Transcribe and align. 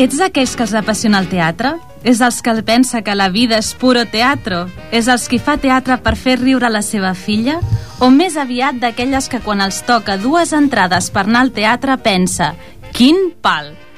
Ets 0.00 0.16
d'aquells 0.16 0.56
que 0.56 0.64
els 0.64 0.72
apassiona 0.72 1.18
el 1.20 1.28
teatre? 1.28 1.74
És 2.00 2.22
els 2.24 2.40
que 2.40 2.62
pensa 2.64 3.02
que 3.04 3.12
la 3.14 3.28
vida 3.28 3.58
és 3.60 3.74
puro 3.74 4.06
teatro? 4.08 4.70
És 4.90 5.04
els 5.12 5.28
qui 5.28 5.36
fa 5.36 5.58
teatre 5.60 6.00
per 6.00 6.16
fer 6.16 6.38
riure 6.40 6.72
la 6.72 6.80
seva 6.80 7.12
filla? 7.12 7.60
O 8.00 8.08
més 8.08 8.40
aviat 8.40 8.80
d'aquelles 8.80 9.28
que 9.28 9.44
quan 9.44 9.60
els 9.60 9.84
toca 9.84 10.16
dues 10.16 10.56
entrades 10.56 11.12
per 11.12 11.28
anar 11.28 11.44
al 11.44 11.52
teatre 11.52 12.00
pensa 12.00 12.54
Quin 12.96 13.34
pal! 13.44 13.89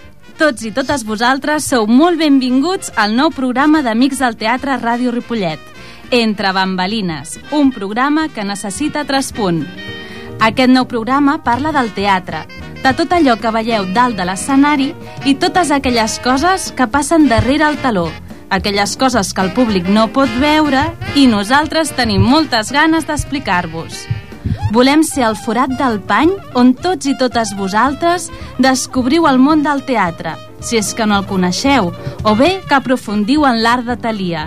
Tots 0.43 0.64
i 0.66 0.72
totes 0.74 1.04
vosaltres 1.06 1.68
sou 1.70 1.84
molt 1.86 2.18
benvinguts 2.18 2.91
al 2.98 3.12
nou 3.14 3.28
programa 3.30 3.78
d'Amics 3.87 4.19
del 4.19 4.34
Teatre 4.41 4.74
Ràdio 4.80 5.12
Ripollet. 5.15 5.60
Entre 6.10 6.51
bambalines, 6.51 7.37
un 7.55 7.70
programa 7.70 8.24
que 8.27 8.42
necessita 8.42 9.05
traspunt. 9.06 9.62
Aquest 10.42 10.73
nou 10.74 10.88
programa 10.91 11.37
parla 11.46 11.70
del 11.77 11.92
teatre, 11.95 12.41
de 12.82 12.92
tot 12.98 13.15
allò 13.15 13.37
que 13.38 13.52
veieu 13.55 13.87
dalt 13.95 14.18
de 14.18 14.27
l'escenari 14.27 14.88
i 15.30 15.37
totes 15.38 15.70
aquelles 15.70 16.18
coses 16.27 16.73
que 16.74 16.88
passen 16.90 17.29
darrere 17.30 17.68
el 17.68 17.79
taló, 17.79 18.09
aquelles 18.51 18.96
coses 18.98 19.30
que 19.30 19.46
el 19.46 19.54
públic 19.54 19.87
no 19.87 20.09
pot 20.10 20.40
veure 20.43 20.88
i 21.15 21.29
nosaltres 21.30 21.95
tenim 21.95 22.27
moltes 22.34 22.74
ganes 22.74 23.06
d'explicar-vos. 23.06 24.09
Volem 24.72 25.02
ser 25.04 25.26
el 25.26 25.34
forat 25.36 25.74
del 25.76 25.98
pany 26.08 26.30
on 26.56 26.70
tots 26.72 27.04
i 27.10 27.12
totes 27.20 27.50
vosaltres 27.58 28.30
descobriu 28.62 29.26
el 29.28 29.36
món 29.36 29.60
del 29.66 29.82
teatre, 29.84 30.32
si 30.64 30.78
és 30.80 30.95
que 30.96 31.04
no 31.04 31.18
el 31.20 31.26
coneixeu, 31.28 31.90
o 32.24 32.32
bé 32.38 32.54
que 32.68 32.78
aprofundiu 32.78 33.45
en 33.45 33.60
l'art 33.60 33.84
de 33.84 33.98
Talia. 34.00 34.46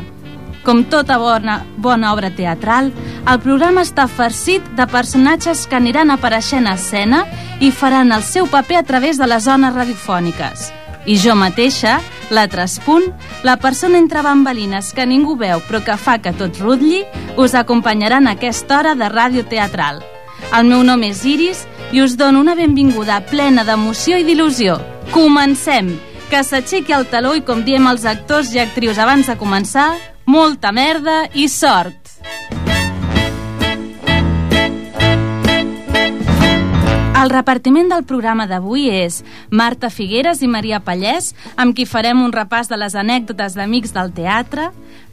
Com 0.66 0.82
tota 0.90 1.20
bona, 1.22 1.60
bona 1.78 2.10
obra 2.16 2.32
teatral, 2.34 2.90
el 3.30 3.42
programa 3.44 3.84
està 3.86 4.08
farcit 4.10 4.66
de 4.80 4.88
personatges 4.90 5.68
que 5.70 5.78
aniran 5.78 6.10
apareixent 6.10 6.66
a 6.66 6.74
escena 6.74 7.22
i 7.62 7.70
faran 7.70 8.10
el 8.10 8.26
seu 8.26 8.50
paper 8.50 8.82
a 8.82 8.88
través 8.90 9.22
de 9.22 9.30
les 9.30 9.46
zones 9.46 9.78
radiofòniques. 9.78 10.72
I 11.06 11.20
jo 11.22 11.38
mateixa, 11.38 12.00
la 12.34 12.48
Traspunt, 12.50 13.14
la 13.46 13.60
persona 13.62 14.02
entre 14.02 14.26
bambalines 14.26 14.90
que 14.90 15.06
ningú 15.06 15.38
veu 15.38 15.62
però 15.70 15.86
que 15.86 16.02
fa 16.02 16.18
que 16.18 16.34
tot 16.34 16.58
rutlli, 16.66 17.04
us 17.38 17.54
acompanyarà 17.54 18.18
en 18.26 18.34
aquesta 18.34 18.80
hora 18.80 18.98
de 18.98 19.14
ràdio 19.14 19.46
teatral. 19.46 20.02
El 20.54 20.68
meu 20.70 20.84
nom 20.86 21.02
és 21.04 21.24
Iris 21.26 21.66
i 21.92 22.02
us 22.04 22.16
dono 22.18 22.42
una 22.44 22.56
benvinguda 22.56 23.22
plena 23.30 23.66
d'emoció 23.66 24.20
i 24.22 24.26
d'il·lusió. 24.28 24.78
Comencem! 25.14 25.96
Que 26.30 26.42
s'aixequi 26.44 26.94
el 26.96 27.06
taló 27.12 27.36
i 27.38 27.44
com 27.46 27.64
diem 27.66 27.86
els 27.90 28.06
actors 28.10 28.54
i 28.54 28.62
actrius 28.62 29.02
abans 29.02 29.30
de 29.30 29.38
començar, 29.42 29.94
molta 30.26 30.72
merda 30.74 31.26
i 31.34 31.50
sort! 31.50 32.02
El 37.16 37.30
repartiment 37.32 37.88
del 37.88 38.04
programa 38.04 38.44
d'avui 38.44 38.90
és 38.92 39.22
Marta 39.48 39.88
Figueres 39.88 40.42
i 40.44 40.50
Maria 40.52 40.82
Pallès, 40.84 41.30
amb 41.56 41.72
qui 41.78 41.86
farem 41.88 42.20
un 42.26 42.34
repàs 42.36 42.68
de 42.68 42.76
les 42.76 42.92
anècdotes 43.00 43.54
d'amics 43.56 43.94
del 43.96 44.12
teatre, 44.12 44.66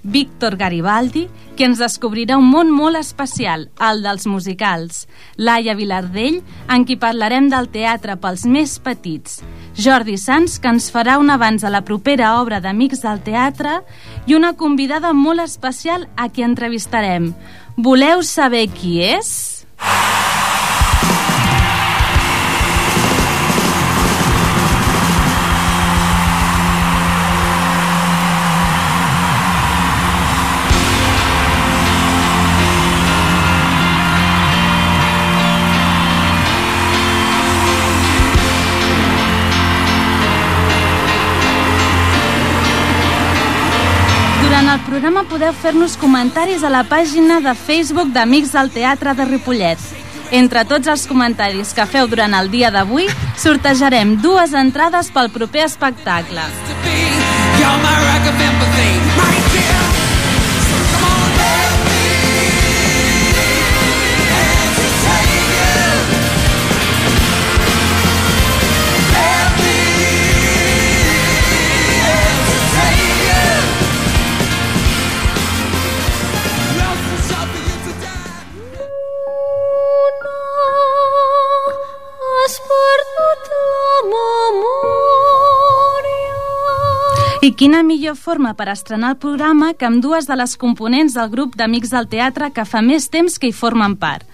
Víctor 0.03 0.57
Garibaldi, 0.59 1.29
que 1.55 1.69
ens 1.69 1.79
descobrirà 1.79 2.41
un 2.41 2.49
món 2.51 2.73
molt 2.75 2.99
especial, 2.99 3.69
el 3.79 4.03
dels 4.03 4.27
musicals, 4.27 5.05
Laia 5.39 5.77
Vilardell, 5.79 6.41
en 6.67 6.89
qui 6.89 6.99
parlarem 6.99 7.47
del 7.53 7.71
teatre 7.71 8.19
pels 8.19 8.43
més 8.51 8.75
petits, 8.83 9.39
Jordi 9.79 10.19
Sans, 10.19 10.59
que 10.59 10.75
ens 10.75 10.91
farà 10.91 11.21
un 11.23 11.31
abans 11.31 11.63
a 11.63 11.71
la 11.71 11.85
propera 11.87 12.35
obra 12.41 12.59
d'Amics 12.59 13.07
del 13.07 13.23
Teatre, 13.23 13.79
i 14.27 14.35
una 14.35 14.57
convidada 14.59 15.15
molt 15.15 15.47
especial 15.47 16.11
a 16.17 16.27
qui 16.35 16.43
entrevistarem. 16.43 17.31
Voleu 17.79 18.27
saber 18.27 18.67
qui 18.75 18.99
és? 19.07 19.31
Durant 19.79 20.22
programa 44.93 45.23
podeu 45.25 45.55
fer-nos 45.57 45.95
comentaris 45.97 46.61
a 46.61 46.69
la 46.69 46.83
pàgina 46.85 47.39
de 47.41 47.55
Facebook 47.57 48.11
d'Amics 48.13 48.51
del 48.53 48.69
Teatre 48.75 49.15
de 49.17 49.25
Ripollet. 49.25 49.81
Entre 50.37 50.67
tots 50.69 50.91
els 50.93 51.07
comentaris 51.09 51.73
que 51.73 51.87
feu 51.89 52.11
durant 52.13 52.37
el 52.37 52.51
dia 52.53 52.69
d'avui, 52.75 53.09
sortejarem 53.41 54.19
dues 54.21 54.53
entrades 54.53 55.09
pel 55.15 55.33
proper 55.33 55.65
espectacle. 55.65 56.45
My 57.83 57.97
rock 58.05 58.29
of 58.29 58.45
empathy, 58.51 58.93
my 59.17 59.52
quina 87.63 87.85
millor 87.87 88.17
forma 88.19 88.57
per 88.59 88.65
estrenar 88.73 89.13
el 89.13 89.19
programa 89.23 89.69
que 89.79 89.87
amb 89.87 90.01
dues 90.03 90.27
de 90.27 90.35
les 90.35 90.57
components 90.59 91.15
del 91.15 91.29
grup 91.31 91.53
d'Amics 91.55 91.93
del 91.95 92.09
Teatre 92.11 92.49
que 92.51 92.65
fa 92.67 92.81
més 92.83 93.05
temps 93.07 93.37
que 93.39 93.53
hi 93.53 93.55
formen 93.55 93.93
part. 94.03 94.25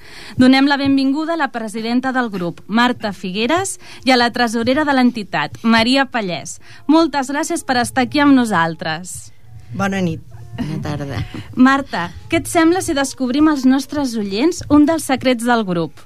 Donem 0.40 0.64
la 0.64 0.78
benvinguda 0.80 1.34
a 1.34 1.36
la 1.36 1.50
presidenta 1.52 2.08
del 2.16 2.30
grup, 2.32 2.62
Marta 2.68 3.10
Figueres, 3.12 3.74
i 4.08 4.14
a 4.14 4.16
la 4.16 4.30
tresorera 4.32 4.86
de 4.88 4.94
l'entitat, 4.96 5.60
Maria 5.60 6.06
Pallès. 6.08 6.56
Moltes 6.88 7.28
gràcies 7.28 7.66
per 7.68 7.76
estar 7.82 8.06
aquí 8.06 8.24
amb 8.24 8.32
nosaltres. 8.32 9.34
Bona 9.76 10.00
nit. 10.00 10.24
Bona 10.56 10.80
tarda. 10.88 11.20
Marta, 11.52 12.08
què 12.32 12.40
et 12.40 12.48
sembla 12.48 12.80
si 12.80 12.96
descobrim 12.96 13.52
als 13.52 13.68
nostres 13.68 14.16
oients 14.16 14.64
un 14.72 14.88
dels 14.88 15.04
secrets 15.04 15.44
del 15.44 15.68
grup? 15.68 16.00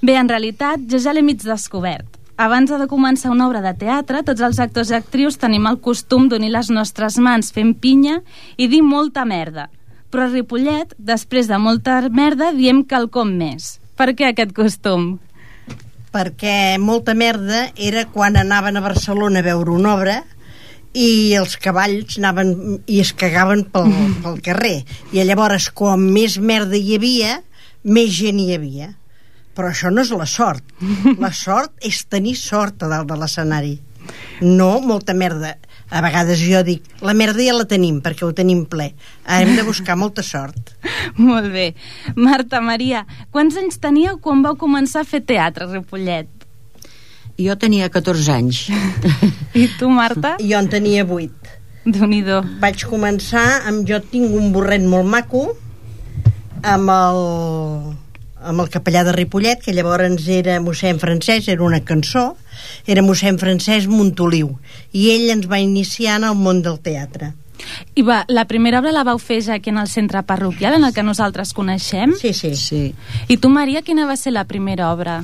Bé, 0.00 0.16
en 0.16 0.32
realitat, 0.32 0.88
jo 0.88 1.04
ja 1.04 1.12
l'he 1.12 1.20
mig 1.20 1.44
descobert. 1.44 2.21
Abans 2.40 2.70
de 2.72 2.86
començar 2.88 3.30
una 3.30 3.46
obra 3.46 3.60
de 3.60 3.74
teatre, 3.76 4.22
tots 4.24 4.40
els 4.40 4.58
actors 4.62 4.90
i 4.90 4.96
actrius 4.96 5.36
tenim 5.36 5.66
el 5.68 5.78
costum 5.84 6.30
d'unir 6.30 6.50
les 6.54 6.70
nostres 6.72 7.18
mans 7.20 7.52
fent 7.52 7.74
pinya 7.76 8.22
i 8.56 8.68
dir 8.72 8.80
molta 8.82 9.26
merda. 9.28 9.68
Però 10.10 10.24
a 10.24 10.32
Ripollet, 10.32 10.94
després 10.98 11.48
de 11.48 11.58
molta 11.60 12.00
merda, 12.08 12.50
diem 12.56 12.82
quelcom 12.88 13.34
més. 13.36 13.78
Per 13.96 14.14
què 14.16 14.30
aquest 14.30 14.54
costum? 14.56 15.18
Perquè 16.12 16.78
molta 16.80 17.14
merda 17.14 17.66
era 17.76 18.06
quan 18.12 18.36
anaven 18.36 18.76
a 18.76 18.84
Barcelona 18.84 19.40
a 19.40 19.46
veure 19.46 19.72
una 19.72 19.94
obra 19.94 20.16
i 20.92 21.32
els 21.36 21.56
cavalls 21.56 22.18
anaven 22.20 22.80
i 22.86 23.00
es 23.00 23.12
cagaven 23.16 23.64
pel, 23.72 23.92
pel 24.24 24.40
carrer. 24.44 24.82
I 25.12 25.24
llavors, 25.24 25.68
com 25.68 26.00
més 26.16 26.38
merda 26.40 26.80
hi 26.80 26.96
havia, 26.96 27.38
més 27.84 28.12
gent 28.16 28.40
hi 28.40 28.52
havia. 28.56 28.92
Però 29.56 29.68
això 29.68 29.90
no 29.92 30.02
és 30.02 30.12
la 30.16 30.26
sort. 30.26 30.64
La 31.20 31.32
sort 31.32 31.72
és 31.84 32.04
tenir 32.08 32.36
sort 32.40 32.82
a 32.82 32.88
dalt 32.88 33.10
de 33.10 33.18
l'escenari. 33.20 33.74
No 34.40 34.80
molta 34.80 35.14
merda. 35.14 35.56
A 35.92 36.00
vegades 36.00 36.40
jo 36.40 36.62
dic, 36.64 36.86
la 37.04 37.12
merda 37.12 37.44
ja 37.44 37.52
la 37.52 37.66
tenim, 37.68 37.98
perquè 38.00 38.24
ho 38.24 38.32
tenim 38.32 38.64
ple. 38.64 38.88
Hem 39.28 39.50
de 39.58 39.64
buscar 39.66 39.96
molta 40.00 40.24
sort. 40.24 40.72
Molt 41.20 41.50
bé. 41.52 41.74
Marta, 42.16 42.62
Maria, 42.64 43.04
quants 43.30 43.58
anys 43.60 43.76
teníeu 43.82 44.16
quan 44.24 44.40
vau 44.42 44.56
començar 44.56 45.02
a 45.04 45.08
fer 45.08 45.20
teatre 45.28 45.68
a 45.68 45.72
Ripollet? 45.74 46.30
Jo 47.36 47.58
tenia 47.60 47.90
14 47.92 48.32
anys. 48.32 48.62
I 49.60 49.68
tu, 49.78 49.90
Marta? 49.92 50.38
Jo 50.40 50.56
en 50.62 50.72
tenia 50.72 51.04
vuit. 51.04 51.36
déu 51.84 52.06
nhi 52.06 52.22
vaig 52.62 52.84
començar 52.86 53.66
amb 53.66 53.82
jo 53.88 53.98
tinc 53.98 54.30
un 54.38 54.52
borret 54.54 54.84
molt 54.86 55.08
maco 55.10 55.40
amb 56.62 56.92
el 56.94 57.18
amb 58.42 58.64
el 58.64 58.70
capellà 58.72 59.04
de 59.06 59.12
Ripollet 59.16 59.62
que 59.64 59.74
llavors 59.74 60.26
era 60.28 60.58
mossèn 60.60 60.98
francès 61.02 61.48
era 61.48 61.64
una 61.64 61.82
cançó, 61.84 62.36
era 62.86 63.02
mossèn 63.02 63.38
francès 63.38 63.86
Montoliu 63.90 64.56
i 64.92 65.10
ell 65.14 65.30
ens 65.34 65.48
va 65.50 65.60
iniciar 65.62 66.18
en 66.20 66.28
el 66.30 66.36
món 66.38 66.62
del 66.62 66.80
teatre 66.82 67.32
I 67.94 68.02
va, 68.02 68.24
la 68.28 68.46
primera 68.50 68.80
obra 68.80 68.92
la 68.94 69.04
vau 69.06 69.20
fer 69.22 69.40
ja 69.44 69.54
aquí 69.54 69.70
en 69.70 69.78
el 69.78 69.88
centre 69.88 70.22
parroquial, 70.26 70.74
en 70.74 70.84
el 70.84 70.94
que 70.94 71.04
nosaltres 71.06 71.52
coneixem. 71.54 72.14
sí, 72.18 72.32
sí, 72.32 72.56
Sí. 72.56 72.94
I 73.28 73.36
tu, 73.36 73.48
Maria, 73.48 73.82
quina 73.82 74.06
va 74.06 74.16
ser 74.16 74.32
la 74.32 74.44
primera 74.44 74.92
obra? 74.92 75.22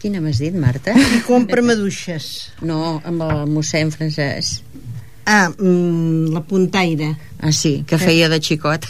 Quina 0.00 0.20
m'has 0.20 0.38
dit, 0.40 0.54
Marta? 0.54 0.94
I 0.96 1.20
compra 1.26 1.62
maduixes. 1.62 2.52
No, 2.62 3.00
amb 3.04 3.22
el 3.26 3.42
mossèn 3.50 3.90
francès. 3.92 4.62
Ah, 5.26 5.50
mm, 5.50 6.32
la 6.32 6.40
puntaire. 6.40 7.16
Ah, 7.42 7.52
sí, 7.52 7.84
que 7.88 7.96
feia 7.96 8.28
de 8.28 8.36
xicot. 8.38 8.84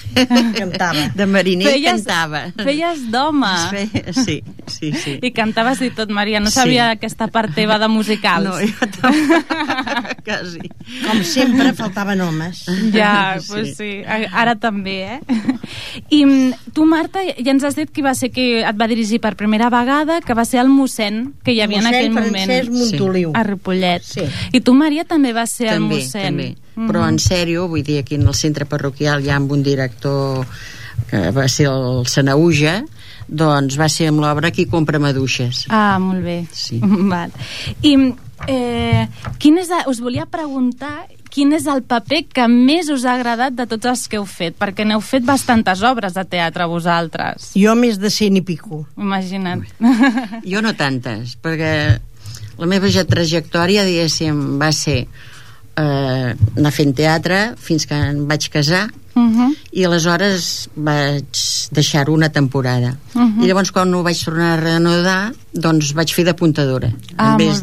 Cantava. 0.56 1.08
De 1.14 1.26
mariner 1.26 1.68
Feies- 1.70 1.84
cantava. 2.02 2.40
Feies 2.58 3.04
d'home. 3.12 3.46
Feia- 3.70 4.12
Sí, 4.12 4.42
sí, 4.66 4.92
sí. 4.92 5.18
I 5.22 5.30
cantaves 5.30 5.80
i 5.86 5.90
tot, 5.90 6.10
Maria. 6.10 6.40
No 6.40 6.50
Sí. 6.50 6.54
sabia 6.58 6.90
aquesta 6.90 7.28
part 7.28 7.54
teva 7.54 7.78
de 7.78 7.86
musicals. 7.88 8.44
No, 8.44 8.58
jo 8.58 8.88
tampoc. 9.00 9.46
Quasi. 10.26 10.60
Com 11.06 11.22
sempre, 11.24 11.72
faltaven 11.74 12.20
homes. 12.20 12.64
Ja, 12.92 13.38
Sí. 13.40 13.46
pues 13.52 13.76
sí, 13.76 14.02
ara 14.06 14.56
també, 14.56 14.96
eh? 15.14 15.20
I 16.10 16.24
mm, 16.24 16.52
tu, 16.74 16.84
Marta, 16.84 17.20
ja 17.22 17.50
ens 17.52 17.62
has 17.64 17.76
dit 17.78 17.90
qui 17.90 18.02
va 18.02 18.14
ser 18.14 18.30
que 18.34 18.62
et 18.66 18.76
va 18.80 18.88
dirigir 18.90 19.20
per 19.20 19.36
primera 19.36 19.70
vegada, 19.70 20.20
que 20.20 20.34
va 20.34 20.44
ser 20.44 20.58
el 20.60 20.68
mossèn 20.68 21.34
que 21.44 21.52
hi 21.54 21.60
havia 21.62 21.78
en 21.78 21.86
aquell 21.86 22.10
Mossèn 22.10 22.26
moment 22.26 22.50
Francesc 22.50 22.72
Montoliu. 22.72 23.30
a 23.34 23.42
Ripollet. 23.46 24.02
Sí. 24.02 24.26
I 24.52 24.60
tu, 24.60 24.74
Maria, 24.74 25.04
també 25.04 25.32
vas 25.32 25.50
ser 25.54 25.68
el 25.68 25.78
també, 25.78 26.00
mossèn. 26.02 26.56
També. 26.80 26.92
Però 26.92 27.06
en 27.08 27.20
sèrio, 27.22 27.68
vull 27.68 27.84
dir, 27.86 28.00
aquí 28.00 28.16
en 28.16 28.26
el 28.26 28.36
centre 28.38 28.66
parroquial 28.66 29.24
hi 29.24 29.30
ha 29.30 29.36
amb 29.36 29.52
un 29.52 29.62
director 29.66 30.46
que 31.10 31.30
va 31.34 31.46
ser 31.48 31.68
el 31.70 32.06
Sanauja, 32.10 32.80
doncs 33.30 33.78
va 33.78 33.88
ser 33.88 34.10
amb 34.10 34.22
l'obra 34.22 34.50
qui 34.50 34.66
compra 34.66 35.00
maduixes. 35.02 35.66
Ah, 35.70 35.98
molt 36.02 36.24
bé. 36.24 36.42
Sí. 36.52 36.80
Val. 37.12 37.32
I 37.86 37.94
eh, 38.50 39.06
quin 39.38 39.62
és, 39.62 39.70
us 39.90 40.02
volia 40.02 40.26
preguntar 40.30 41.06
quin 41.30 41.54
és 41.54 41.66
el 41.70 41.84
paper 41.86 42.24
que 42.34 42.46
més 42.50 42.88
us 42.90 43.04
ha 43.06 43.14
agradat 43.14 43.54
de 43.54 43.66
tots 43.70 43.86
els 43.86 44.04
que 44.10 44.18
heu 44.18 44.26
fet, 44.26 44.56
perquè 44.58 44.82
n'heu 44.86 45.02
fet 45.04 45.22
bastantes 45.26 45.84
obres 45.86 46.16
de 46.16 46.24
teatre 46.26 46.66
vosaltres. 46.66 47.52
Jo 47.54 47.76
més 47.78 48.00
de 48.02 48.10
cent 48.10 48.40
i 48.40 48.42
pico. 48.42 48.82
Imagina't. 48.98 49.62
Jo 50.50 50.62
no 50.64 50.74
tantes, 50.74 51.36
perquè 51.38 51.72
la 52.58 52.68
meva 52.68 52.90
ja 52.92 53.06
trajectòria, 53.06 53.86
diguéssim, 53.86 54.58
va 54.60 54.72
ser 54.74 55.04
eh, 55.76 56.34
anar 56.56 56.72
fent 56.72 56.94
teatre 56.96 57.54
fins 57.58 57.86
que 57.86 57.94
em 57.94 58.26
vaig 58.28 58.48
casar 58.50 58.88
Uh 59.12 59.22
-huh. 59.26 59.54
i 59.72 59.84
aleshores 59.84 60.68
vaig 60.76 61.24
deixar-ho 61.72 62.12
una 62.14 62.28
temporada. 62.30 62.96
Mhm. 63.14 63.42
I 63.42 63.46
llavors 63.48 63.72
quan 63.72 63.92
ho 63.94 64.02
vaig 64.04 64.16
tornar 64.24 64.52
a 64.52 64.60
reanudar, 64.60 65.32
doncs 65.52 65.92
vaig 65.94 66.14
fer 66.14 66.24
d'apuntadora. 66.24 66.92
Ah, 67.16 67.32
en 67.32 67.36
vez 67.36 67.60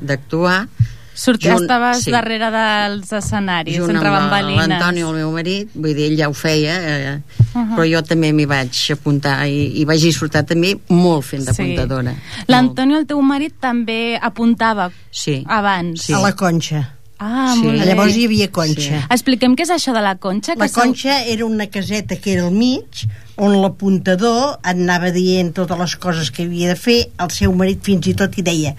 d'actuar, 0.00 0.68
Sortir, 1.14 1.50
Junt- 1.50 1.62
estaves 1.62 2.02
sí. 2.04 2.10
darrere 2.10 2.50
dels 2.50 3.10
escenaris, 3.10 3.74
junt 3.78 3.90
entre 3.90 4.10
bambalines. 4.10 4.68
l'Antonio, 4.68 5.08
el 5.10 5.16
meu 5.16 5.30
marit, 5.32 5.70
vull 5.74 5.94
dir, 5.94 6.10
ell 6.12 6.18
ja 6.18 6.28
ho 6.28 6.34
feia, 6.34 6.74
eh, 7.14 7.20
Mhm. 7.54 7.74
però 7.74 7.86
jo 7.90 8.02
també 8.02 8.32
m'hi 8.34 8.44
vaig 8.44 8.90
apuntar 8.92 9.46
i, 9.48 9.80
i 9.80 9.84
vaig 9.86 9.98
disfrutar 10.02 10.44
també 10.44 10.78
molt 10.88 11.24
fent 11.24 11.44
d'apuntadora. 11.46 12.12
L'Antonio, 12.48 12.98
el 12.98 13.06
teu 13.06 13.22
marit, 13.22 13.54
també 13.58 14.18
apuntava 14.20 14.90
Sí. 15.10 15.42
abans. 15.48 16.02
Sí. 16.02 16.12
A 16.12 16.18
la 16.20 16.32
conxa. 16.34 16.95
Ah, 17.18 17.54
Sí. 17.54 17.62
molt 17.62 17.78
bé. 17.80 17.86
Llavors 17.86 18.16
hi 18.16 18.24
havia 18.26 18.50
conxa. 18.52 19.06
Expliquem 19.10 19.54
què 19.56 19.62
és 19.62 19.70
això 19.70 19.94
de 19.94 20.02
la 20.04 20.16
conxa. 20.16 20.54
La 20.56 20.66
que 20.66 20.72
sou- 20.72 20.82
conxa 20.82 21.22
era 21.24 21.46
una 21.46 21.66
caseta 21.68 22.16
que 22.16 22.32
era 22.34 22.44
al 22.44 22.50
mig, 22.52 22.84
on 23.36 23.54
l'apuntador 23.62 24.58
et 24.58 24.66
anava 24.74 25.10
dient 25.12 25.52
totes 25.54 25.78
les 25.78 25.96
coses 25.96 26.30
que 26.30 26.42
havia 26.44 26.68
de 26.68 26.76
fer, 26.76 27.10
el 27.18 27.30
seu 27.30 27.52
marit 27.54 27.82
fins 27.84 28.06
i 28.06 28.14
tot 28.14 28.36
hi 28.38 28.42
deia 28.42 28.74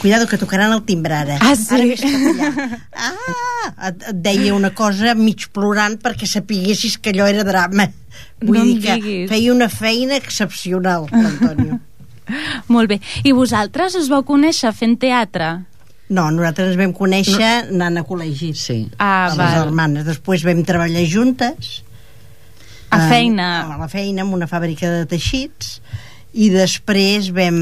cuidado 0.00 0.26
que 0.26 0.36
tocaran 0.38 0.72
el 0.72 0.82
timbre 0.84 1.14
ara. 1.14 1.36
Ah, 1.40 1.54
sí? 1.54 1.74
Ara 1.74 1.84
allà. 2.32 2.80
Ah, 2.92 3.88
et, 3.88 4.02
et 4.08 4.22
deia 4.22 4.54
una 4.54 4.70
cosa 4.74 5.14
mig 5.14 5.46
plorant 5.52 5.98
perquè 6.02 6.26
sapiguessis 6.26 6.96
que 6.98 7.10
allò 7.12 7.28
era 7.28 7.44
drama. 7.44 7.90
Vull 8.42 8.58
No 8.58 8.64
dir 8.64 8.80
que 8.80 8.94
diguis. 8.94 9.28
feia 9.30 9.52
una 9.52 9.68
feina 9.68 10.16
excepcional, 10.16 11.06
l'Antonio. 11.12 11.78
Molt 12.68 12.88
bé. 12.88 13.00
I 13.24 13.32
vosaltres 13.32 13.94
us 13.98 14.08
vau 14.08 14.22
conèixer 14.24 14.72
fent 14.72 14.96
teatre? 14.98 15.64
No, 16.12 16.26
nosaltres 16.34 16.72
ens 16.72 16.80
vam 16.80 16.92
conèixer 16.96 17.50
anant 17.70 18.00
a 18.00 18.04
col·legi. 18.04 18.52
Sí. 18.58 18.78
Ah, 18.98 19.24
a 19.24 19.32
les 19.32 19.40
val. 19.40 19.54
germanes. 19.62 20.04
Després 20.08 20.44
vam 20.44 20.60
treballar 20.68 21.04
juntes. 21.08 21.78
A 22.92 22.98
eh, 23.00 23.08
feina. 23.08 23.48
A 23.72 23.80
la 23.80 23.88
feina, 23.88 24.26
en 24.26 24.34
una 24.36 24.48
fàbrica 24.50 24.90
de 24.92 25.06
teixits. 25.08 25.78
I 26.32 26.50
després 26.52 27.32
vam... 27.36 27.58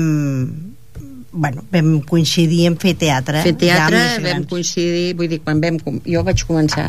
Bueno, 1.32 1.62
vam 1.70 2.00
coincidir 2.02 2.64
en 2.66 2.74
fer 2.82 2.96
teatre. 2.98 3.38
Fer 3.44 3.52
teatre 3.54 3.98
ja 4.00 4.14
vam 4.16 4.24
grans. 4.24 4.46
coincidir, 4.50 5.12
vull 5.14 5.28
dir, 5.30 5.38
quan 5.44 5.60
vam, 5.62 5.76
jo 6.02 6.24
vaig 6.26 6.42
començar 6.48 6.88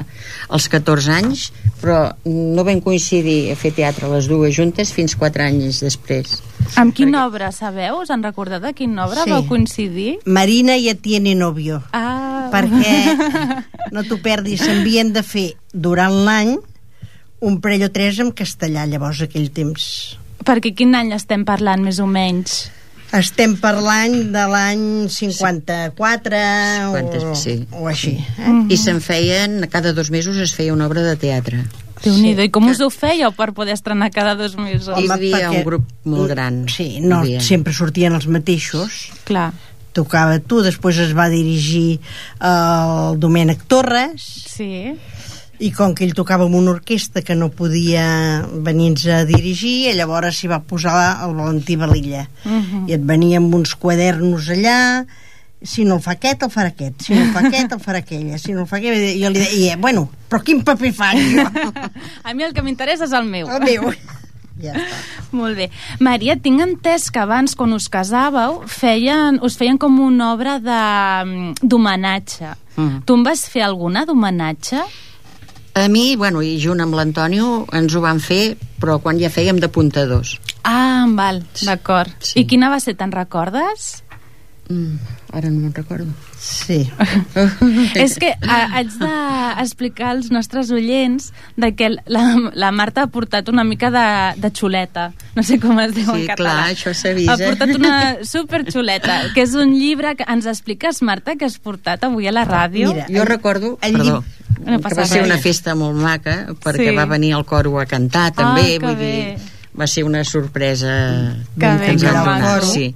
als 0.49 0.65
14 0.73 1.11
anys, 1.13 1.43
però 1.81 1.99
no 2.25 2.63
vam 2.65 2.81
coincidir 2.81 3.51
a 3.53 3.55
fer 3.55 3.69
teatre 3.77 4.09
les 4.09 4.25
dues 4.31 4.55
juntes 4.57 4.89
fins 4.97 5.13
4 5.15 5.45
anys 5.45 5.83
després. 5.85 6.39
Amb 6.75 6.95
quina 6.97 7.27
obra, 7.27 7.51
sabeu? 7.53 7.99
Us 8.01 8.09
en 8.09 8.23
recordeu 8.25 8.59
de 8.63 8.73
quina 8.73 9.05
obra 9.05 9.23
Sí. 9.25 9.29
vau 9.29 9.45
coincidir? 9.45 10.17
Marina 10.25 10.73
ja 10.81 10.95
tiene 10.95 11.35
novio. 11.35 11.83
Ah, 11.93 12.49
Perquè, 12.51 12.97
no 13.93 14.03
t'ho 14.03 14.17
perdis, 14.25 14.65
s'havien 14.65 15.13
de 15.13 15.21
fer 15.23 15.51
durant 15.71 16.17
l'any 16.25 16.57
un 17.41 17.61
parell 17.61 17.85
o 17.87 17.91
tres 17.93 18.17
en 18.19 18.31
castellà, 18.33 18.85
llavors, 18.89 19.21
aquell 19.21 19.51
temps. 19.53 20.17
Perquè 20.45 20.73
quin 20.75 20.95
any 20.97 21.13
estem 21.13 21.45
parlant, 21.45 21.81
més 21.85 21.99
o 22.01 22.07
menys? 22.09 22.71
Estem 23.11 23.57
parlant 23.59 24.13
de 24.31 24.43
l'any 24.47 24.83
54 25.11 26.41
o, 26.95 27.35
sí. 27.35 27.57
o 27.75 27.87
així. 27.91 28.13
Eh? 28.37 28.47
Mhm. 28.47 28.69
I 28.71 28.77
se'n 28.79 29.01
feien, 29.03 29.67
cada 29.71 29.91
dos 29.93 30.11
mesos 30.11 30.37
es 30.37 30.53
feia 30.55 30.73
una 30.73 30.87
obra 30.87 31.03
de 31.03 31.17
teatre. 31.19 31.65
déu 32.01 32.15
nhi 32.17 32.31
I 32.33 32.49
com 32.49 32.65
us 32.71 32.79
ho 32.81 32.89
fèieu 32.89 33.29
per 33.37 33.51
poder 33.53 33.73
estrenar 33.73 34.09
cada 34.09 34.35
dos 34.35 34.55
mesos? 34.55 34.95
Hi 34.97 35.09
havia 35.11 35.51
un 35.51 35.63
grup 35.63 35.83
molt 36.03 36.29
gran. 36.31 36.63
Sí, 36.67 36.99
no, 37.01 37.19
havia. 37.19 37.41
sempre 37.41 37.73
sortien 37.73 38.13
els 38.13 38.25
mateixos. 38.27 39.11
Clar, 39.27 39.51
Tocava 39.91 40.39
tu, 40.39 40.61
després 40.63 40.97
es 41.03 41.11
va 41.11 41.27
dirigir 41.27 41.99
el 42.39 43.17
Domènec 43.19 43.65
Torres, 43.67 44.23
sí. 44.47 44.93
I 45.61 45.69
com 45.75 45.93
que 45.93 46.05
ell 46.07 46.15
tocava 46.17 46.47
amb 46.47 46.57
una 46.57 46.73
orquestra 46.73 47.21
que 47.25 47.35
no 47.37 47.51
podia 47.53 48.03
venir-nos 48.65 49.05
a 49.13 49.19
dirigir, 49.29 49.93
llavors 49.93 50.39
s'hi 50.39 50.49
va 50.49 50.61
posar 50.65 50.95
el 51.25 51.35
Valentí 51.37 51.77
Valilla. 51.77 52.27
Mhm. 52.45 52.87
I 52.89 52.97
et 52.97 53.03
venia 53.05 53.37
amb 53.37 53.53
uns 53.53 53.75
quadernos 53.75 54.49
allà, 54.49 55.05
si 55.61 55.85
no 55.85 55.99
el 55.99 56.01
fa 56.01 56.15
aquest, 56.17 56.41
el 56.41 56.49
farà 56.49 56.71
aquest, 56.73 57.05
si 57.05 57.13
no 57.13 57.27
el 57.27 57.33
fa 57.35 57.43
aquest, 57.47 57.75
el 57.77 57.83
farà 57.83 58.01
aquella, 58.01 58.39
si 58.41 58.55
no 58.55 58.65
el 58.65 58.67
fa 58.71 58.79
aquella... 58.79 59.11
Jo 59.21 59.29
li 59.29 59.43
deia, 59.43 59.77
bueno, 59.77 60.07
però 60.29 60.41
quin 60.41 60.63
paper 60.65 60.93
jo? 61.35 61.45
A 62.23 62.33
mi 62.33 62.43
el 62.47 62.57
que 62.57 62.65
m'interessa 62.65 63.05
és 63.05 63.13
el 63.13 63.29
meu. 63.29 63.49
El 63.49 63.61
meu. 63.67 63.93
Ja 64.61 64.75
està. 64.77 64.97
Molt 65.33 65.57
bé. 65.57 65.69
Maria, 66.03 66.35
tinc 66.37 66.61
entès 66.61 67.07
que 67.09 67.21
abans, 67.21 67.55
quan 67.57 67.71
us 67.73 67.87
casàveu, 67.89 68.59
feien, 68.69 69.39
us 69.41 69.55
feien 69.57 69.79
com 69.81 69.95
una 70.03 70.33
obra 70.35 70.59
mm, 70.59 71.63
d'homenatge. 71.63 72.51
Mm. 72.75 72.99
Tu 73.07 73.15
en 73.17 73.23
vas 73.25 73.45
fer 73.49 73.63
alguna 73.65 74.03
d'homenatge? 74.05 74.83
A 75.73 75.87
mi, 75.87 76.17
bueno, 76.19 76.41
i 76.43 76.57
junt 76.59 76.83
amb 76.83 76.95
l'Antonio 76.97 77.65
ens 77.77 77.93
ho 77.95 78.01
van 78.03 78.19
fer, 78.19 78.57
però 78.81 78.97
quan 78.99 79.19
ja 79.21 79.29
fèiem 79.31 79.59
d'apuntadors. 79.61 80.35
Ah, 80.67 81.05
val, 81.15 81.41
d'acord. 81.63 82.11
Sí. 82.19 82.41
I 82.41 82.47
quina 82.49 82.69
va 82.73 82.81
ser, 82.83 82.97
te'n 82.99 83.13
recordes? 83.15 84.03
Mm, 84.67 84.99
ara 85.31 85.49
no 85.49 85.59
me'n 85.61 85.73
recordo. 85.73 86.07
Sí. 86.39 86.89
És 87.95 88.17
que 88.19 88.33
a, 88.41 88.57
haig 88.77 88.89
d'explicar 88.99 90.09
als 90.15 90.29
nostres 90.31 90.71
oients 90.75 91.29
de 91.55 91.71
que 91.75 91.89
la, 92.05 92.23
la 92.53 92.71
Marta 92.71 93.03
ha 93.05 93.07
portat 93.13 93.49
una 93.49 93.63
mica 93.63 93.91
de, 93.93 94.05
de 94.41 94.51
xuleta. 94.51 95.11
No 95.35 95.43
sé 95.43 95.59
com 95.63 95.79
es 95.79 95.93
diu 95.95 96.09
Sí, 96.11 96.21
en 96.23 96.27
català. 96.33 96.55
clar, 96.57 96.67
això 96.75 96.93
s'avisa. 96.97 97.33
Ha 97.35 97.39
portat 97.41 97.75
una 97.77 97.95
superxuleta, 98.27 99.21
que 99.35 99.45
és 99.45 99.55
un 99.55 99.73
llibre 99.77 100.15
que 100.19 100.25
ens 100.27 100.45
expliques, 100.49 101.01
Marta, 101.01 101.35
que 101.39 101.45
has 101.47 101.57
portat 101.59 102.03
avui 102.07 102.27
a 102.27 102.35
la 102.35 102.45
ràdio. 102.47 102.93
Mira, 102.93 103.07
Jo 103.09 103.25
recordo, 103.25 103.77
el 103.81 103.97
perdó, 103.97 104.23
No 104.61 104.77
que 104.81 104.93
va 104.93 105.05
ser 105.09 105.23
una 105.25 105.39
festa 105.41 105.73
molt 105.75 105.95
maca, 105.97 106.47
perquè 106.61 106.91
Sí. 106.91 106.95
va 106.95 107.05
venir 107.09 107.31
el 107.33 107.45
coro 107.45 107.79
a 107.79 107.85
cantar 107.87 108.31
també, 108.33 108.75
Ah, 108.77 108.79
vull 108.85 108.95
bé. 108.95 109.05
dir, 109.37 109.37
va 109.79 109.87
ser 109.87 110.03
una 110.03 110.23
sorpresa 110.23 111.37
Que 111.57 111.65
bé, 111.65 111.89
ens 111.93 112.03
que 112.03 112.11
van 112.11 112.25
maco. 112.25 112.39
donar. 112.41 112.63
Sí. 112.65 112.95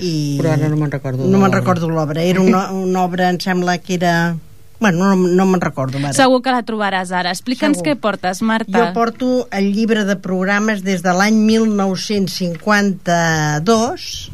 I... 0.00 0.38
Però 0.40 0.50
ara 0.56 0.68
no 0.68 0.76
me'n 0.80 0.90
recordo 0.92 1.24
No 1.28 1.38
me'n 1.42 1.52
recordo 1.52 1.88
l'obra. 1.90 2.22
Era 2.22 2.40
una, 2.40 2.70
una 2.72 3.02
obra, 3.04 3.30
em 3.30 3.38
sembla 3.42 3.78
que 3.78 3.94
era... 4.00 4.36
Bueno, 4.80 4.98
no, 5.04 5.16
no 5.16 5.46
me'n 5.46 5.60
recordo 5.60 5.98
ara. 6.00 6.12
Segur 6.16 6.40
que 6.40 6.50
la 6.54 6.62
trobaràs 6.64 7.12
ara. 7.12 7.30
Explica'ns 7.36 7.82
què 7.84 8.00
portes, 8.00 8.40
Marta. 8.40 8.72
Jo 8.72 8.92
porto 8.96 9.44
el 9.52 9.76
llibre 9.76 10.08
de 10.08 10.16
programes 10.16 10.80
des 10.86 11.02
de 11.04 11.12
l'any 11.12 11.36
1952 11.44 14.30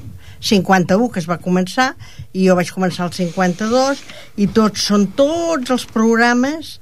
51 0.47 1.11
que 1.11 1.19
es 1.19 1.27
va 1.27 1.43
començar 1.43 1.97
i 2.33 2.47
jo 2.47 2.55
vaig 2.55 2.71
començar 2.75 3.07
el 3.09 3.13
52 3.17 4.03
i 4.43 4.47
tots 4.55 4.85
són 4.91 5.09
tots 5.19 5.73
els 5.75 5.87
programes 5.91 6.77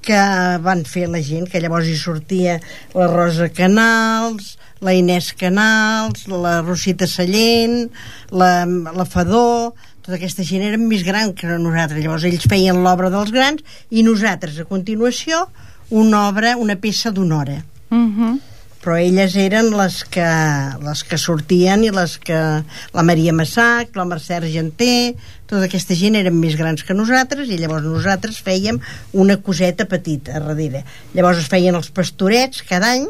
que 0.00 0.20
van 0.64 0.86
fer 0.88 1.06
la 1.12 1.20
gent 1.24 1.48
que 1.50 1.60
llavors 1.60 1.88
hi 1.90 1.96
sortia 1.98 2.56
la 2.96 3.08
Rosa 3.10 3.50
Canals 3.52 4.54
la 4.80 4.94
Inés 4.96 5.32
Canals 5.36 6.26
la 6.28 6.60
Rosita 6.62 7.06
Sallent 7.06 7.90
la, 8.32 8.64
la 8.66 9.06
Fadó 9.08 9.74
tota 10.00 10.16
aquesta 10.16 10.44
gent 10.46 10.64
era 10.66 10.78
més 10.80 11.04
gran 11.06 11.34
que 11.36 11.46
nosaltres. 11.60 12.02
Llavors 12.02 12.24
ells 12.28 12.46
feien 12.50 12.82
l'obra 12.84 13.10
dels 13.12 13.32
grans 13.34 13.82
i 13.90 14.04
nosaltres 14.06 14.58
a 14.58 14.68
continuació 14.68 15.44
una 15.90 16.28
obra, 16.28 16.56
una 16.56 16.78
peça 16.80 17.12
d'una 17.14 17.36
hora. 17.38 17.58
Uh 17.90 18.06
-huh. 18.06 18.38
però 18.80 18.96
elles 18.96 19.36
eren 19.36 19.76
les 19.76 20.04
que, 20.04 20.24
les 20.80 21.04
que 21.04 21.18
sortien 21.18 21.84
i 21.84 21.90
les 21.90 22.16
que 22.18 22.64
la 22.94 23.02
Maria 23.02 23.32
Massac, 23.32 23.94
la 23.94 24.06
Mercè 24.06 24.36
Argenter 24.36 25.14
tota 25.46 25.66
aquesta 25.66 25.94
gent 25.94 26.16
eren 26.16 26.40
més 26.40 26.56
grans 26.56 26.82
que 26.82 26.94
nosaltres 26.94 27.50
i 27.50 27.58
llavors 27.58 27.84
nosaltres 27.84 28.40
fèiem 28.40 28.80
una 29.12 29.36
coseta 29.36 29.84
petita 29.84 30.36
a 30.36 30.40
darrere. 30.40 30.84
Llavors 31.12 31.38
es 31.38 31.48
feien 31.48 31.74
els 31.74 31.90
pastorets 31.90 32.62
cada 32.62 32.92
any 32.94 33.06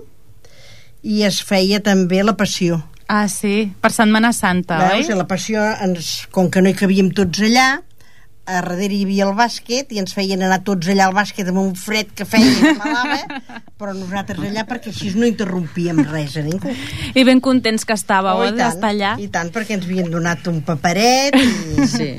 i 1.03 1.23
es 1.27 1.41
feia 1.43 1.81
també 1.85 2.23
la 2.25 2.37
passió 2.37 2.83
Ah, 3.11 3.27
sí, 3.27 3.73
per 3.83 3.91
Setmana 3.91 4.29
Santa, 4.33 4.77
Veus? 4.79 5.09
I 5.09 5.13
oi? 5.13 5.19
la 5.19 5.25
passió, 5.27 5.65
ens, 5.83 6.29
com 6.31 6.47
que 6.49 6.61
no 6.63 6.71
hi 6.71 6.77
cabíem 6.79 7.09
tots 7.11 7.41
allà, 7.43 7.81
a 8.47 8.57
darrere 8.59 8.95
hi 8.97 9.05
havia 9.05 9.27
el 9.29 9.35
bàsquet 9.39 9.93
i 9.95 10.01
ens 10.03 10.15
feien 10.17 10.41
anar 10.43 10.61
tots 10.67 10.89
allà 10.91 11.07
al 11.07 11.15
bàsquet 11.15 11.49
amb 11.53 11.61
un 11.63 11.75
fred 11.79 12.09
que 12.17 12.25
feia 12.27 12.51
que 12.57 12.73
malava, 12.79 13.41
però 13.79 13.93
nosaltres 13.95 14.41
allà 14.49 14.65
perquè 14.67 14.91
així 14.91 15.13
no 15.15 15.29
interrompíem 15.29 16.01
res 16.11 16.37
a 16.41 16.43
ningú. 16.47 16.73
I 17.15 17.25
ben 17.29 17.41
contents 17.45 17.85
que 17.87 17.95
estàveu, 17.95 18.41
Oh, 18.41 18.49
eh, 18.49 18.53
d'estar 18.57 18.91
allà. 18.95 19.15
I 19.21 19.29
tant, 19.29 19.53
perquè 19.55 19.77
ens 19.79 19.87
havien 19.87 20.11
donat 20.11 20.47
un 20.51 20.63
paperet 20.67 21.37
i... 21.37 21.87
Sí. 21.91 22.11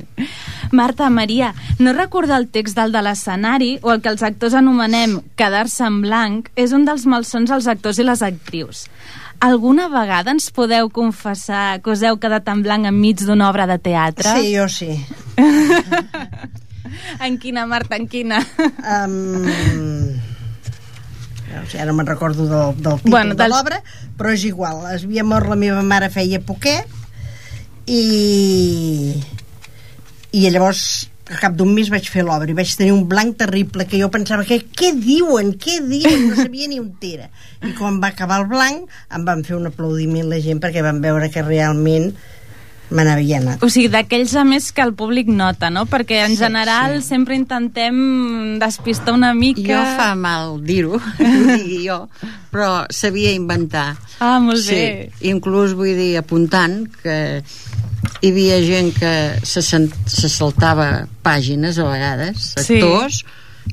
Marta, 0.72 1.10
Maria, 1.12 1.50
no 1.80 1.92
recordar 1.92 2.38
el 2.40 2.48
text 2.48 2.78
del 2.78 2.94
de 2.96 3.02
l'escenari 3.04 3.74
o 3.82 3.92
el 3.92 4.00
que 4.00 4.08
els 4.14 4.24
actors 4.24 4.54
anomenem 4.56 5.18
quedar-se 5.36 5.84
en 5.84 5.98
blanc 6.06 6.48
és 6.56 6.72
un 6.72 6.86
dels 6.88 7.04
malsons 7.12 7.52
als 7.52 7.68
actors 7.68 8.00
i 8.00 8.06
les 8.08 8.24
actrius. 8.24 8.86
Alguna 9.42 9.88
vegada 9.90 10.30
ens 10.36 10.52
podeu 10.54 10.90
confessar 10.94 11.82
que 11.82 11.90
us 11.96 12.04
heu 12.06 12.20
quedat 12.22 12.48
en 12.54 12.62
blanc 12.62 12.86
enmig 12.86 13.24
d'una 13.26 13.50
obra 13.50 13.66
de 13.66 13.80
teatre? 13.82 14.36
Sí, 14.38 14.54
jo 14.54 14.68
sí. 14.70 14.94
En 17.22 17.38
quina, 17.42 17.66
Marta, 17.66 17.98
en 17.98 18.08
quina? 18.08 18.40
Um... 18.86 20.20
O 21.52 21.66
sigui, 21.68 21.82
ara 21.84 21.94
me'n 21.94 22.08
recordo 22.08 22.46
del, 22.48 22.78
del 22.80 23.00
títol 23.02 23.12
Bueno, 23.12 23.36
de 23.36 23.48
l'obra, 23.52 23.82
però 24.18 24.32
és 24.32 24.46
igual. 24.48 24.86
Es 24.94 25.04
havia 25.04 25.26
mort 25.28 25.50
la 25.52 25.58
meva 25.60 25.82
mare 25.84 26.08
feia 26.14 26.40
poquet 26.40 26.88
i 27.92 29.18
i 30.32 30.46
llavors 30.48 31.10
al 31.32 31.40
cap 31.40 31.54
d'un 31.56 31.72
mes 31.74 31.90
vaig 31.94 32.10
fer 32.12 32.26
l'obra 32.28 32.52
i 32.52 32.56
vaig 32.58 32.74
tenir 32.78 32.92
un 32.96 33.06
blanc 33.10 33.38
terrible 33.40 33.86
que 33.88 34.00
jo 34.02 34.10
pensava 34.12 34.44
que 34.48 34.60
què 34.68 34.92
diuen, 34.98 35.54
què 35.62 35.80
diuen 35.88 36.28
no 36.30 36.36
sabia 36.36 36.68
ni 36.68 36.80
on 36.82 36.92
era 37.02 37.30
i 37.64 37.72
quan 37.78 38.02
va 38.04 38.12
acabar 38.12 38.42
el 38.44 38.50
blanc 38.52 38.90
em 39.16 39.26
van 39.26 39.46
fer 39.48 39.56
un 39.58 39.70
aplaudiment 39.72 40.28
la 40.30 40.42
gent 40.44 40.60
perquè 40.64 40.84
van 40.86 41.00
veure 41.04 41.32
que 41.32 41.42
realment 41.46 42.12
me 42.92 43.06
n'havia 43.08 43.38
anat 43.40 43.62
O 43.64 43.70
sigui, 43.72 43.88
d'aquells 43.88 44.34
a 44.36 44.42
més 44.44 44.66
que 44.76 44.84
el 44.84 44.90
públic 45.00 45.30
nota, 45.32 45.70
no? 45.72 45.86
Perquè 45.88 46.26
en 46.26 46.34
Sí, 46.36 46.42
general 46.44 46.98
sí. 47.00 47.08
sempre 47.14 47.38
intentem 47.40 48.60
despistar 48.60 49.14
una 49.16 49.30
mica... 49.34 49.62
Jo 49.64 49.84
fa 49.96 50.10
mal 50.20 50.58
dir-ho, 50.68 51.00
jo, 51.88 52.02
però 52.52 52.84
sabia 52.92 53.32
inventar. 53.32 53.94
Ah, 54.20 54.42
molt 54.44 54.60
sí, 54.66 54.76
bé. 54.76 55.08
inclús 55.32 55.72
vull 55.80 55.96
dir 55.96 56.18
apuntant 56.20 56.82
que 57.00 57.16
hi 58.22 58.30
havia 58.32 58.60
gent 58.62 58.94
que 58.98 59.12
se, 59.44 59.62
sen- 59.66 59.92
se 60.06 60.30
saltava 60.30 61.08
pàgines 61.24 61.78
a 61.82 61.86
vegades, 61.90 62.54
Sí. 62.62 62.78
actors, 62.82 63.24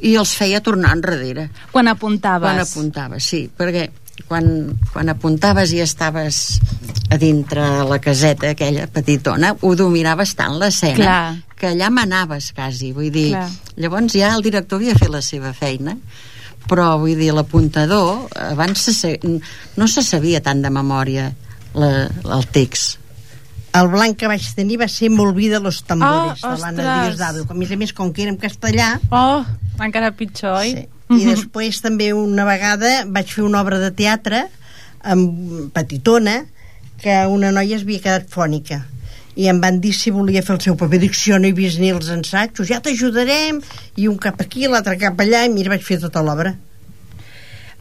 i 0.05 0.14
els 0.21 0.35
feia 0.37 0.61
tornar 0.61 0.93
enrere 0.97 1.49
Quan 1.73 1.88
apuntaves. 1.88 2.45
quan 2.49 2.61
apuntaves, 2.61 3.25
sí, 3.25 3.50
perquè 3.57 3.88
quan, 4.28 4.76
quan 4.93 5.09
apuntaves 5.09 5.73
i 5.73 5.81
estaves 5.81 6.59
a 7.11 7.17
dintre 7.17 7.62
la 7.88 7.99
caseta 8.00 8.50
aquella 8.50 8.87
petitona, 8.87 9.55
ho 9.61 9.75
dominaves 9.76 10.35
tant 10.37 10.59
l'escena 10.59 11.43
que 11.57 11.69
allà 11.73 11.88
manaves 11.90 12.52
quasi, 12.52 12.93
vull 12.93 13.11
dir 13.12 13.31
Clar. 13.33 13.49
llavors 13.76 14.12
ja 14.12 14.35
el 14.35 14.43
director 14.43 14.78
havia 14.81 14.95
fet 14.99 15.09
la 15.11 15.23
seva 15.23 15.52
feina 15.52 15.97
però 16.69 16.99
vull 17.00 17.17
dir 17.17 17.33
l'apuntador 17.33 18.28
abans 18.37 18.81
se, 18.93 19.14
no 19.76 19.88
se 19.88 20.02
sabia 20.02 20.43
tant 20.45 20.61
de 20.62 20.71
memòria 20.71 21.31
la, 21.75 22.09
el 22.35 22.47
text 22.52 22.99
el 23.81 23.89
blanc 23.93 24.17
que 24.21 24.29
vaig 24.31 24.45
tenir 24.57 24.79
va 24.81 24.89
ser 24.89 25.11
M'olvida 25.11 25.61
los 25.61 25.83
tambores 25.85 26.43
Ah, 26.45 26.55
de 26.55 26.61
l'Anna. 26.63 26.93
Diosdado 27.07 27.47
a 27.49 27.55
més 27.55 27.71
a 27.73 27.77
més 27.81 27.93
com 27.93 28.13
que 28.13 28.23
era 28.27 28.33
en 28.35 28.39
castellà 28.41 28.99
Oh, 29.11 29.45
encara 29.85 30.13
pitjor, 30.13 30.59
oi? 30.61 30.75
Sí. 30.75 30.87
I 31.09 31.25
després 31.25 31.81
també 31.81 32.11
una 32.13 32.45
vegada 32.45 33.05
vaig 33.09 33.31
fer 33.33 33.45
una 33.47 33.63
obra 33.65 33.79
de 33.81 33.91
teatre 33.97 34.45
amb 35.03 35.73
petitona 35.73 36.43
que 37.01 37.15
una 37.31 37.53
noia 37.55 37.77
es 37.79 37.85
havia 37.87 38.03
quedat 38.05 38.29
fònica 38.29 38.83
i 39.39 39.47
em 39.47 39.61
van 39.63 39.77
dir 39.81 39.93
si 39.95 40.11
volia 40.11 40.43
fer 40.43 40.57
el 40.57 40.61
seu 40.65 40.75
paper 40.77 40.99
dic 40.99 41.15
si 41.15 41.31
jo 41.31 41.39
no 41.39 41.47
he 41.47 41.55
vist 41.55 41.79
ni 41.79 41.93
els 41.95 42.09
ensajos 42.11 42.67
ja 42.69 42.81
t'ajudarem 42.83 43.61
i 43.97 44.09
un 44.11 44.17
cap 44.19 44.41
aquí, 44.43 44.67
l'altre 44.67 44.97
cap 44.99 45.21
allà 45.23 45.45
i 45.47 45.53
mira, 45.55 45.71
vaig 45.71 45.85
fer 45.87 46.01
tota 46.03 46.21
l'obra 46.27 46.57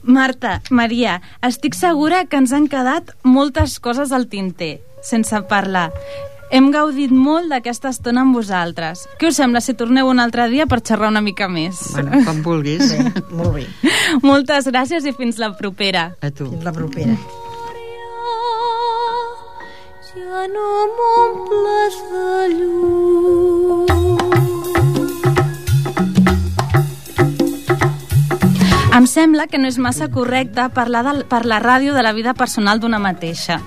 Marta, 0.08 0.62
Maria, 0.70 1.18
estic 1.44 1.75
segura 1.75 2.22
que 2.30 2.38
ens 2.39 2.54
han 2.56 2.68
quedat 2.72 3.10
moltes 3.27 3.74
coses 3.84 4.13
al 4.16 4.27
tinter, 4.32 4.77
sense 5.01 5.42
parlar. 5.50 5.89
Hem 6.51 6.70
gaudit 6.72 7.12
molt 7.12 7.51
d'aquesta 7.51 7.89
estona 7.92 8.22
amb 8.24 8.38
vosaltres. 8.38 9.04
Què 9.20 9.27
us 9.34 9.39
sembla 9.42 9.60
si 9.60 9.75
torneu 9.75 10.08
un 10.08 10.22
altre 10.24 10.48
dia 10.48 10.66
per 10.66 10.80
xerrar 10.80 11.10
una 11.12 11.22
mica 11.22 11.50
més? 11.51 11.82
bueno, 11.92 12.24
com 12.24 12.39
vulguis 12.46 12.88
Bé, 12.94 13.24
molt 13.32 13.54
bé, 13.58 13.68
Moltes 14.30 14.72
gràcies 14.72 15.04
i 15.06 15.12
fins 15.18 15.38
la 15.44 15.51
propera. 15.58 16.13
a 16.22 16.32
tu 16.32 16.50
fins 16.50 16.63
la 16.63 16.72
propera 16.72 17.18
ja 20.18 20.48
no 20.54 20.70
m'omples 20.98 21.96
de 22.12 22.30
llum. 22.58 23.66
Em 28.98 29.06
sembla 29.06 29.46
que 29.46 29.60
no 29.62 29.68
és 29.70 29.75
massa 29.77 30.08
correcte 30.10 30.63
parlar 30.74 31.04
de, 31.06 31.12
per 31.30 31.44
la 31.46 31.60
ràdio 31.62 31.94
de 31.94 32.01
la 32.01 32.16
vida 32.18 32.32
personal 32.34 32.80
d'una 32.82 32.98
mateixa. 32.98 33.60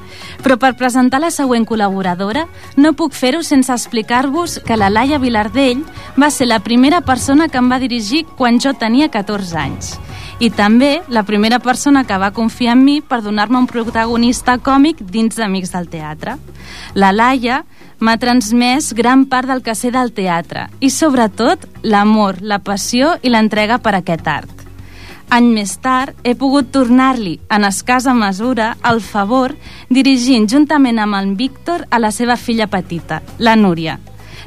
Però 0.43 0.57
per 0.59 0.73
presentar 0.75 1.21
la 1.23 1.31
següent 1.31 1.69
col·laboradora 1.69 2.49
no 2.75 2.97
puc 2.99 3.15
fer-ho 3.15 3.45
sense 3.47 3.71
explicar-vos 3.71 4.57
que 4.67 4.75
la 4.75 4.89
Laia 4.91 5.21
Vilardell 5.23 5.85
va 6.19 6.33
ser 6.35 6.49
la 6.51 6.59
primera 6.65 6.99
persona 7.07 7.47
que 7.47 7.61
em 7.63 7.71
va 7.71 7.79
dirigir 7.79 8.25
quan 8.41 8.59
jo 8.59 8.73
tenia 8.75 9.07
14 9.07 9.55
anys. 9.61 9.93
I 10.43 10.51
també 10.51 10.97
la 11.07 11.23
primera 11.23 11.61
persona 11.63 12.03
que 12.09 12.19
va 12.19 12.33
confiar 12.35 12.75
en 12.75 12.83
mi 12.83 12.99
per 13.01 13.21
donar-me 13.23 13.61
un 13.61 13.69
protagonista 13.71 14.57
còmic 14.59 15.05
dins 15.15 15.39
d'Amics 15.39 15.71
del 15.77 15.87
Teatre. 15.93 16.41
La 16.99 17.13
Laia 17.15 17.61
m'ha 18.01 18.17
transmès 18.19 18.91
gran 18.99 19.29
part 19.31 19.47
del 19.47 19.63
que 19.63 19.77
sé 19.79 19.93
del 19.95 20.11
teatre 20.11 20.67
i, 20.81 20.91
sobretot, 20.91 21.69
l'amor, 21.87 22.43
la 22.43 22.59
passió 22.59 23.15
i 23.23 23.31
l'entrega 23.31 23.79
per 23.79 23.95
aquest 24.01 24.27
art. 24.27 24.70
Any 25.31 25.47
més 25.55 25.77
tard, 25.79 26.17
he 26.27 26.33
pogut 26.35 26.73
tornar-li, 26.75 27.37
en 27.55 27.63
escasa 27.69 28.11
mesura, 28.19 28.73
el 28.91 28.99
favor, 28.99 29.55
dirigint 29.87 30.49
juntament 30.51 30.99
amb 30.99 31.15
en 31.21 31.37
Víctor 31.39 31.85
a 31.87 32.01
la 32.03 32.11
seva 32.11 32.35
filla 32.35 32.67
petita, 32.67 33.21
la 33.39 33.55
Núria. 33.55 34.01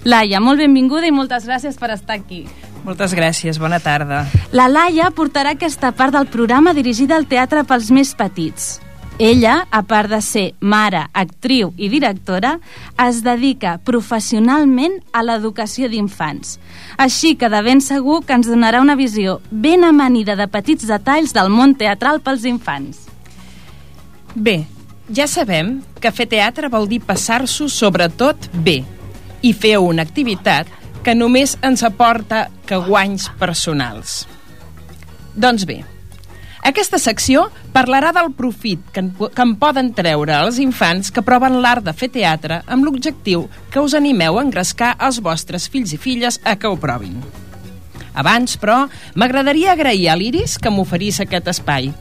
Laia, 0.04 0.42
molt 0.44 0.60
benvinguda 0.60 1.08
i 1.08 1.16
moltes 1.16 1.48
gràcies 1.48 1.80
per 1.80 1.94
estar 1.96 2.18
aquí. 2.20 2.42
Moltes 2.84 3.16
gràcies, 3.16 3.62
bona 3.64 3.80
tarda. 3.80 4.26
La 4.52 4.68
Laia 4.68 5.08
portarà 5.16 5.56
aquesta 5.56 5.94
part 5.96 6.12
del 6.18 6.28
programa 6.28 6.76
dirigida 6.76 7.16
al 7.16 7.30
teatre 7.32 7.64
pels 7.64 7.88
més 7.96 8.12
petits. 8.20 8.82
Ella, 9.20 9.68
a 9.70 9.84
part 9.86 10.10
de 10.10 10.20
ser 10.26 10.56
mare, 10.60 11.04
actriu 11.14 11.70
i 11.78 11.88
directora, 11.90 12.56
es 12.98 13.22
dedica 13.22 13.76
professionalment 13.86 14.98
a 15.14 15.22
l'educació 15.22 15.88
d'infants. 15.90 16.58
Així 16.98 17.36
que 17.38 17.50
de 17.54 17.62
ben 17.62 17.82
segur 17.82 18.24
que 18.26 18.34
ens 18.34 18.50
donarà 18.50 18.82
una 18.82 18.98
visió 18.98 19.38
ben 19.52 19.86
amanida 19.86 20.36
de 20.36 20.50
petits 20.50 20.90
detalls 20.90 21.34
del 21.38 21.54
món 21.54 21.78
teatral 21.78 22.24
pels 22.26 22.48
infants. 22.50 23.06
Bé, 24.34 24.64
ja 25.14 25.30
sabem 25.30 25.84
que 26.02 26.12
fer 26.12 26.26
teatre 26.32 26.74
vol 26.74 26.90
dir 26.90 27.04
passar-s'ho 27.06 27.70
sobretot 27.70 28.50
bé 28.66 28.80
i 29.46 29.54
fer 29.54 29.78
una 29.78 30.02
activitat 30.02 30.68
que 31.06 31.14
només 31.14 31.58
ens 31.62 31.84
aporta 31.86 32.48
que 32.66 32.82
guanys 32.82 33.30
personals. 33.38 34.24
Doncs 35.36 35.68
bé, 35.70 35.84
aquesta 36.64 36.96
secció 36.96 37.50
parlarà 37.76 38.14
del 38.16 38.30
profit 38.38 38.84
que 38.96 39.02
en, 39.04 39.10
que 39.20 39.44
en 39.44 39.56
poden 39.60 39.90
treure 39.98 40.38
els 40.46 40.62
infants 40.64 41.12
que 41.12 41.24
proven 41.26 41.60
l'art 41.64 41.84
de 41.84 41.92
fer 41.92 42.08
teatre 42.14 42.62
amb 42.72 42.88
l'objectiu 42.88 43.50
que 43.74 43.84
us 43.84 43.96
animeu 44.00 44.40
a 44.40 44.46
engrescar 44.46 44.94
els 45.04 45.20
vostres 45.26 45.68
fills 45.68 45.92
i 45.92 46.00
filles 46.00 46.40
a 46.48 46.56
que 46.56 46.72
ho 46.72 46.80
provin. 46.80 47.20
Abans, 48.14 48.56
però, 48.62 48.86
m'agradaria 49.20 49.74
agrair 49.74 50.08
a 50.14 50.16
l'Iris 50.16 50.56
que 50.62 50.72
m'oferís 50.72 51.20
aquest 51.20 51.50
espai. 51.52 51.92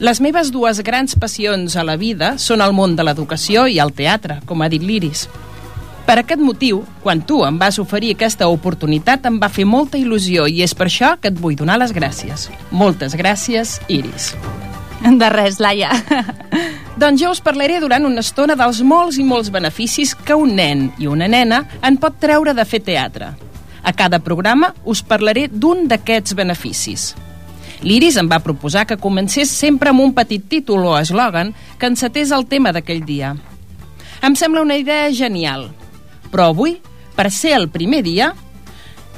Les 0.00 0.18
meves 0.24 0.48
dues 0.50 0.80
grans 0.80 1.14
passions 1.14 1.76
a 1.76 1.84
la 1.84 1.98
vida 2.00 2.38
són 2.40 2.64
el 2.64 2.72
món 2.72 2.96
de 2.96 3.04
l'educació 3.04 3.66
i 3.68 3.78
el 3.84 3.92
teatre, 3.92 4.40
com 4.48 4.64
ha 4.64 4.70
dit 4.72 4.82
l'Iris. 4.82 5.26
Per 6.10 6.16
aquest 6.18 6.40
motiu, 6.42 6.80
quan 7.04 7.20
tu 7.22 7.36
em 7.46 7.54
vas 7.54 7.76
oferir 7.78 8.08
aquesta 8.16 8.48
oportunitat 8.50 9.28
em 9.28 9.36
va 9.38 9.46
fer 9.46 9.62
molta 9.62 9.94
il·lusió 9.94 10.48
i 10.50 10.64
és 10.64 10.72
per 10.74 10.88
això 10.88 11.12
que 11.22 11.30
et 11.30 11.36
vull 11.38 11.54
donar 11.54 11.76
les 11.78 11.92
gràcies. 11.94 12.48
Moltes 12.74 13.14
gràcies, 13.14 13.76
Iris. 13.86 14.32
De 15.06 15.28
res, 15.30 15.60
Laia. 15.62 15.92
Doncs 16.98 17.22
jo 17.22 17.30
us 17.30 17.38
parlaré 17.38 17.78
durant 17.78 18.08
una 18.08 18.24
estona 18.26 18.56
dels 18.58 18.80
molts 18.82 19.20
i 19.22 19.26
molts 19.28 19.52
beneficis 19.54 20.16
que 20.18 20.34
un 20.34 20.56
nen 20.58 20.88
i 20.98 21.06
una 21.06 21.28
nena 21.30 21.60
en 21.86 22.00
pot 22.02 22.18
treure 22.18 22.56
de 22.58 22.64
fer 22.66 22.82
teatre. 22.90 23.30
A 23.86 23.92
cada 23.94 24.18
programa 24.18 24.72
us 24.82 25.04
parlaré 25.06 25.46
d'un 25.46 25.86
d'aquests 25.86 26.34
beneficis. 26.34 27.12
L'Iris 27.86 28.18
em 28.18 28.26
va 28.26 28.42
proposar 28.42 28.82
que 28.82 28.98
comencés 28.98 29.52
sempre 29.54 29.94
amb 29.94 30.02
un 30.02 30.10
petit 30.18 30.42
títol 30.42 30.90
o 30.90 30.98
eslògan 30.98 31.54
que 31.78 31.86
encetés 31.86 32.34
el 32.34 32.50
tema 32.50 32.74
d'aquell 32.74 33.06
dia. 33.06 33.36
Em 34.26 34.34
sembla 34.34 34.66
una 34.66 34.74
idea 34.76 35.06
genial, 35.14 35.70
però 36.30 36.50
avui, 36.50 36.78
per 37.16 37.30
ser 37.34 37.56
el 37.58 37.68
primer 37.68 38.02
dia, 38.06 38.32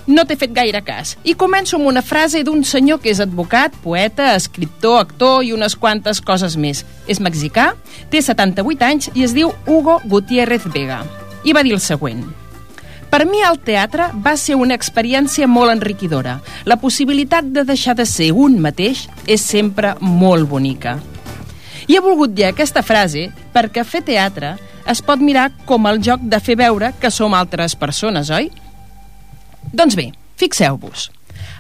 no 0.07 0.25
t'he 0.27 0.37
fet 0.39 0.53
gaire 0.55 0.83
cas. 0.83 1.15
I 1.23 1.37
començo 1.39 1.79
amb 1.79 1.87
una 1.87 2.03
frase 2.03 2.43
d'un 2.43 2.65
senyor 2.67 3.01
que 3.03 3.13
és 3.13 3.21
advocat, 3.23 3.75
poeta, 3.85 4.33
escriptor, 4.35 4.99
actor 5.05 5.45
i 5.47 5.53
unes 5.55 5.77
quantes 5.79 6.21
coses 6.21 6.57
més. 6.59 6.85
És 7.07 7.23
mexicà, 7.23 7.73
té 8.11 8.23
78 8.23 8.87
anys 8.89 9.11
i 9.15 9.27
es 9.27 9.35
diu 9.37 9.53
Hugo 9.67 10.01
Gutiérrez 10.05 10.67
Vega. 10.75 11.03
I 11.45 11.55
va 11.55 11.63
dir 11.63 11.75
el 11.77 11.83
següent. 11.83 12.25
Per 13.13 13.27
mi 13.29 13.43
el 13.45 13.59
teatre 13.61 14.07
va 14.25 14.33
ser 14.41 14.57
una 14.57 14.75
experiència 14.79 15.47
molt 15.47 15.75
enriquidora. 15.75 16.39
La 16.65 16.79
possibilitat 16.81 17.51
de 17.53 17.67
deixar 17.69 17.95
de 17.99 18.07
ser 18.09 18.31
un 18.33 18.57
mateix 18.65 19.05
és 19.29 19.45
sempre 19.45 19.93
molt 20.01 20.49
bonica. 20.49 20.97
I 21.89 21.97
he 21.97 22.03
volgut 22.03 22.35
dir 22.35 22.49
aquesta 22.49 22.83
frase 22.83 23.29
perquè 23.55 23.85
fer 23.85 24.03
teatre 24.07 24.57
es 24.89 25.03
pot 25.03 25.21
mirar 25.23 25.51
com 25.67 25.87
el 25.87 26.01
joc 26.03 26.23
de 26.23 26.41
fer 26.43 26.57
veure 26.59 26.93
que 27.01 27.11
som 27.11 27.35
altres 27.35 27.77
persones, 27.79 28.31
oi? 28.31 28.51
Doncs 29.73 29.97
bé, 29.99 30.11
fixeu-vos. 30.41 31.11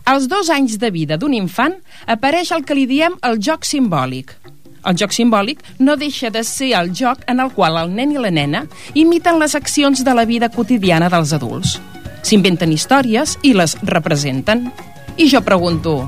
Als 0.04 0.26
dos 0.28 0.50
anys 0.50 0.78
de 0.82 0.90
vida 0.90 1.16
d'un 1.18 1.34
infant 1.34 1.76
apareix 2.10 2.50
el 2.52 2.64
que 2.66 2.74
li 2.74 2.88
diem 2.90 3.14
el 3.22 3.38
joc 3.38 3.66
simbòlic. 3.66 4.34
El 4.82 4.98
joc 4.98 5.14
simbòlic 5.14 5.60
no 5.78 5.94
deixa 5.96 6.30
de 6.34 6.42
ser 6.42 6.72
el 6.74 6.90
joc 6.90 7.22
en 7.30 7.38
el 7.40 7.52
qual 7.54 7.78
el 7.78 7.92
nen 7.94 8.14
i 8.14 8.18
la 8.18 8.32
nena 8.34 8.64
imiten 8.98 9.38
les 9.38 9.54
accions 9.54 10.02
de 10.02 10.14
la 10.14 10.26
vida 10.26 10.50
quotidiana 10.50 11.10
dels 11.12 11.34
adults. 11.38 11.78
S'inventen 12.26 12.72
històries 12.74 13.36
i 13.46 13.54
les 13.54 13.76
representen. 13.86 14.70
I 15.16 15.28
jo 15.30 15.42
pregunto, 15.46 16.00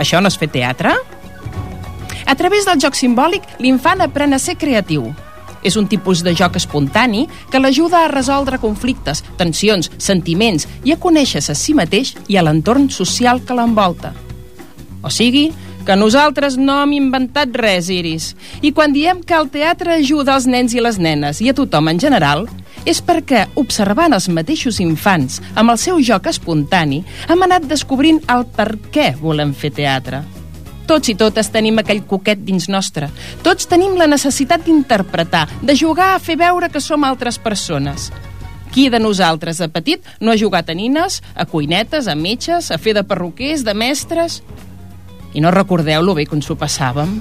això 0.00 0.20
no 0.20 0.32
és 0.32 0.40
fer 0.40 0.48
teatre? 0.52 0.96
A 2.26 2.34
través 2.34 2.64
del 2.64 2.80
joc 2.80 2.96
simbòlic, 2.96 3.44
l'infant 3.60 4.00
aprèn 4.04 4.34
a 4.34 4.40
ser 4.40 4.56
creatiu. 4.56 5.10
És 5.64 5.76
un 5.80 5.88
tipus 5.88 6.22
de 6.24 6.34
joc 6.36 6.56
espontani 6.60 7.24
que 7.50 7.60
l'ajuda 7.60 8.04
a 8.04 8.10
resoldre 8.12 8.60
conflictes, 8.60 9.22
tensions, 9.40 9.90
sentiments 9.98 10.68
i 10.84 10.92
a 10.92 11.00
conèixer-se 11.00 11.52
a 11.52 11.58
si 11.58 11.74
mateix 11.76 12.14
i 12.28 12.36
a 12.36 12.44
l'entorn 12.44 12.90
social 12.92 13.40
que 13.44 13.56
l'envolta. 13.56 14.12
O 15.04 15.12
sigui, 15.12 15.50
que 15.84 15.96
nosaltres 16.00 16.56
no 16.56 16.78
hem 16.82 16.94
inventat 16.96 17.56
res, 17.60 17.90
Iris. 17.92 18.32
I 18.64 18.72
quan 18.72 18.92
diem 18.96 19.20
que 19.22 19.36
el 19.36 19.50
teatre 19.52 19.98
ajuda 20.00 20.36
els 20.36 20.48
nens 20.48 20.74
i 20.74 20.84
les 20.84 20.98
nenes 20.98 21.42
i 21.44 21.50
a 21.52 21.56
tothom 21.56 21.92
en 21.92 22.00
general, 22.00 22.46
és 22.88 23.00
perquè, 23.04 23.46
observant 23.60 24.16
els 24.16 24.28
mateixos 24.32 24.80
infants 24.80 25.40
amb 25.54 25.72
el 25.72 25.80
seu 25.80 26.00
joc 26.04 26.28
espontani, 26.32 27.04
hem 27.28 27.44
anat 27.46 27.68
descobrint 27.68 28.20
el 28.32 28.48
per 28.56 28.74
què 28.92 29.12
volem 29.20 29.52
fer 29.56 29.72
teatre. 29.76 30.24
Tots 30.86 31.08
i 31.08 31.14
totes 31.16 31.48
tenim 31.52 31.78
aquell 31.80 32.02
coquet 32.04 32.42
dins 32.44 32.68
nostre. 32.68 33.08
Tots 33.44 33.68
tenim 33.70 33.96
la 33.96 34.08
necessitat 34.10 34.66
d'interpretar, 34.66 35.46
de 35.62 35.76
jugar 35.76 36.12
a 36.14 36.20
fer 36.20 36.36
veure 36.40 36.68
que 36.68 36.82
som 36.84 37.04
altres 37.04 37.38
persones. 37.40 38.10
Qui 38.74 38.88
de 38.90 38.98
nosaltres, 38.98 39.60
de 39.62 39.68
petit, 39.70 40.02
no 40.20 40.32
ha 40.32 40.40
jugat 40.40 40.68
a 40.68 40.74
nines, 40.74 41.22
a 41.34 41.46
cuinetes, 41.46 42.08
a 42.10 42.16
metges, 42.18 42.70
a 42.70 42.78
fer 42.78 42.96
de 42.96 43.04
perruquers, 43.06 43.64
de 43.64 43.74
mestres... 43.74 44.42
I 45.34 45.40
no 45.42 45.50
recordeu 45.50 45.98
lo 46.06 46.12
bé 46.14 46.28
que 46.30 46.36
ens 46.38 46.46
ho 46.46 46.54
passàvem? 46.54 47.16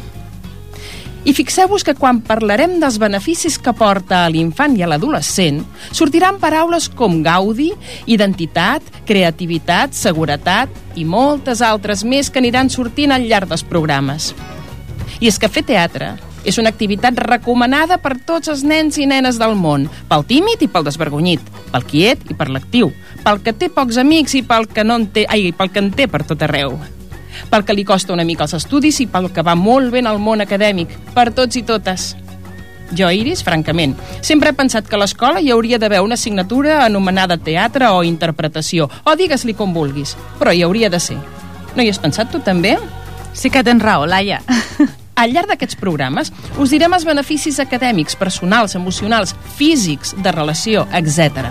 I 1.23 1.31
fixeu-vos 1.31 1.85
que 1.87 1.93
quan 1.95 2.17
parlarem 2.19 2.81
dels 2.81 2.97
beneficis 2.99 3.55
que 3.55 3.71
porta 3.71 4.25
a 4.25 4.31
l'infant 4.31 4.73
i 4.75 4.81
a 4.83 4.89
l'adolescent, 4.91 5.61
sortiran 5.95 6.35
paraules 6.41 6.89
com 6.91 7.21
gaudi, 7.23 7.69
identitat, 8.11 8.83
creativitat, 9.07 9.95
seguretat 9.95 10.99
i 10.99 11.05
moltes 11.07 11.61
altres 11.63 12.03
més 12.03 12.27
que 12.27 12.41
aniran 12.43 12.67
sortint 12.67 13.15
al 13.15 13.23
llarg 13.29 13.47
dels 13.53 13.63
programes. 13.63 14.33
I 15.23 15.29
és 15.31 15.39
que 15.39 15.47
fer 15.47 15.63
teatre 15.63 16.17
és 16.43 16.59
una 16.59 16.73
activitat 16.73 17.15
recomanada 17.23 17.95
per 18.03 18.17
tots 18.27 18.51
els 18.51 18.65
nens 18.67 18.99
i 18.99 19.07
nenes 19.07 19.39
del 19.39 19.55
món, 19.55 19.87
pel 20.09 20.27
tímid 20.27 20.65
i 20.65 20.67
pel 20.67 20.83
desvergonyit, 20.83 21.45
pel 21.71 21.87
quiet 21.87 22.27
i 22.27 22.35
per 22.35 22.49
l'actiu, 22.51 22.91
pel 23.23 23.39
que 23.45 23.55
té 23.55 23.71
pocs 23.71 24.01
amics 24.03 24.35
i 24.35 24.43
pel 24.43 24.67
que, 24.67 24.83
no 24.83 24.99
en 24.99 25.07
té, 25.15 25.23
ai, 25.31 25.53
pel 25.55 25.71
que 25.71 25.85
en 25.85 25.89
té 25.95 26.09
per 26.11 26.25
tot 26.27 26.43
arreu 26.43 26.75
pel 27.49 27.65
que 27.65 27.75
li 27.75 27.85
costa 27.87 28.13
una 28.13 28.25
mica 28.27 28.47
els 28.47 28.57
estudis 28.57 28.99
i 29.03 29.07
pel 29.07 29.31
que 29.33 29.45
va 29.45 29.55
molt 29.55 29.91
bé 29.93 30.03
en 30.03 30.11
el 30.11 30.19
món 30.19 30.41
acadèmic, 30.41 30.93
per 31.13 31.31
tots 31.33 31.59
i 31.59 31.63
totes. 31.67 32.13
Jo, 32.93 33.09
Iris, 33.09 33.41
francament, 33.43 33.95
sempre 34.21 34.51
he 34.51 34.57
pensat 34.57 34.85
que 34.87 34.97
a 34.97 35.01
l'escola 35.01 35.41
hi 35.41 35.49
hauria 35.53 35.79
d'haver 35.81 36.03
una 36.05 36.13
assignatura 36.19 36.83
anomenada 36.85 37.39
teatre 37.41 37.89
o 37.89 38.03
interpretació, 38.05 38.89
o 39.03 39.15
digues-li 39.17 39.55
com 39.57 39.73
vulguis, 39.73 40.13
però 40.39 40.53
hi 40.53 40.61
hauria 40.61 40.91
de 40.93 40.99
ser. 41.01 41.17
No 41.73 41.81
hi 41.81 41.89
has 41.89 42.01
pensat 42.01 42.29
tu 42.29 42.43
també? 42.43 42.75
Sí 43.33 43.49
que 43.49 43.63
tens 43.65 43.81
raó, 43.81 44.05
Laia. 44.05 44.43
Al 45.15 45.33
llarg 45.33 45.49
d'aquests 45.49 45.77
programes 45.77 46.31
us 46.61 46.73
direm 46.73 46.93
els 46.93 47.05
beneficis 47.05 47.59
acadèmics, 47.61 48.17
personals, 48.17 48.75
emocionals, 48.77 49.33
físics, 49.57 50.13
de 50.21 50.33
relació, 50.33 50.87
etc. 50.93 51.49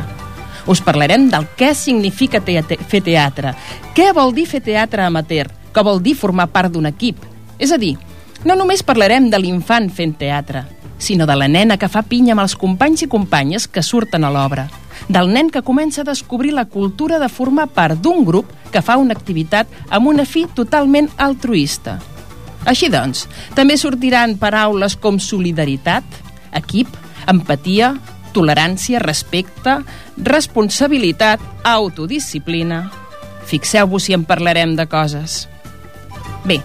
Us 0.70 0.82
parlarem 0.82 1.28
del 1.30 1.48
què 1.58 1.72
significa 1.74 2.42
teatre, 2.42 2.78
fer 2.90 3.02
teatre, 3.02 3.54
què 3.96 4.12
vol 4.14 4.34
dir 4.34 4.46
fer 4.50 4.62
teatre 4.62 5.02
amateur, 5.06 5.50
que 5.72 5.84
vol 5.84 6.02
dir 6.02 6.14
formar 6.18 6.48
part 6.52 6.72
d'un 6.72 6.86
equip. 6.86 7.18
És 7.58 7.72
a 7.72 7.78
dir, 7.78 7.96
no 8.44 8.56
només 8.58 8.82
parlarem 8.82 9.30
de 9.30 9.38
l'infant 9.38 9.88
fent 9.90 10.14
teatre, 10.18 10.64
sinó 10.98 11.26
de 11.26 11.36
la 11.36 11.48
nena 11.48 11.78
que 11.78 11.90
fa 11.90 12.04
pinya 12.06 12.36
amb 12.36 12.44
els 12.44 12.56
companys 12.58 13.04
i 13.06 13.10
companyes 13.10 13.66
que 13.66 13.82
surten 13.82 14.24
a 14.24 14.30
l'obra, 14.30 14.68
del 15.08 15.32
nen 15.34 15.50
que 15.50 15.64
comença 15.66 16.02
a 16.02 16.08
descobrir 16.08 16.52
la 16.54 16.66
cultura 16.66 17.18
de 17.18 17.28
formar 17.28 17.68
part 17.74 17.98
d'un 17.98 18.24
grup 18.24 18.50
que 18.72 18.82
fa 18.82 18.96
una 18.96 19.14
activitat 19.14 19.68
amb 19.90 20.08
una 20.08 20.24
fi 20.24 20.46
totalment 20.46 21.10
altruista. 21.18 21.98
Així 22.64 22.88
doncs, 22.92 23.26
també 23.58 23.76
sortiran 23.76 24.36
paraules 24.38 24.94
com 24.94 25.18
solidaritat, 25.18 26.06
equip, 26.54 26.90
empatia, 27.26 27.96
tolerància, 28.32 29.02
respecte, 29.02 29.80
responsabilitat, 30.16 31.40
autodisciplina... 31.64 32.88
Fixeu-vos 33.42 34.04
si 34.06 34.14
en 34.14 34.22
parlarem 34.22 34.76
de 34.78 34.84
coses. 34.86 35.48
Bé, 36.44 36.58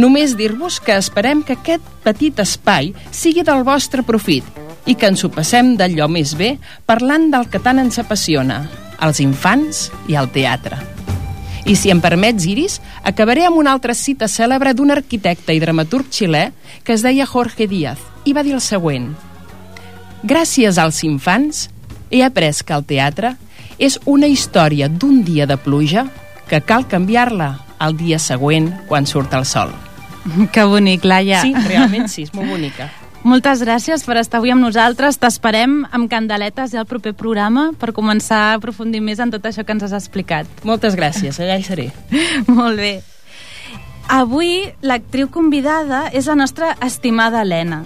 només 0.00 0.34
dir-vos 0.38 0.78
que 0.80 0.96
esperem 0.96 1.42
que 1.44 1.58
aquest 1.58 1.84
petit 2.04 2.38
espai 2.40 2.94
sigui 3.12 3.44
del 3.44 3.64
vostre 3.66 4.04
profit 4.06 4.44
i 4.88 4.94
que 4.96 5.10
ens 5.10 5.24
ho 5.24 5.28
passem 5.32 5.74
d'allò 5.76 6.08
més 6.08 6.32
bé 6.38 6.54
parlant 6.88 7.28
del 7.32 7.48
que 7.52 7.60
tant 7.60 7.80
ens 7.82 8.00
apassiona, 8.00 8.62
els 9.04 9.20
infants 9.20 9.88
i 10.08 10.16
el 10.16 10.30
teatre. 10.32 10.78
I 11.68 11.74
si 11.76 11.92
em 11.92 12.00
permets, 12.00 12.46
Iris, 12.48 12.78
acabaré 13.04 13.44
amb 13.44 13.60
una 13.60 13.74
altra 13.76 13.92
cita 13.92 14.28
cèlebre 14.32 14.72
d'un 14.72 14.94
arquitecte 14.94 15.52
i 15.52 15.60
dramaturg 15.60 16.08
xilè 16.08 16.46
que 16.84 16.96
es 16.96 17.04
deia 17.04 17.28
Jorge 17.28 17.68
Díaz 17.68 18.00
i 18.24 18.32
va 18.32 18.44
dir 18.46 18.56
el 18.56 18.64
següent 18.64 19.12
Gràcies 20.24 20.80
als 20.80 21.04
infants 21.04 21.68
he 22.10 22.24
après 22.24 22.64
que 22.64 22.74
el 22.74 22.86
teatre 22.88 23.36
és 23.78 24.00
una 24.08 24.26
història 24.26 24.88
d'un 24.88 25.20
dia 25.22 25.46
de 25.46 25.58
pluja 25.60 26.08
que 26.48 26.62
cal 26.64 26.88
canviar-la 26.88 27.67
al 27.78 27.96
dia 27.96 28.18
següent 28.18 28.72
quan 28.88 29.06
surt 29.06 29.34
el 29.34 29.46
sol. 29.46 29.74
Que 30.52 30.64
bonic, 30.64 31.04
Laia. 31.04 31.42
Sí, 31.42 31.54
realment 31.66 32.08
sí, 32.12 32.26
és 32.28 32.34
molt 32.34 32.50
bonica. 32.50 32.90
Moltes 33.28 33.60
gràcies 33.64 34.04
per 34.06 34.16
estar 34.20 34.38
avui 34.38 34.52
amb 34.54 34.62
nosaltres. 34.62 35.18
T'esperem 35.18 35.80
amb 35.90 36.08
candeletes 36.10 36.72
ja 36.72 36.84
al 36.84 36.88
proper 36.88 37.12
programa 37.18 37.72
per 37.78 37.90
començar 37.96 38.38
a 38.44 38.56
aprofundir 38.58 39.02
més 39.02 39.18
en 39.18 39.32
tot 39.34 39.44
això 39.48 39.64
que 39.66 39.74
ens 39.74 39.84
has 39.88 39.94
explicat. 39.96 40.48
Moltes 40.68 40.96
gràcies, 40.96 41.40
allà 41.42 41.58
hi 41.58 41.66
seré. 41.66 41.88
Molt 42.46 42.78
bé. 42.78 42.98
Avui 44.08 44.70
l'actriu 44.80 45.28
convidada 45.28 46.06
és 46.16 46.30
la 46.30 46.38
nostra 46.38 46.72
estimada 46.84 47.42
Helena. 47.42 47.82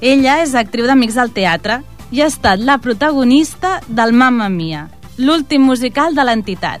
Ella 0.00 0.38
és 0.44 0.54
actriu 0.56 0.86
d'Amics 0.86 1.18
del 1.18 1.34
Teatre 1.36 1.82
i 2.14 2.22
ha 2.22 2.28
estat 2.30 2.62
la 2.62 2.78
protagonista 2.80 3.80
del 3.88 4.14
Mamma 4.16 4.48
Mia, 4.48 4.86
l'últim 5.18 5.66
musical 5.66 6.14
de 6.16 6.24
l'entitat, 6.24 6.80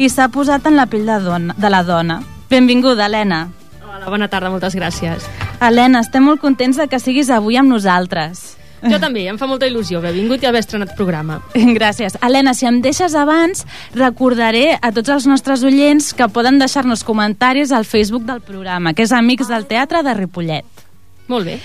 i 0.00 0.08
s'ha 0.08 0.30
posat 0.32 0.64
en 0.66 0.78
la 0.78 0.86
pell 0.88 1.04
de, 1.04 1.18
dona, 1.20 1.54
de 1.60 1.70
la 1.70 1.82
dona. 1.84 2.20
Benvinguda, 2.50 3.06
Helena. 3.06 3.42
Hola, 3.84 4.08
bona 4.08 4.30
tarda, 4.32 4.48
moltes 4.48 4.74
gràcies. 4.74 5.26
Helena, 5.60 6.00
estem 6.00 6.24
molt 6.24 6.40
contents 6.40 6.80
de 6.80 6.86
que 6.88 6.98
siguis 7.02 7.28
avui 7.30 7.58
amb 7.60 7.68
nosaltres. 7.68 8.56
Jo 8.80 8.96
també, 8.96 9.26
em 9.28 9.36
fa 9.36 9.44
molta 9.44 9.68
il·lusió 9.68 9.98
haver 9.98 10.14
vingut 10.14 10.40
i 10.40 10.48
haver 10.48 10.62
estrenat 10.64 10.94
programa. 10.96 11.42
Gràcies. 11.78 12.16
Helena, 12.24 12.54
si 12.56 12.64
em 12.64 12.80
deixes 12.80 13.12
abans, 13.12 13.66
recordaré 13.92 14.78
a 14.80 14.88
tots 14.96 15.12
els 15.12 15.28
nostres 15.28 15.66
oients 15.68 16.14
que 16.16 16.30
poden 16.32 16.56
deixar-nos 16.62 17.04
comentaris 17.04 17.76
al 17.76 17.84
Facebook 17.84 18.24
del 18.24 18.40
programa, 18.40 18.94
que 18.96 19.04
és 19.04 19.12
Amics 19.12 19.52
del 19.52 19.68
Teatre 19.68 20.00
de 20.06 20.16
Ripollet. 20.16 20.84
Molt 21.28 21.52
bé. 21.52 21.60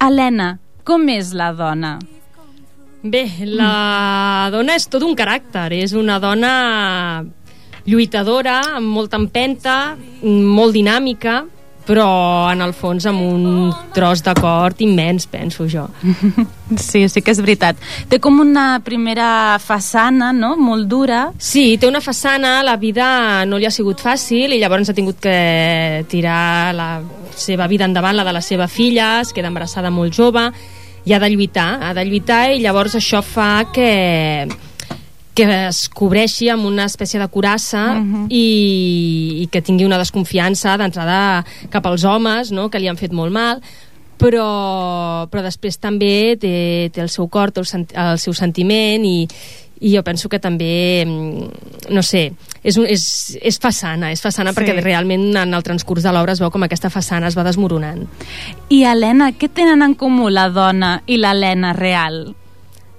Helena, 0.00 0.54
com 0.88 1.04
és 1.12 1.36
la 1.36 1.52
dona? 1.52 1.98
Bé, 3.04 3.26
la 3.44 4.48
dona 4.48 4.80
és 4.80 4.88
tot 4.88 5.04
un 5.04 5.12
caràcter, 5.12 5.68
és 5.84 5.92
una 5.92 6.16
dona 6.16 6.54
lluitadora, 7.86 8.60
amb 8.78 8.88
molta 8.96 9.20
empenta, 9.20 9.96
molt 10.22 10.74
dinàmica, 10.76 11.42
però 11.84 12.48
en 12.48 12.62
el 12.64 12.72
fons 12.72 13.04
amb 13.06 13.20
un 13.20 13.72
tros 13.94 14.22
d'acord 14.24 14.80
immens, 14.80 15.26
penso 15.28 15.68
jo. 15.68 15.86
Sí, 16.80 17.04
sí 17.12 17.20
que 17.20 17.30
és 17.30 17.40
veritat. 17.44 17.76
Té 18.08 18.16
com 18.24 18.38
una 18.40 18.80
primera 18.82 19.58
façana, 19.60 20.30
no?, 20.32 20.54
molt 20.56 20.88
dura. 20.88 21.26
Sí, 21.36 21.76
té 21.78 21.86
una 21.86 22.00
façana, 22.00 22.56
la 22.64 22.78
vida 22.80 23.44
no 23.44 23.60
li 23.60 23.68
ha 23.68 23.74
sigut 23.74 24.00
fàcil 24.00 24.56
i 24.56 24.60
llavors 24.62 24.88
ha 24.88 24.96
tingut 24.96 25.20
que 25.22 26.06
tirar 26.08 26.72
la 26.74 26.88
seva 27.36 27.68
vida 27.68 27.84
endavant, 27.84 28.16
la 28.16 28.24
de 28.24 28.32
la 28.32 28.42
seva 28.42 28.66
filla, 28.66 29.18
es 29.20 29.34
queda 29.36 29.52
embarassada 29.52 29.92
molt 29.92 30.16
jove 30.16 30.48
i 31.04 31.12
ha 31.12 31.20
de 31.20 31.28
lluitar, 31.28 31.68
ha 31.84 31.92
de 31.92 32.04
lluitar 32.08 32.54
i 32.54 32.62
llavors 32.64 32.96
això 32.96 33.20
fa 33.20 33.66
que 33.74 34.48
que 35.34 35.46
es 35.66 35.88
cobreixi 35.90 36.48
amb 36.52 36.66
una 36.68 36.86
espècie 36.86 37.18
de 37.20 37.28
curassa 37.28 37.98
uh 37.98 38.02
-huh. 38.02 38.26
i, 38.30 39.42
i 39.42 39.46
que 39.50 39.62
tingui 39.62 39.84
una 39.84 39.98
desconfiança 39.98 40.76
d'entrada 40.76 41.44
cap 41.70 41.86
als 41.86 42.04
homes, 42.04 42.52
no? 42.52 42.70
que 42.70 42.78
li 42.78 42.88
han 42.88 42.96
fet 42.96 43.12
molt 43.12 43.32
mal, 43.32 43.60
però, 44.18 45.26
però 45.28 45.42
després 45.42 45.78
també 45.78 46.36
té, 46.40 46.90
té 46.92 47.00
el 47.00 47.08
seu 47.08 47.28
cor, 47.28 47.50
té 47.50 47.60
el, 47.60 47.66
sent, 47.66 47.86
el 47.94 48.18
seu 48.18 48.32
sentiment 48.32 49.04
i, 49.04 49.26
i 49.80 49.96
jo 49.96 50.02
penso 50.02 50.28
que 50.28 50.38
també 50.38 51.04
mm, 51.04 51.90
no 51.90 52.02
sé, 52.02 52.32
és, 52.62 52.76
un, 52.76 52.86
és, 52.86 53.36
és 53.42 53.58
façana 53.60 54.12
és 54.14 54.22
façana 54.22 54.52
sí. 54.52 54.58
perquè 54.58 54.78
realment 54.80 55.36
en 55.36 55.52
el 55.52 55.66
transcurs 55.66 56.06
de 56.06 56.12
l'obra 56.14 56.32
es 56.32 56.40
veu 56.40 56.50
com 56.54 56.62
aquesta 56.62 56.90
façana 56.90 57.28
es 57.28 57.36
va 57.36 57.44
desmoronant 57.44 58.06
I 58.70 58.84
Helena, 58.84 59.32
què 59.32 59.50
tenen 59.52 59.82
en 59.82 59.94
comú 59.98 60.30
la 60.30 60.48
dona 60.48 61.02
i 61.06 61.18
l'Helena 61.18 61.74
real? 61.76 62.34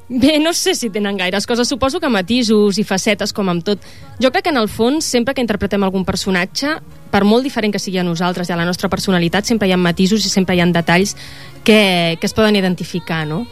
Bé, 0.08 0.38
no 0.38 0.54
sé 0.54 0.76
si 0.76 0.92
tenen 0.94 1.18
gaires 1.18 1.48
coses. 1.48 1.68
Suposo 1.68 2.00
que 2.00 2.10
matisos 2.10 2.78
i 2.78 2.84
facetes, 2.86 3.34
com 3.34 3.50
amb 3.50 3.64
tot. 3.66 3.82
Jo 4.22 4.30
crec 4.30 4.46
que 4.46 4.54
en 4.54 4.60
el 4.62 4.70
fons, 4.70 5.06
sempre 5.06 5.34
que 5.34 5.42
interpretem 5.42 5.82
algun 5.84 6.06
personatge, 6.06 6.76
per 7.10 7.24
molt 7.26 7.48
diferent 7.48 7.74
que 7.74 7.82
sigui 7.82 7.98
a 7.98 8.06
nosaltres 8.06 8.50
i 8.50 8.54
a 8.54 8.60
la 8.60 8.68
nostra 8.70 8.90
personalitat, 8.90 9.50
sempre 9.50 9.68
hi 9.68 9.74
ha 9.74 9.80
matisos 9.82 10.26
i 10.26 10.30
sempre 10.30 10.56
hi 10.56 10.62
ha 10.62 10.68
detalls 10.70 11.16
que, 11.64 12.18
que 12.22 12.30
es 12.30 12.38
poden 12.38 12.56
identificar, 12.60 13.26
no? 13.26 13.48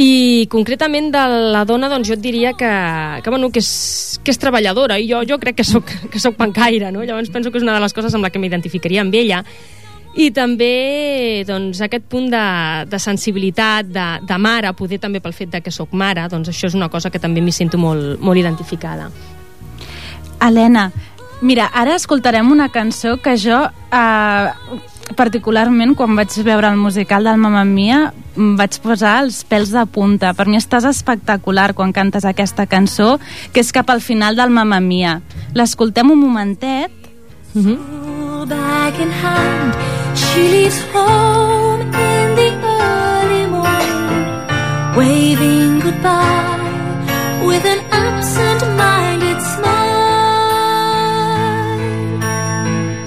I 0.00 0.48
concretament 0.48 1.10
de 1.12 1.26
la 1.52 1.66
dona, 1.68 1.90
doncs 1.92 2.08
jo 2.08 2.16
et 2.16 2.24
diria 2.24 2.54
que, 2.56 2.72
que, 3.20 3.28
bueno, 3.28 3.50
que, 3.52 3.60
és, 3.60 4.18
que 4.24 4.32
és 4.32 4.40
treballadora 4.40 4.96
i 4.96 5.04
jo, 5.10 5.20
jo 5.28 5.36
crec 5.42 5.60
que 5.60 5.68
sóc, 5.68 5.92
que 6.08 6.22
sóc 6.22 6.40
pancaire, 6.40 6.88
no? 6.94 7.04
Llavors 7.04 7.28
penso 7.28 7.52
que 7.52 7.60
és 7.60 7.66
una 7.66 7.76
de 7.76 7.84
les 7.84 7.92
coses 7.92 8.16
amb 8.16 8.24
la 8.24 8.32
que 8.32 8.40
m'identificaria 8.40 9.04
amb 9.04 9.12
ella 9.12 9.42
i 10.14 10.28
també 10.34 11.44
doncs, 11.48 11.80
aquest 11.80 12.04
punt 12.12 12.28
de, 12.32 12.44
de 12.88 12.98
sensibilitat, 13.00 13.88
de, 13.88 14.06
de 14.28 14.38
mare, 14.38 14.72
poder 14.76 15.00
també 15.00 15.22
pel 15.24 15.32
fet 15.36 15.54
de 15.54 15.62
que 15.64 15.72
sóc 15.72 15.94
mare, 15.96 16.26
doncs 16.28 16.52
això 16.52 16.68
és 16.68 16.76
una 16.76 16.90
cosa 16.92 17.10
que 17.10 17.20
també 17.22 17.40
m'hi 17.40 17.54
sento 17.54 17.80
molt, 17.80 18.20
molt 18.20 18.40
identificada. 18.40 19.08
Helena, 20.42 20.90
mira, 21.40 21.70
ara 21.72 21.96
escoltarem 21.96 22.50
una 22.50 22.68
cançó 22.74 23.16
que 23.22 23.36
jo, 23.40 23.62
eh, 23.94 24.80
particularment, 25.16 25.94
quan 25.96 26.16
vaig 26.16 26.34
veure 26.44 26.68
el 26.68 26.76
musical 26.80 27.24
del 27.24 27.40
Mamma 27.40 27.64
Mia, 27.64 28.12
vaig 28.36 28.78
posar 28.84 29.18
els 29.22 29.42
pèls 29.48 29.72
de 29.72 29.84
punta. 29.86 30.32
Per 30.34 30.46
mi 30.48 30.58
estàs 30.60 30.84
espectacular 30.88 31.72
quan 31.78 31.92
cantes 31.92 32.24
aquesta 32.28 32.66
cançó, 32.66 33.18
que 33.52 33.60
és 33.60 33.72
cap 33.72 33.90
al 33.90 34.00
final 34.00 34.36
del 34.36 34.50
Mamma 34.50 34.80
Mia. 34.80 35.20
L'escoltem 35.54 36.10
un 36.10 36.20
momentet. 36.20 36.98
In 37.52 39.10
hand, 39.22 40.01
she 40.16 40.42
leaves 40.48 40.80
home 40.92 41.82
in 41.82 42.34
the 42.38 42.50
early 42.64 43.46
morning, 43.46 44.12
waving 44.96 45.80
goodbye 45.80 46.60
with 47.46 47.64
an 47.64 47.80
absent-minded 47.90 49.40
smile. 49.40 49.82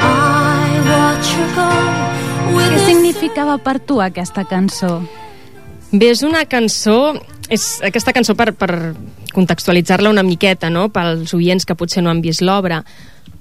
I 0.02 0.68
watch 0.90 1.30
her 1.38 1.50
go 1.56 1.70
with 2.58 2.74
Què 2.74 2.82
a 2.82 2.86
significava 2.90 3.58
per 3.58 3.80
tu 3.80 4.02
aquesta 4.02 4.46
cançó? 4.50 5.00
Bé, 5.92 6.12
és 6.12 6.24
una 6.24 6.46
cançó... 6.50 7.16
És 7.46 7.76
aquesta 7.86 8.10
cançó 8.10 8.34
per, 8.34 8.56
per 8.58 8.96
contextualitzar-la 9.36 10.10
una 10.10 10.24
miqueta, 10.26 10.72
no?, 10.74 10.88
pels 10.90 11.30
oients 11.38 11.68
que 11.68 11.76
potser 11.78 12.02
no 12.02 12.10
han 12.10 12.24
vist 12.26 12.42
l'obra. 12.42 12.80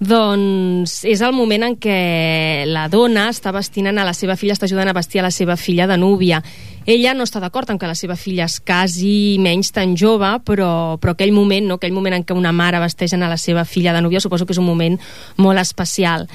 Doncs 0.00 1.04
és 1.06 1.20
el 1.22 1.32
moment 1.36 1.62
en 1.68 1.76
què 1.80 2.64
la 2.66 2.88
dona 2.90 3.28
està 3.30 3.52
vestint 3.54 3.86
a 3.88 3.94
la 3.94 4.14
seva 4.16 4.34
filla, 4.36 4.56
està 4.56 4.66
ajudant 4.66 4.90
a 4.90 4.96
vestir 4.96 5.20
a 5.20 5.26
la 5.26 5.30
seva 5.30 5.56
filla 5.56 5.86
de 5.86 5.96
núvia. 6.00 6.42
Ella 6.84 7.14
no 7.14 7.24
està 7.24 7.40
d'acord 7.40 7.70
en 7.70 7.78
que 7.78 7.88
la 7.88 7.94
seva 7.94 8.16
filla 8.16 8.44
es 8.44 8.58
casi 8.60 9.38
menys 9.40 9.70
tan 9.72 9.94
jove, 9.96 10.34
però, 10.44 10.98
però 11.00 11.14
aquell 11.14 11.32
moment, 11.32 11.70
no? 11.70 11.78
aquell 11.78 11.94
moment 11.94 12.18
en 12.18 12.26
què 12.26 12.36
una 12.36 12.52
mare 12.52 12.82
vesteix 12.82 13.14
a 13.14 13.22
la 13.22 13.38
seva 13.38 13.64
filla 13.64 13.94
de 13.94 14.02
núvia, 14.02 14.20
suposo 14.20 14.44
que 14.44 14.52
és 14.52 14.60
un 14.60 14.68
moment 14.68 14.98
molt 15.38 15.62
especial. 15.62 16.28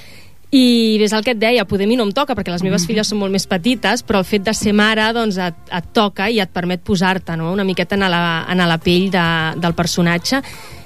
I 0.49 0.97
és 1.05 1.13
el 1.13 1.21
que 1.21 1.35
et 1.35 1.37
deia, 1.37 1.67
poder 1.69 1.85
a 1.85 1.89
mi 1.91 1.99
no 1.99 2.07
em 2.07 2.15
toca 2.15 2.33
perquè 2.33 2.49
les 2.49 2.63
meves 2.65 2.87
filles 2.89 3.11
són 3.11 3.19
molt 3.19 3.29
més 3.29 3.45
petites, 3.45 4.01
però 4.01 4.23
el 4.23 4.25
fet 4.25 4.47
de 4.47 4.55
ser 4.57 4.73
mare 4.73 5.11
doncs, 5.13 5.37
et, 5.37 5.59
et 5.69 5.93
toca 5.93 6.25
i 6.31 6.39
et 6.41 6.49
permet 6.49 6.81
posar-te 6.81 7.35
no? 7.37 7.51
una 7.53 7.67
miqueta 7.67 7.99
en 7.99 8.07
la, 8.09 8.23
en 8.49 8.65
la 8.65 8.79
pell 8.81 9.11
de, 9.13 9.29
del 9.61 9.77
personatge 9.77 10.41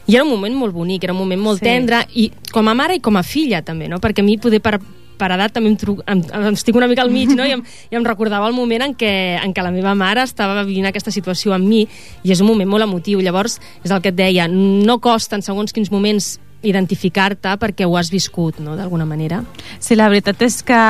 i 0.07 0.15
era 0.15 0.23
un 0.25 0.29
moment 0.31 0.55
molt 0.55 0.73
bonic, 0.73 1.03
era 1.03 1.13
un 1.13 1.19
moment 1.19 1.41
molt 1.41 1.59
Sí. 1.59 1.65
tendre 1.65 2.05
i 2.15 2.31
com 2.51 2.67
a 2.67 2.73
mare 2.73 2.95
i 2.95 2.99
com 2.99 3.15
a 3.17 3.23
filla 3.23 3.61
també, 3.61 3.87
no? 3.87 3.99
perquè 3.99 4.19
a 4.19 4.23
mi 4.23 4.37
poder 4.37 4.59
per, 4.61 4.79
per 5.17 5.31
edat 5.31 5.53
també 5.53 5.69
em, 5.69 5.77
tru, 5.77 5.97
em, 6.07 6.21
em 6.33 6.53
estic 6.53 6.75
una 6.75 6.87
mica 6.87 7.01
al 7.03 7.11
mig 7.11 7.29
no? 7.29 7.45
I, 7.45 7.51
em, 7.51 7.63
i 7.91 7.95
em 7.95 8.03
recordava 8.03 8.47
el 8.47 8.53
moment 8.53 8.81
en 8.81 8.95
què, 8.95 9.39
en 9.43 9.53
què 9.53 9.63
la 9.63 9.71
meva 9.71 9.93
mare 9.95 10.23
estava 10.23 10.63
vivint 10.63 10.85
aquesta 10.89 11.11
situació 11.11 11.53
amb 11.53 11.65
mi 11.67 11.87
i 12.23 12.31
és 12.31 12.41
un 12.41 12.47
moment 12.47 12.69
molt 12.69 12.83
emotiu 12.83 13.21
llavors 13.21 13.59
és 13.83 13.91
el 13.91 14.01
que 14.01 14.09
et 14.09 14.15
deia, 14.15 14.47
no 14.49 14.99
costa 14.99 15.35
en 15.37 15.41
segons 15.45 15.71
quins 15.71 15.91
moments 15.91 16.39
identificar-te 16.63 17.55
perquè 17.61 17.87
ho 17.87 17.95
has 17.99 18.09
viscut, 18.13 18.59
no?, 18.63 18.77
d'alguna 18.79 19.05
manera. 19.05 19.41
Sí, 19.79 19.97
la 19.99 20.09
veritat 20.11 20.41
és 20.45 20.61
que 20.65 20.81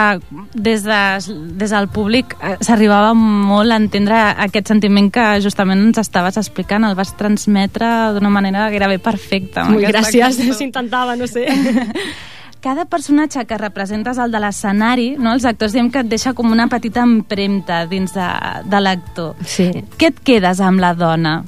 des, 0.53 0.85
de, 0.85 1.01
des 1.59 1.73
del 1.73 1.89
públic 1.93 2.35
eh, 2.39 2.55
s'arribava 2.63 3.13
molt 3.17 3.73
a 3.73 3.79
entendre 3.81 4.19
aquest 4.47 4.73
sentiment 4.73 5.09
que 5.13 5.25
justament 5.43 5.81
ens 5.89 6.01
estaves 6.03 6.37
explicant, 6.41 6.85
el 6.87 6.97
vas 6.99 7.15
transmetre 7.19 7.89
d'una 8.15 8.31
manera 8.33 8.69
gairebé 8.73 8.99
perfecta. 9.03 9.67
Molt 9.71 9.89
gràcies, 9.89 10.39
s'intentava, 10.59 11.17
no 11.19 11.27
sé. 11.27 11.47
Cada 12.63 12.85
personatge 12.87 13.41
que 13.43 13.57
representes 13.59 14.15
al 14.23 14.31
de 14.31 14.39
l'escenari, 14.39 15.09
no, 15.19 15.33
els 15.35 15.43
actors 15.43 15.73
diem 15.75 15.89
que 15.91 15.99
et 15.99 16.07
deixa 16.07 16.31
com 16.31 16.47
una 16.47 16.69
petita 16.71 17.03
empremta 17.03 17.81
dins 17.91 18.13
de, 18.15 18.27
de 18.71 18.79
l'actor. 18.79 19.33
Sí. 19.43 19.67
Què 19.99 20.13
et 20.13 20.21
quedes 20.23 20.61
amb 20.63 20.79
la 20.79 20.93
dona? 20.95 21.41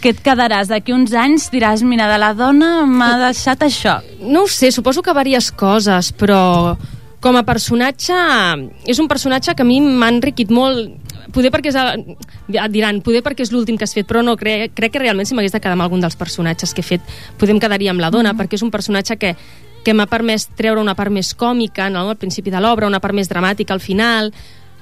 Què 0.00 0.14
et 0.14 0.20
quedaràs? 0.24 0.70
D'aquí 0.70 0.94
uns 0.96 1.12
anys 1.12 1.50
diràs, 1.52 1.82
mira, 1.84 2.06
de 2.08 2.16
la 2.20 2.30
dona 2.32 2.86
m'ha 2.88 3.10
deixat 3.26 3.66
això. 3.66 3.98
No 4.24 4.46
ho 4.46 4.48
sé, 4.48 4.70
suposo 4.72 5.02
que 5.04 5.12
diverses 5.12 5.50
coses, 5.52 6.08
però 6.16 6.76
com 7.20 7.36
a 7.36 7.44
personatge 7.44 8.16
és 8.88 8.98
un 8.98 9.08
personatge 9.08 9.52
que 9.54 9.60
a 9.60 9.68
mi 9.68 9.76
m'ha 9.84 10.08
enriquit 10.08 10.48
molt 10.50 10.88
poder 11.34 11.50
perquè 11.52 11.68
és 11.68 11.76
et 11.76 12.72
diran, 12.72 13.02
poder 13.04 13.20
perquè 13.22 13.44
és 13.44 13.52
l'últim 13.52 13.76
que 13.76 13.84
has 13.84 13.92
fet, 13.94 14.08
però 14.08 14.22
no, 14.24 14.38
crec, 14.40 14.72
crec 14.74 14.94
que 14.94 15.02
realment 15.02 15.28
si 15.28 15.36
m'hagués 15.36 15.52
de 15.52 15.60
quedar 15.60 15.76
amb 15.76 15.84
algun 15.84 16.00
dels 16.00 16.16
personatges 16.16 16.72
que 16.74 16.80
he 16.80 16.86
fet, 16.86 17.12
podem 17.38 17.60
quedaria 17.60 17.92
amb 17.92 18.00
la 18.00 18.10
dona, 18.10 18.32
mm. 18.32 18.40
perquè 18.40 18.56
és 18.56 18.64
un 18.64 18.72
personatge 18.72 19.18
que, 19.20 19.34
que 19.84 19.94
m'ha 19.94 20.08
permès 20.10 20.48
treure 20.56 20.80
una 20.80 20.96
part 20.96 21.12
més 21.12 21.34
còmica 21.36 21.90
no? 21.92 22.08
al 22.08 22.18
principi 22.18 22.50
de 22.50 22.64
l'obra, 22.64 22.88
una 22.88 23.02
part 23.04 23.14
més 23.14 23.28
dramàtica 23.28 23.76
al 23.76 23.84
final, 23.84 24.32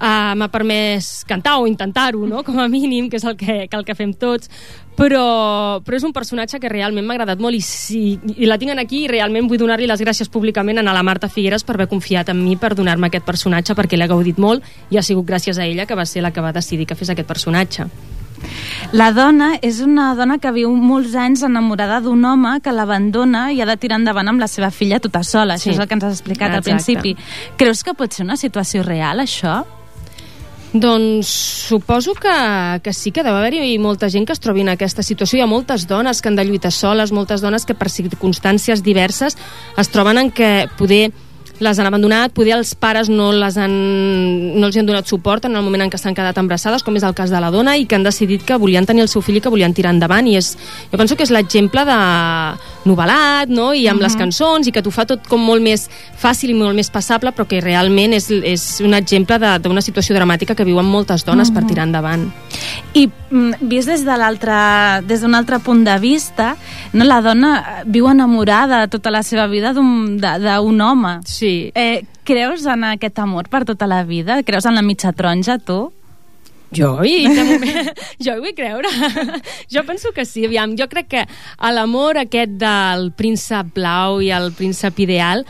uh, 0.01 0.35
m'ha 0.39 0.49
permès 0.53 1.25
cantar 1.29 1.59
o 1.61 1.67
intentar-ho, 1.67 2.27
no? 2.27 2.43
com 2.45 2.59
a 2.59 2.69
mínim, 2.69 3.09
que 3.11 3.17
és 3.17 3.25
el 3.25 3.37
que, 3.37 3.67
que 3.69 3.77
el 3.77 3.85
que 3.85 3.95
fem 3.95 4.13
tots, 4.15 4.51
però, 4.99 5.79
però 5.85 5.97
és 5.97 6.05
un 6.05 6.13
personatge 6.13 6.59
que 6.59 6.69
realment 6.69 7.07
m'ha 7.07 7.15
agradat 7.15 7.39
molt 7.39 7.55
i, 7.55 7.61
si, 7.63 8.19
i 8.37 8.47
la 8.51 8.59
tinc 8.59 8.75
aquí 8.79 9.05
i 9.05 9.09
realment 9.09 9.47
vull 9.49 9.61
donar-li 9.61 9.87
les 9.87 10.03
gràcies 10.03 10.29
públicament 10.29 10.79
a 10.79 10.83
la 10.83 11.03
Marta 11.07 11.29
Figueres 11.29 11.65
per 11.65 11.77
haver 11.77 11.89
confiat 11.89 12.29
en 12.33 12.43
mi 12.43 12.57
per 12.57 12.75
donar-me 12.75 13.07
aquest 13.07 13.25
personatge 13.25 13.75
perquè 13.79 13.97
l'he 13.99 14.09
gaudit 14.11 14.39
molt 14.39 14.65
i 14.91 14.99
ha 14.99 15.03
sigut 15.03 15.27
gràcies 15.27 15.59
a 15.59 15.67
ella 15.67 15.87
que 15.87 15.95
va 15.95 16.07
ser 16.07 16.23
la 16.23 16.33
que 16.33 16.41
va 16.43 16.53
decidir 16.53 16.87
que 16.87 16.99
fes 16.99 17.11
aquest 17.11 17.29
personatge. 17.29 17.87
La 18.93 19.11
dona 19.13 19.57
és 19.63 19.81
una 19.83 20.13
dona 20.15 20.39
que 20.39 20.51
viu 20.55 20.71
molts 20.71 21.15
anys 21.19 21.43
enamorada 21.47 22.01
d'un 22.01 22.23
home 22.25 22.61
que 22.63 22.73
l'abandona 22.73 23.49
i 23.53 23.61
ha 23.61 23.67
de 23.67 23.77
tirar 23.77 23.99
endavant 23.99 24.31
amb 24.31 24.41
la 24.41 24.47
seva 24.49 24.71
filla 24.71 25.01
tota 25.03 25.25
sola. 25.27 25.55
Això 25.55 25.71
Sí. 25.71 25.71
és 25.71 25.79
el 25.79 25.89
que 25.89 25.95
ens 25.95 26.05
has 26.05 26.21
explicat 26.21 26.51
al 26.51 26.59
Exacte. 26.59 26.71
principi. 26.71 27.17
Creus 27.57 27.83
que 27.83 27.95
pot 27.95 28.13
ser 28.13 28.25
una 28.25 28.37
situació 28.37 28.85
real, 28.85 29.19
això? 29.21 29.65
Doncs 30.73 31.29
suposo 31.69 32.13
que, 32.13 32.81
que 32.85 32.93
sí 32.93 33.09
que 33.11 33.25
deu 33.25 33.33
haver-hi 33.39 33.79
molta 33.81 34.11
gent 34.13 34.27
que 34.29 34.35
es 34.37 34.43
trobi 34.43 34.61
en 34.61 34.69
aquesta 34.75 35.03
situació. 35.03 35.39
Hi 35.39 35.47
ha 35.47 35.49
moltes 35.49 35.87
dones 35.89 36.21
que 36.21 36.29
han 36.29 36.37
de 36.37 36.45
lluitar 36.45 36.73
soles, 36.77 37.13
moltes 37.13 37.41
dones 37.41 37.65
que 37.65 37.77
per 37.79 37.89
circumstàncies 37.89 38.85
diverses 38.85 39.39
es 39.81 39.91
troben 39.95 40.21
en 40.21 40.29
què 40.29 40.69
poder 40.77 41.09
les 41.59 41.79
han 41.79 41.89
abandonat, 41.89 42.33
poder 42.35 42.55
els 42.55 42.75
pares 42.79 43.09
no, 43.11 43.33
les 43.35 43.57
han, 43.59 43.73
no 44.61 44.69
els 44.69 44.77
han 44.79 44.87
donat 44.87 45.09
suport 45.11 45.49
en 45.49 45.57
el 45.59 45.65
moment 45.67 45.87
en 45.87 45.91
què 45.91 45.99
s'han 45.99 46.15
quedat 46.15 46.39
embarassades, 46.39 46.85
com 46.87 46.97
és 46.99 47.07
el 47.07 47.17
cas 47.19 47.33
de 47.35 47.41
la 47.43 47.51
dona, 47.51 47.75
i 47.77 47.87
que 47.89 47.99
han 47.99 48.07
decidit 48.07 48.45
que 48.47 48.59
volien 48.61 48.87
tenir 48.87 49.03
el 49.03 49.11
seu 49.11 49.25
fill 49.25 49.41
i 49.41 49.43
que 49.43 49.51
volien 49.51 49.75
tirar 49.75 49.91
endavant. 49.97 50.29
I 50.31 50.37
és, 50.39 50.53
jo 50.93 51.01
penso 51.01 51.19
que 51.19 51.27
és 51.27 51.35
l'exemple 51.35 51.85
de 51.89 51.99
novel·lat, 52.89 53.49
no? 53.49 53.73
i 53.75 53.87
amb 53.87 54.01
uh 54.01 54.01
-huh. 54.01 54.09
les 54.09 54.17
cançons, 54.17 54.67
i 54.67 54.73
que 54.73 54.83
t'ho 54.83 54.91
fa 54.91 55.05
tot 55.05 55.27
com 55.29 55.41
molt 55.41 55.63
més 55.63 55.89
fàcil 56.17 56.51
i 56.51 56.55
molt 56.55 56.75
més 56.75 56.91
passable, 56.91 57.33
però 57.33 57.47
que 57.47 57.61
realment 57.61 58.13
és, 58.13 58.31
és 58.31 58.81
un 58.81 58.95
exemple 58.95 59.39
de- 59.39 59.59
d'una 59.59 59.81
situació 59.81 60.15
dramàtica 60.15 60.55
que 60.55 60.65
viuen 60.65 60.87
moltes 60.87 61.25
dones 61.25 61.49
uh 61.49 61.55
-huh. 61.55 61.61
per 61.61 61.69
tirar 61.69 61.85
endavant. 61.85 62.33
I 62.95 63.09
mm, 63.31 63.53
vist 63.61 63.89
des 63.89 64.05
de 64.05 64.17
des 65.07 65.21
d'un 65.21 65.35
altre 65.35 65.59
punt 65.59 65.85
de 65.85 65.99
vista, 65.99 66.57
no, 66.93 67.05
la 67.05 67.21
dona 67.21 67.85
viu 67.87 68.09
enamorada 68.09 68.89
tota 68.89 69.11
la 69.11 69.23
seva 69.23 69.47
vida 69.47 69.73
d'un 69.73 70.81
home. 70.81 71.21
Sí. 71.25 71.71
Eh, 71.75 72.05
creus 72.25 72.67
en 72.67 72.85
aquest 72.85 73.19
amor 73.19 73.49
per 73.49 73.65
tota 73.65 73.87
la 73.87 74.05
vida? 74.05 74.43
Creus 74.43 74.67
en 74.67 74.75
la 74.75 74.83
mitja 74.83 75.13
taronja, 75.13 75.59
tu? 75.59 75.93
Jo 76.75 76.99
hi, 77.05 77.23
de 77.29 77.45
moment, 77.51 77.93
jo 78.21 78.35
hi 78.35 78.43
vull 78.43 78.57
creure. 78.57 78.91
jo 79.75 79.85
penso 79.89 80.13
que 80.13 80.27
sí. 80.29 80.45
Aviam, 80.49 80.77
jo 80.79 80.89
crec 80.91 81.09
que 81.15 81.25
a 81.25 81.73
l'amor 81.73 82.21
aquest 82.25 82.59
del 82.61 83.11
príncep 83.17 83.73
blau 83.79 84.21
i 84.25 84.33
el 84.35 84.53
príncep 84.57 85.01
ideal 85.07 85.47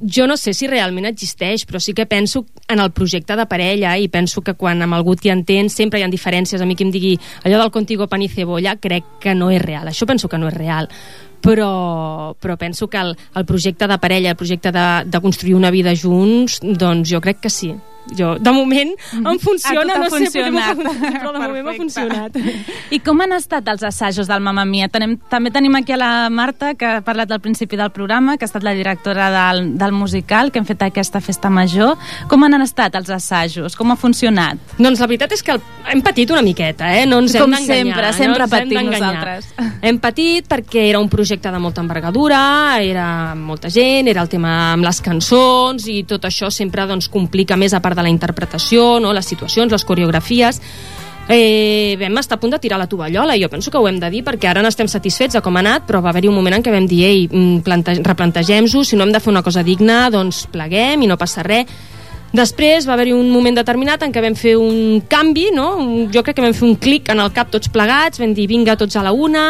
jo 0.00 0.26
no 0.26 0.36
sé 0.36 0.52
si 0.52 0.66
realment 0.68 1.06
existeix, 1.08 1.64
però 1.64 1.80
sí 1.80 1.94
que 1.96 2.06
penso 2.06 2.44
en 2.68 2.80
el 2.80 2.92
projecte 2.92 3.36
de 3.36 3.46
parella 3.48 3.94
i 3.96 4.10
penso 4.12 4.42
que 4.44 4.54
quan 4.54 4.82
amb 4.84 4.96
algú 4.96 5.16
t'hi 5.16 5.32
entens 5.32 5.72
sempre 5.72 6.00
hi 6.00 6.04
ha 6.04 6.10
diferències. 6.12 6.60
A 6.60 6.66
mi 6.68 6.76
que 6.76 6.84
em 6.84 6.92
digui 6.92 7.14
allò 7.44 7.62
del 7.62 7.72
contigo 7.72 8.06
pan 8.06 8.22
y 8.22 8.28
cebolla 8.28 8.76
crec 8.76 9.04
que 9.20 9.34
no 9.34 9.50
és 9.50 9.62
real. 9.62 9.88
Això 9.88 10.06
penso 10.06 10.28
que 10.28 10.38
no 10.38 10.48
és 10.48 10.54
real. 10.54 10.90
Però, 11.40 12.34
però 12.40 12.56
penso 12.58 12.88
que 12.88 12.98
el, 12.98 13.16
el 13.34 13.44
projecte 13.46 13.86
de 13.86 13.98
parella, 13.98 14.30
el 14.30 14.36
projecte 14.36 14.72
de, 14.72 14.86
de 15.06 15.20
construir 15.20 15.54
una 15.54 15.70
vida 15.70 15.94
junts, 15.96 16.60
doncs 16.60 17.08
jo 17.08 17.20
crec 17.20 17.40
que 17.40 17.50
sí. 17.50 17.72
Jo, 18.14 18.36
de 18.38 18.52
moment 18.54 18.92
em 19.18 19.38
funciona, 19.42 19.96
A 19.96 19.96
tu 19.96 20.14
no 20.14 20.20
sé, 20.20 20.30
preguntar, 20.30 20.76
però 20.76 21.32
de 21.32 21.38
moment 21.46 21.64
m'ha 21.66 21.72
Perfecte. 21.72 21.78
funcionat. 21.82 22.36
I 22.94 23.00
com 23.02 23.20
han 23.24 23.32
estat 23.34 23.66
els 23.72 23.82
assajos 23.82 24.28
del 24.30 24.40
Mamma 24.44 24.64
Mia? 24.64 24.86
Tenem, 24.88 25.16
també 25.28 25.50
tenim 25.50 25.74
aquí 25.74 25.92
a 25.92 25.98
la 25.98 26.10
Marta, 26.30 26.74
que 26.78 26.86
ha 26.86 27.00
parlat 27.02 27.32
al 27.34 27.40
principi 27.40 27.76
del 27.76 27.90
programa, 27.90 28.36
que 28.36 28.44
ha 28.44 28.50
estat 28.50 28.62
la 28.62 28.74
directora 28.78 29.26
del, 29.34 29.76
del 29.78 29.92
musical, 29.92 30.52
que 30.52 30.60
hem 30.62 30.68
fet 30.68 30.82
aquesta 30.86 31.20
festa 31.20 31.50
major. 31.50 31.96
Com 32.30 32.44
han 32.46 32.54
estat 32.62 32.94
els 32.94 33.10
assajos? 33.10 33.74
Com 33.76 33.90
ha 33.90 33.96
funcionat? 33.96 34.58
Doncs 34.78 35.00
la 35.02 35.06
veritat 35.10 35.32
és 35.34 35.42
que 35.42 35.58
hem 35.90 36.02
patit 36.02 36.30
una 36.30 36.42
miqueta, 36.46 36.92
eh? 36.96 37.06
No 37.06 37.18
ens 37.24 37.34
Com 37.34 37.52
hem 37.54 37.66
d'enganyar. 37.66 38.12
sempre, 38.12 38.12
sempre 38.12 38.42
no 38.44 38.48
patim 38.48 38.90
nosaltres. 38.92 39.50
Hem 39.86 39.98
patit 40.02 40.46
perquè 40.48 40.86
era 40.88 40.98
un 40.98 41.08
projecte 41.12 41.50
de 41.52 41.58
molta 41.60 41.82
envergadura, 41.82 42.38
era 42.82 43.34
molta 43.36 43.68
gent, 43.70 44.08
era 44.08 44.22
el 44.24 44.28
tema 44.32 44.72
amb 44.72 44.82
les 44.86 45.00
cançons 45.04 45.84
i 45.92 46.00
tot 46.08 46.24
això 46.26 46.48
sempre 46.50 46.86
doncs, 46.88 47.08
complica 47.12 47.56
més 47.60 47.74
a 47.76 47.80
part 47.84 47.95
de 47.96 48.04
la 48.06 48.12
interpretació, 48.12 49.00
no? 49.00 49.12
les 49.16 49.26
situacions, 49.26 49.72
les 49.72 49.84
coreografies 49.84 50.60
eh, 51.28 51.96
vam 51.98 52.18
estar 52.18 52.36
a 52.38 52.40
punt 52.40 52.52
de 52.54 52.60
tirar 52.62 52.78
la 52.78 52.86
tovallola 52.86 53.34
i 53.36 53.42
jo 53.42 53.48
penso 53.50 53.70
que 53.70 53.78
ho 53.78 53.88
hem 53.88 53.98
de 54.00 54.10
dir 54.12 54.22
perquè 54.24 54.50
ara 54.50 54.62
n'estem 54.62 54.88
satisfets 54.88 55.34
de 55.34 55.42
com 55.42 55.56
ha 55.56 55.62
anat 55.64 55.86
però 55.88 56.00
va 56.04 56.12
haver-hi 56.12 56.30
un 56.30 56.36
moment 56.38 56.54
en 56.58 56.62
què 56.62 56.70
vam 56.72 56.86
dir 56.86 57.02
ei, 57.04 57.26
mm, 57.28 57.64
plante- 57.66 57.98
replantegem-ho, 58.02 58.84
si 58.84 58.96
no 58.96 59.04
hem 59.04 59.12
de 59.12 59.20
fer 59.20 59.32
una 59.32 59.42
cosa 59.42 59.64
digna 59.66 60.08
doncs 60.10 60.46
pleguem 60.52 61.02
i 61.02 61.10
no 61.10 61.18
passa 61.18 61.42
res 61.42 61.66
Després 62.36 62.84
va 62.84 62.92
haver-hi 62.96 63.14
un 63.16 63.28
moment 63.32 63.54
determinat 63.56 64.02
en 64.04 64.12
què 64.12 64.20
vam 64.20 64.34
fer 64.36 64.56
un 64.60 64.98
canvi, 65.08 65.46
no? 65.54 65.66
Jo 66.12 66.20
crec 66.26 66.36
que 66.36 66.44
vam 66.44 66.52
fer 66.56 66.66
un 66.66 66.74
clic 66.76 67.08
en 67.12 67.22
el 67.22 67.30
cap 67.32 67.48
tots 67.52 67.70
plegats, 67.72 68.20
vam 68.20 68.34
dir 68.36 68.44
vinga 68.50 68.74
tots 68.76 68.98
a 68.98 69.04
la 69.06 69.12
una, 69.14 69.46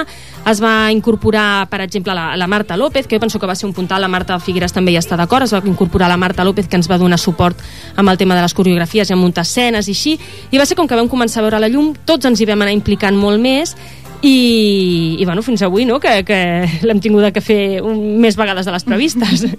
es 0.46 0.60
va 0.62 0.92
incorporar, 0.94 1.66
per 1.72 1.80
exemple, 1.82 2.14
la, 2.14 2.28
la 2.38 2.46
Marta 2.46 2.76
López, 2.78 3.08
que 3.08 3.16
jo 3.16 3.24
penso 3.24 3.40
que 3.42 3.48
va 3.50 3.56
ser 3.58 3.66
un 3.66 3.74
puntal, 3.74 4.04
la 4.04 4.12
Marta 4.12 4.38
Figueres 4.38 4.76
també 4.76 4.94
hi 4.94 5.00
està 5.00 5.18
d'acord, 5.18 5.48
es 5.48 5.54
va 5.56 5.62
incorporar 5.66 6.12
la 6.12 6.20
Marta 6.20 6.46
López 6.46 6.68
que 6.68 6.78
ens 6.78 6.90
va 6.90 7.00
donar 7.00 7.18
suport 7.18 7.58
amb 7.96 8.12
el 8.12 8.20
tema 8.20 8.36
de 8.36 8.44
les 8.44 8.54
coreografies 8.54 9.10
i 9.10 9.16
amb 9.16 9.24
muntar 9.24 9.42
escenes 9.48 9.88
i 9.88 9.96
així, 9.96 10.18
i 10.52 10.60
va 10.60 10.68
ser 10.68 10.78
com 10.78 10.86
que 10.86 11.00
vam 11.00 11.10
començar 11.10 11.42
a 11.42 11.48
veure 11.48 11.62
la 11.64 11.72
llum, 11.72 11.94
tots 12.06 12.28
ens 12.28 12.38
hi 12.38 12.46
vam 12.46 12.62
anar 12.62 12.76
implicant 12.76 13.18
molt 13.18 13.42
més, 13.42 13.74
i, 14.22 15.16
i 15.18 15.24
bueno, 15.24 15.42
fins 15.42 15.62
avui 15.62 15.84
no? 15.84 16.00
que, 16.00 16.22
que 16.26 16.38
l'hem 16.86 17.00
tingut 17.00 17.28
que 17.34 17.44
fer 17.44 17.60
un, 17.84 18.18
més 18.22 18.36
vegades 18.38 18.66
de 18.66 18.74
les 18.74 18.86
previstes 18.86 19.46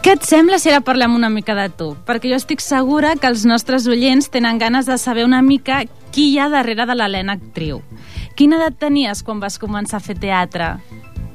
Què 0.00 0.14
et 0.16 0.24
sembla 0.24 0.58
si 0.60 0.70
ara 0.70 0.80
parlem 0.84 1.14
una 1.16 1.28
mica 1.32 1.54
de 1.56 1.66
tu? 1.76 1.90
Perquè 2.08 2.30
jo 2.30 2.36
estic 2.36 2.62
segura 2.64 3.14
que 3.20 3.28
els 3.28 3.46
nostres 3.48 3.86
oients 3.88 4.30
tenen 4.32 4.60
ganes 4.60 4.88
de 4.88 4.96
saber 5.00 5.26
una 5.26 5.40
mica 5.44 5.82
qui 6.12 6.30
hi 6.30 6.38
ha 6.40 6.48
darrere 6.52 6.86
de 6.88 6.96
l'Helena 6.96 7.36
actriu. 7.36 7.80
Quina 8.36 8.58
edat 8.60 8.78
tenies 8.80 9.22
quan 9.24 9.40
vas 9.40 9.58
començar 9.60 10.00
a 10.00 10.04
fer 10.04 10.16
teatre? 10.20 10.74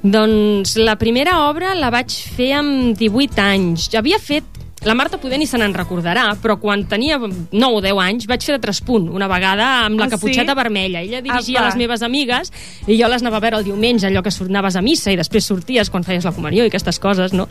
Doncs 0.02 0.76
la 0.78 0.98
primera 1.02 1.40
obra 1.48 1.74
la 1.78 1.92
vaig 1.94 2.14
fer 2.36 2.52
amb 2.60 2.98
18 2.98 3.42
anys. 3.42 3.90
Ja 3.94 4.02
havia 4.02 4.22
fet 4.22 4.65
la 4.86 4.94
Marta 4.94 5.18
poder 5.18 5.40
ni 5.40 5.48
se 5.50 5.58
n'en 5.58 5.74
recordarà, 5.74 6.36
però 6.42 6.60
quan 6.62 6.86
tenia 6.88 7.18
9 7.18 7.50
o 7.52 7.82
10 7.82 8.00
anys 8.04 8.28
vaig 8.30 8.44
fer 8.46 8.56
de 8.56 8.62
traspunt, 8.62 9.10
una 9.10 9.28
vegada 9.28 9.86
amb 9.86 9.98
la 10.00 10.06
Ah, 10.06 10.10
sí? 10.10 10.16
caputxeta 10.16 10.54
vermella. 10.56 11.02
Ella 11.02 11.22
dirigia 11.22 11.60
Apa. 11.60 11.68
les 11.70 11.76
meves 11.76 12.02
amigues 12.06 12.52
i 12.88 12.96
jo 13.02 13.08
les 13.10 13.22
anava 13.24 13.38
a 13.38 13.44
veure 13.44 13.58
el 13.58 13.66
diumenge, 13.66 14.06
allò 14.08 14.22
que 14.24 14.30
anaves 14.46 14.76
a 14.76 14.82
missa 14.82 15.12
i 15.12 15.18
després 15.18 15.44
sorties 15.46 15.90
quan 15.90 16.04
feies 16.06 16.24
la 16.24 16.32
comunió 16.32 16.64
i 16.64 16.68
aquestes 16.70 17.00
coses, 17.00 17.34
no? 17.34 17.48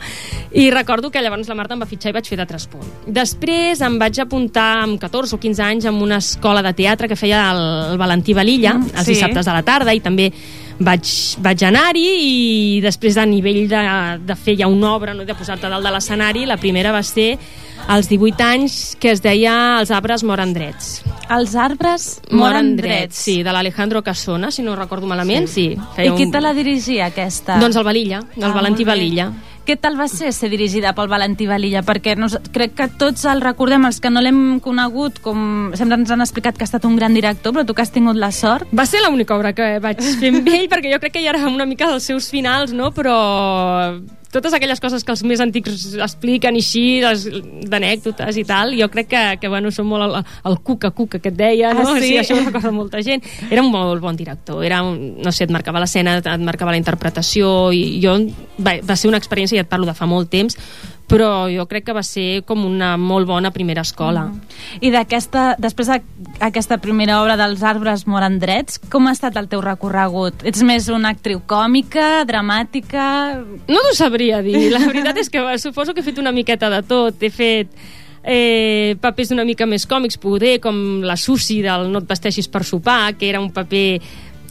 I 0.53 0.69
recordo 0.71 1.11
que 1.11 1.21
llavors 1.21 1.47
la 1.49 1.55
Marta 1.55 1.73
em 1.75 1.81
va 1.81 1.85
fitxar 1.85 2.09
i 2.09 2.13
vaig 2.13 2.25
fer 2.27 2.37
de 2.39 2.45
traspunt. 2.45 2.87
Després 3.05 3.81
em 3.81 3.99
vaig 3.99 4.17
apuntar 4.19 4.83
amb 4.83 4.99
14 4.99 5.35
o 5.35 5.39
15 5.39 5.61
anys 5.63 5.85
en 5.85 5.95
una 6.01 6.17
escola 6.17 6.61
de 6.63 6.73
teatre 6.73 7.07
que 7.07 7.15
feia 7.15 7.51
el, 7.51 7.91
el 7.91 7.97
Valentí 7.97 8.33
Valilla, 8.33 8.73
Mm, 8.75 8.91
els 8.95 9.05
sí. 9.05 9.11
dissabtes 9.13 9.45
de 9.45 9.51
la 9.51 9.61
tarda, 9.63 9.93
i 9.93 9.99
també 9.99 10.31
vaig, 10.79 11.07
vaig 11.39 11.63
anar-hi 11.63 12.05
i 12.19 12.81
després 12.83 13.15
a 13.17 13.25
nivell 13.25 13.67
de, 13.71 13.81
de 14.27 14.35
fer 14.35 14.57
ja 14.59 14.67
una 14.67 14.93
obra, 14.95 15.13
no? 15.13 15.23
i 15.23 15.25
de 15.29 15.35
posar-te 15.35 15.69
dalt 15.71 15.85
de 15.85 15.91
l'escenari, 15.93 16.45
la 16.45 16.57
primera 16.57 16.91
va 16.91 17.03
ser 17.03 17.37
als 17.87 18.09
18 18.09 18.43
anys 18.43 18.95
que 18.99 19.11
es 19.11 19.21
deia 19.21 19.77
Els 19.79 19.91
arbres 19.91 20.23
moren 20.23 20.53
drets. 20.55 21.03
Els 21.29 21.55
arbres 21.55 22.19
moren 22.31 22.75
drets. 22.77 23.15
Sí, 23.17 23.41
de 23.43 23.51
l'Alejandro 23.53 24.01
Casona, 24.03 24.51
si 24.51 24.63
no 24.63 24.75
recordo 24.75 25.07
malament, 25.07 25.47
sí. 25.47 25.71
I 25.75 25.81
feia 25.95 26.15
qui 26.15 26.25
un- 26.25 26.31
te 26.31 26.41
la 26.41 26.53
dirigia, 26.53 27.07
aquesta? 27.07 27.59
Doncs 27.61 27.75
el 27.75 27.83
Valilla, 27.83 28.19
el 28.35 28.43
Ah, 28.43 28.53
Valentí. 28.53 28.83
Valilla. 28.83 29.31
Què 29.65 29.73
tal 29.81 29.95
va 29.97 30.05
ser 30.05 30.29
ser 30.35 30.51
dirigida 30.51 30.91
pel 30.93 31.07
Valentí 31.09 31.47
Valilla? 31.49 31.81
Perquè 31.85 32.13
nos, 32.19 32.35
crec 32.53 32.75
que 32.77 32.85
tots 33.01 33.23
el 33.25 33.41
recordem, 33.41 33.87
els 33.89 33.97
que 34.01 34.11
no 34.13 34.21
l'hem 34.21 34.59
conegut, 34.61 35.17
com 35.25 35.71
sempre 35.73 35.97
ens 35.97 36.11
han 36.13 36.21
explicat 36.21 36.53
que 36.53 36.61
ha 36.61 36.69
estat 36.69 36.85
un 36.85 36.99
gran 36.99 37.17
director, 37.17 37.55
però 37.55 37.65
tu 37.65 37.73
que 37.73 37.81
has 37.81 37.93
tingut 37.95 38.19
la 38.21 38.29
sort. 38.29 38.69
Va 38.77 38.85
ser 38.85 39.01
l'única 39.01 39.33
obra 39.33 39.55
que 39.57 39.79
vaig 39.81 40.03
fer 40.05 40.29
amb 40.35 40.51
ell, 40.53 40.67
perquè 40.69 40.93
jo 40.93 41.01
crec 41.01 41.17
que 41.17 41.25
ja 41.25 41.33
era 41.33 41.49
una 41.49 41.65
mica 41.65 41.89
dels 41.89 42.05
seus 42.05 42.29
finals, 42.29 42.77
no? 42.77 42.91
però 42.93 43.17
totes 44.35 44.53
aquelles 44.53 44.81
coses 44.83 45.03
que 45.07 45.13
els 45.15 45.23
més 45.27 45.41
antics 45.43 45.87
expliquen 45.95 46.59
així, 46.59 46.85
les- 47.03 47.25
d'anècdotes 47.71 48.37
i 48.37 48.43
tal, 48.47 48.75
jo 48.77 48.89
crec 48.93 49.09
que, 49.13 49.23
que 49.41 49.49
bueno, 49.51 49.71
són 49.73 49.87
molt 49.89 50.05
el, 50.09 50.17
el 50.51 50.57
cuca-cuca 50.65 51.19
que 51.23 51.31
et 51.33 51.37
deia, 51.39 51.73
no? 51.73 51.87
Ah, 51.95 51.99
sí? 51.99 52.09
sí, 52.11 52.17
això 52.21 52.37
ho 52.37 52.43
recorda 52.45 52.71
molta 52.75 53.01
gent. 53.05 53.23
Era 53.49 53.63
un 53.63 53.71
molt 53.73 54.03
bon 54.03 54.17
director, 54.19 54.63
era 54.65 54.81
un, 54.85 55.15
no 55.23 55.31
sé, 55.35 55.47
et 55.47 55.53
marcava 55.55 55.81
l'escena, 55.83 56.17
et 56.19 56.45
marcava 56.45 56.75
la 56.75 56.81
interpretació, 56.81 57.71
i 57.75 57.99
jo, 58.03 58.17
va, 58.59 58.77
va 58.85 58.95
ser 58.99 59.09
una 59.11 59.21
experiència, 59.21 59.57
ja 59.59 59.65
et 59.65 59.71
parlo 59.71 59.87
de 59.89 59.95
fa 59.97 60.05
molt 60.09 60.29
temps, 60.33 60.57
però 61.09 61.47
jo 61.51 61.65
crec 61.69 61.85
que 61.87 61.95
va 61.95 62.03
ser 62.05 62.43
com 62.47 62.65
una 62.65 62.95
molt 62.97 63.27
bona 63.29 63.51
primera 63.53 63.83
escola. 63.85 64.25
I 64.81 64.91
d'aquesta, 64.93 65.55
després 65.61 65.91
d'aquesta 65.91 66.79
primera 66.81 67.19
obra 67.21 67.37
dels 67.39 67.61
arbres 67.63 68.05
moren 68.09 68.39
drets, 68.41 68.79
com 68.91 69.07
ha 69.07 69.13
estat 69.15 69.37
el 69.37 69.49
teu 69.51 69.61
recorregut? 69.65 70.45
Ets 70.47 70.63
més 70.65 70.89
una 70.93 71.13
actriu 71.15 71.43
còmica, 71.45 72.23
dramàtica... 72.25 73.05
No 73.67 73.83
t'ho 73.85 73.93
sabria 73.97 74.41
dir. 74.45 74.69
La 74.73 74.81
veritat 74.89 75.21
és 75.21 75.29
que 75.29 75.45
suposo 75.61 75.93
que 75.93 76.01
he 76.01 76.07
fet 76.07 76.21
una 76.21 76.33
miqueta 76.35 76.71
de 76.73 76.81
tot. 76.85 77.21
He 77.21 77.29
fet 77.33 77.71
eh, 78.25 78.97
papers 79.01 79.31
una 79.31 79.45
mica 79.45 79.67
més 79.69 79.85
còmics, 79.87 80.17
poder, 80.21 80.57
com 80.63 81.03
la 81.05 81.17
Susi 81.19 81.61
del 81.63 81.91
No 81.93 82.01
et 82.01 82.09
vesteixis 82.09 82.49
per 82.51 82.65
sopar, 82.65 83.13
que 83.19 83.29
era 83.29 83.41
un 83.41 83.51
paper 83.53 84.01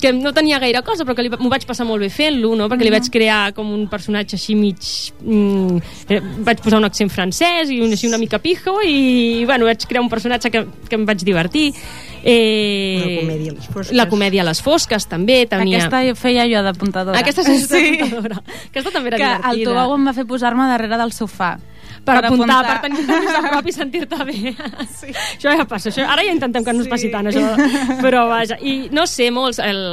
que 0.05 0.13
no 0.13 0.35
tenia 0.37 0.59
gaire 0.61 0.83
cosa, 0.85 1.07
però 1.09 1.15
que 1.17 1.25
li- 1.25 1.33
m'ho 1.33 1.49
vaig 1.49 1.65
passar 1.65 1.87
molt 1.89 2.03
bé 2.05 2.11
fent-lo, 2.13 2.53
no? 2.59 2.69
perquè 2.69 2.85
li 2.85 2.93
vaig 2.93 3.09
crear 3.11 3.55
com 3.57 3.71
un 3.73 3.87
personatge 3.89 4.37
així 4.37 4.53
mig... 4.59 4.77
Mm, 5.25 5.79
eh, 6.13 6.21
vaig 6.45 6.61
posar 6.61 6.83
un 6.83 6.85
accent 6.91 7.09
francès 7.11 7.73
i 7.73 7.81
un, 7.81 7.93
així 7.97 8.07
una 8.11 8.21
mica 8.21 8.39
pijo 8.45 8.77
i 8.85 9.45
bueno, 9.49 9.65
vaig 9.71 9.87
crear 9.89 10.03
un 10.05 10.11
personatge 10.13 10.51
que, 10.53 10.65
que 10.91 10.99
em 11.01 11.07
vaig 11.09 11.25
divertir. 11.25 11.71
Eh, 12.25 13.01
La 13.01 13.21
comèdia 13.21 13.53
a 13.53 13.55
les 13.55 13.67
fosques. 13.69 13.97
La 13.97 14.07
comèdia 14.09 14.43
a 14.45 14.49
les 14.49 14.61
fosques, 14.65 15.07
també. 15.09 15.43
Tenia... 15.51 15.79
Aquesta 15.81 16.03
jo 16.07 16.15
feia 16.17 16.47
jo 16.51 16.63
d'apuntadora. 16.65 17.21
Aquesta 17.21 17.45
sí, 17.45 17.59
sí. 17.65 17.99
Aquesta 18.01 18.91
també 18.95 19.13
era 19.13 19.19
que 19.19 19.25
divertida. 19.25 19.53
el 19.53 19.65
Tobau 19.69 19.95
em 19.99 20.09
va 20.09 20.15
fer 20.17 20.25
posar-me 20.29 20.69
darrere 20.71 20.99
del 21.01 21.13
sofà. 21.17 21.55
Per, 22.05 22.19
apuntar, 22.25 22.61
per 22.69 22.77
tenir 22.85 23.07
temps 23.09 23.33
a 23.39 23.43
prop 23.49 23.67
i 23.67 23.75
sentir-te 23.75 24.21
bé. 24.29 24.55
Sí. 24.95 25.11
Això 25.11 25.53
ja 25.57 25.65
passa. 25.69 25.91
Això, 25.91 26.05
ara 26.07 26.23
ja 26.25 26.33
intentem 26.33 26.65
que 26.65 26.73
no 26.73 26.85
ens 26.85 26.91
passi 26.93 27.11
tant, 27.13 27.27
això. 27.29 27.43
Però 28.03 28.29
vaja, 28.31 28.61
i 28.63 28.89
no 28.95 29.09
sé, 29.11 29.31
molts... 29.35 29.59
El, 29.65 29.85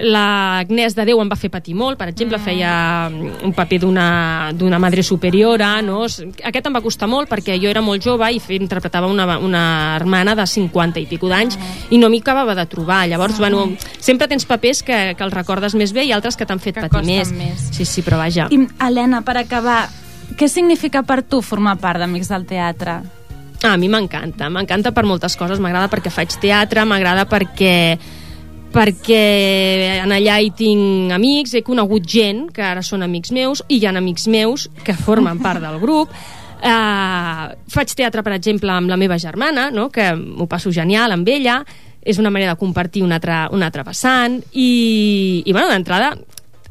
l'Agnès 0.00 0.94
de 0.96 1.04
Déu 1.04 1.20
em 1.20 1.28
va 1.28 1.36
fer 1.36 1.50
patir 1.52 1.74
molt, 1.76 1.98
per 2.00 2.08
exemple, 2.10 2.38
feia 2.40 2.72
un 3.10 3.52
paper 3.56 3.80
d'una 3.82 4.80
madre 4.80 5.04
superiora, 5.04 5.74
no? 5.84 6.06
Aquest 6.06 6.68
em 6.70 6.76
va 6.76 6.82
costar 6.84 7.08
molt 7.10 7.28
perquè 7.30 7.58
jo 7.60 7.68
era 7.70 7.82
molt 7.84 8.02
jove 8.04 8.30
i 8.32 8.40
interpretava 8.56 9.10
una, 9.10 9.38
una 9.38 9.62
hermana 9.98 10.34
de 10.38 10.46
50 10.46 11.02
i 11.02 11.06
pico 11.10 11.28
d'anys 11.28 11.58
i 11.90 12.00
no 12.00 12.08
m'hi 12.08 12.22
acabava 12.24 12.56
de 12.56 12.66
trobar. 12.70 13.02
Llavors, 13.10 13.38
bueno, 13.42 13.66
sempre 13.98 14.28
tens 14.30 14.46
papers 14.48 14.82
que, 14.86 15.00
que 15.16 15.26
els 15.26 15.34
recordes 15.34 15.76
més 15.76 15.92
bé 15.92 16.06
i 16.08 16.14
altres 16.16 16.38
que 16.38 16.48
t'han 16.48 16.62
fet 16.62 16.80
Que 16.80 16.88
patir 16.88 17.06
més. 17.10 17.32
més. 17.36 17.68
Sí, 17.74 17.84
sí, 17.84 18.04
però 18.06 18.20
vaja. 18.20 18.48
I, 18.50 18.62
Helena, 18.80 19.20
per 19.26 19.36
acabar, 19.42 19.82
què 20.38 20.48
significa 20.48 21.02
per 21.06 21.22
tu 21.22 21.40
formar 21.42 21.76
part 21.80 22.00
d'Amics 22.02 22.30
del 22.32 22.46
Teatre? 22.48 23.00
Ah, 23.60 23.74
a 23.74 23.76
mi 23.76 23.90
m'encanta, 23.92 24.48
m'encanta 24.48 24.94
per 24.96 25.04
moltes 25.04 25.36
coses, 25.36 25.60
m'agrada 25.60 25.90
perquè 25.92 26.12
faig 26.12 26.32
teatre, 26.40 26.86
m'agrada 26.88 27.26
perquè 27.28 27.98
perquè 28.70 29.22
en 30.04 30.12
allà 30.14 30.36
hi 30.38 30.52
tinc 30.54 31.10
amics, 31.12 31.56
he 31.58 31.64
conegut 31.66 32.06
gent 32.06 32.44
que 32.54 32.62
ara 32.62 32.84
són 32.86 33.02
amics 33.02 33.32
meus 33.34 33.64
i 33.66 33.80
hi 33.80 33.88
ha 33.88 33.94
amics 33.98 34.28
meus 34.30 34.68
que 34.86 34.94
formen 34.94 35.42
part 35.42 35.62
del 35.62 35.80
grup 35.82 36.14
Uh, 36.60 37.54
faig 37.72 37.94
teatre, 37.96 38.20
per 38.20 38.34
exemple, 38.36 38.68
amb 38.68 38.90
la 38.92 38.98
meva 39.00 39.16
germana, 39.16 39.70
no? 39.72 39.86
que 39.88 40.10
m'ho 40.12 40.44
passo 40.44 40.68
genial 40.68 41.14
amb 41.14 41.28
ella, 41.32 41.62
és 42.04 42.18
una 42.20 42.32
manera 42.32 42.52
de 42.52 42.60
compartir 42.60 43.00
un 43.04 43.14
altre, 43.16 43.46
un 43.56 43.64
altre 43.64 43.84
vessant 43.86 44.38
i, 44.52 45.40
i 45.44 45.52
bueno, 45.52 45.70
d'entrada 45.72 46.12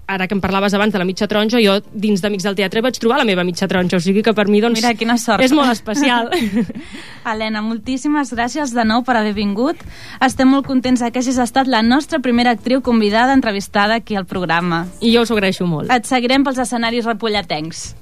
ara 0.10 0.26
que 0.28 0.34
em 0.34 0.42
parlaves 0.42 0.74
abans 0.74 0.92
de 0.94 0.98
la 0.98 1.06
mitja 1.06 1.28
taronja, 1.30 1.60
jo 1.62 1.76
dins 1.94 2.22
d'Amics 2.24 2.48
del 2.48 2.56
Teatre 2.58 2.82
vaig 2.82 2.98
trobar 2.98 3.20
la 3.22 3.26
meva 3.30 3.44
mitja 3.46 3.68
taronja, 3.70 4.00
o 4.00 4.02
sigui 4.02 4.24
que 4.26 4.34
per 4.34 4.48
mi 4.50 4.58
doncs, 4.64 4.80
Mira, 4.82 4.96
quina 4.98 5.18
sort. 5.22 5.44
és 5.46 5.54
molt 5.54 5.70
especial. 5.72 6.32
Helena, 7.30 7.62
moltíssimes 7.62 8.34
gràcies 8.34 8.74
de 8.74 8.86
nou 8.90 9.04
per 9.06 9.20
haver 9.20 9.36
vingut. 9.38 9.78
Estem 10.26 10.50
molt 10.50 10.66
contents 10.68 11.04
de 11.06 11.12
que 11.14 11.22
hagis 11.22 11.38
estat 11.38 11.70
la 11.70 11.84
nostra 11.86 12.20
primera 12.26 12.52
actriu 12.58 12.82
convidada 12.82 13.34
entrevistada 13.38 14.00
aquí 14.02 14.16
al 14.18 14.26
programa. 14.26 14.88
I 15.00 15.14
jo 15.14 15.22
us 15.22 15.30
ho 15.32 15.38
agraeixo 15.38 15.68
molt. 15.70 15.92
Et 15.94 16.10
seguirem 16.10 16.44
pels 16.48 16.58
escenaris 16.66 17.06
repolletencs. 17.06 17.94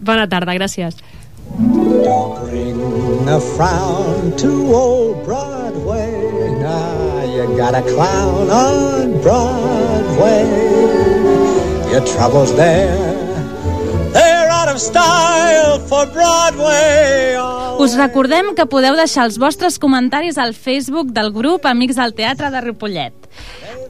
Bona 0.00 0.26
tarda, 0.28 0.54
gràcies. 0.58 0.98
Bring 1.58 3.28
a 3.28 3.38
frown 3.40 4.34
to 4.36 4.50
old 4.74 5.24
Broadway. 5.24 6.10
Now 6.60 7.24
you 7.24 7.46
got 7.56 7.74
a 7.74 7.82
clown 7.82 8.50
on 8.50 9.20
Broadway. 9.22 11.17
Your 11.90 12.04
troubles 12.04 12.54
there, 12.54 12.96
they're 14.12 14.50
out 14.50 14.68
of 14.68 14.78
style 14.78 15.78
for 15.78 16.04
Broadway. 16.12 17.34
Us 17.78 17.94
recordem 17.94 18.56
que 18.58 18.64
podeu 18.66 18.96
deixar 18.98 19.28
els 19.28 19.36
vostres 19.38 19.76
comentaris 19.78 20.38
al 20.42 20.50
Facebook 20.50 21.12
del 21.14 21.30
grup 21.30 21.66
Amics 21.70 22.00
del 22.00 22.14
Teatre 22.18 22.50
de 22.50 22.62
Ripollet. 22.64 23.28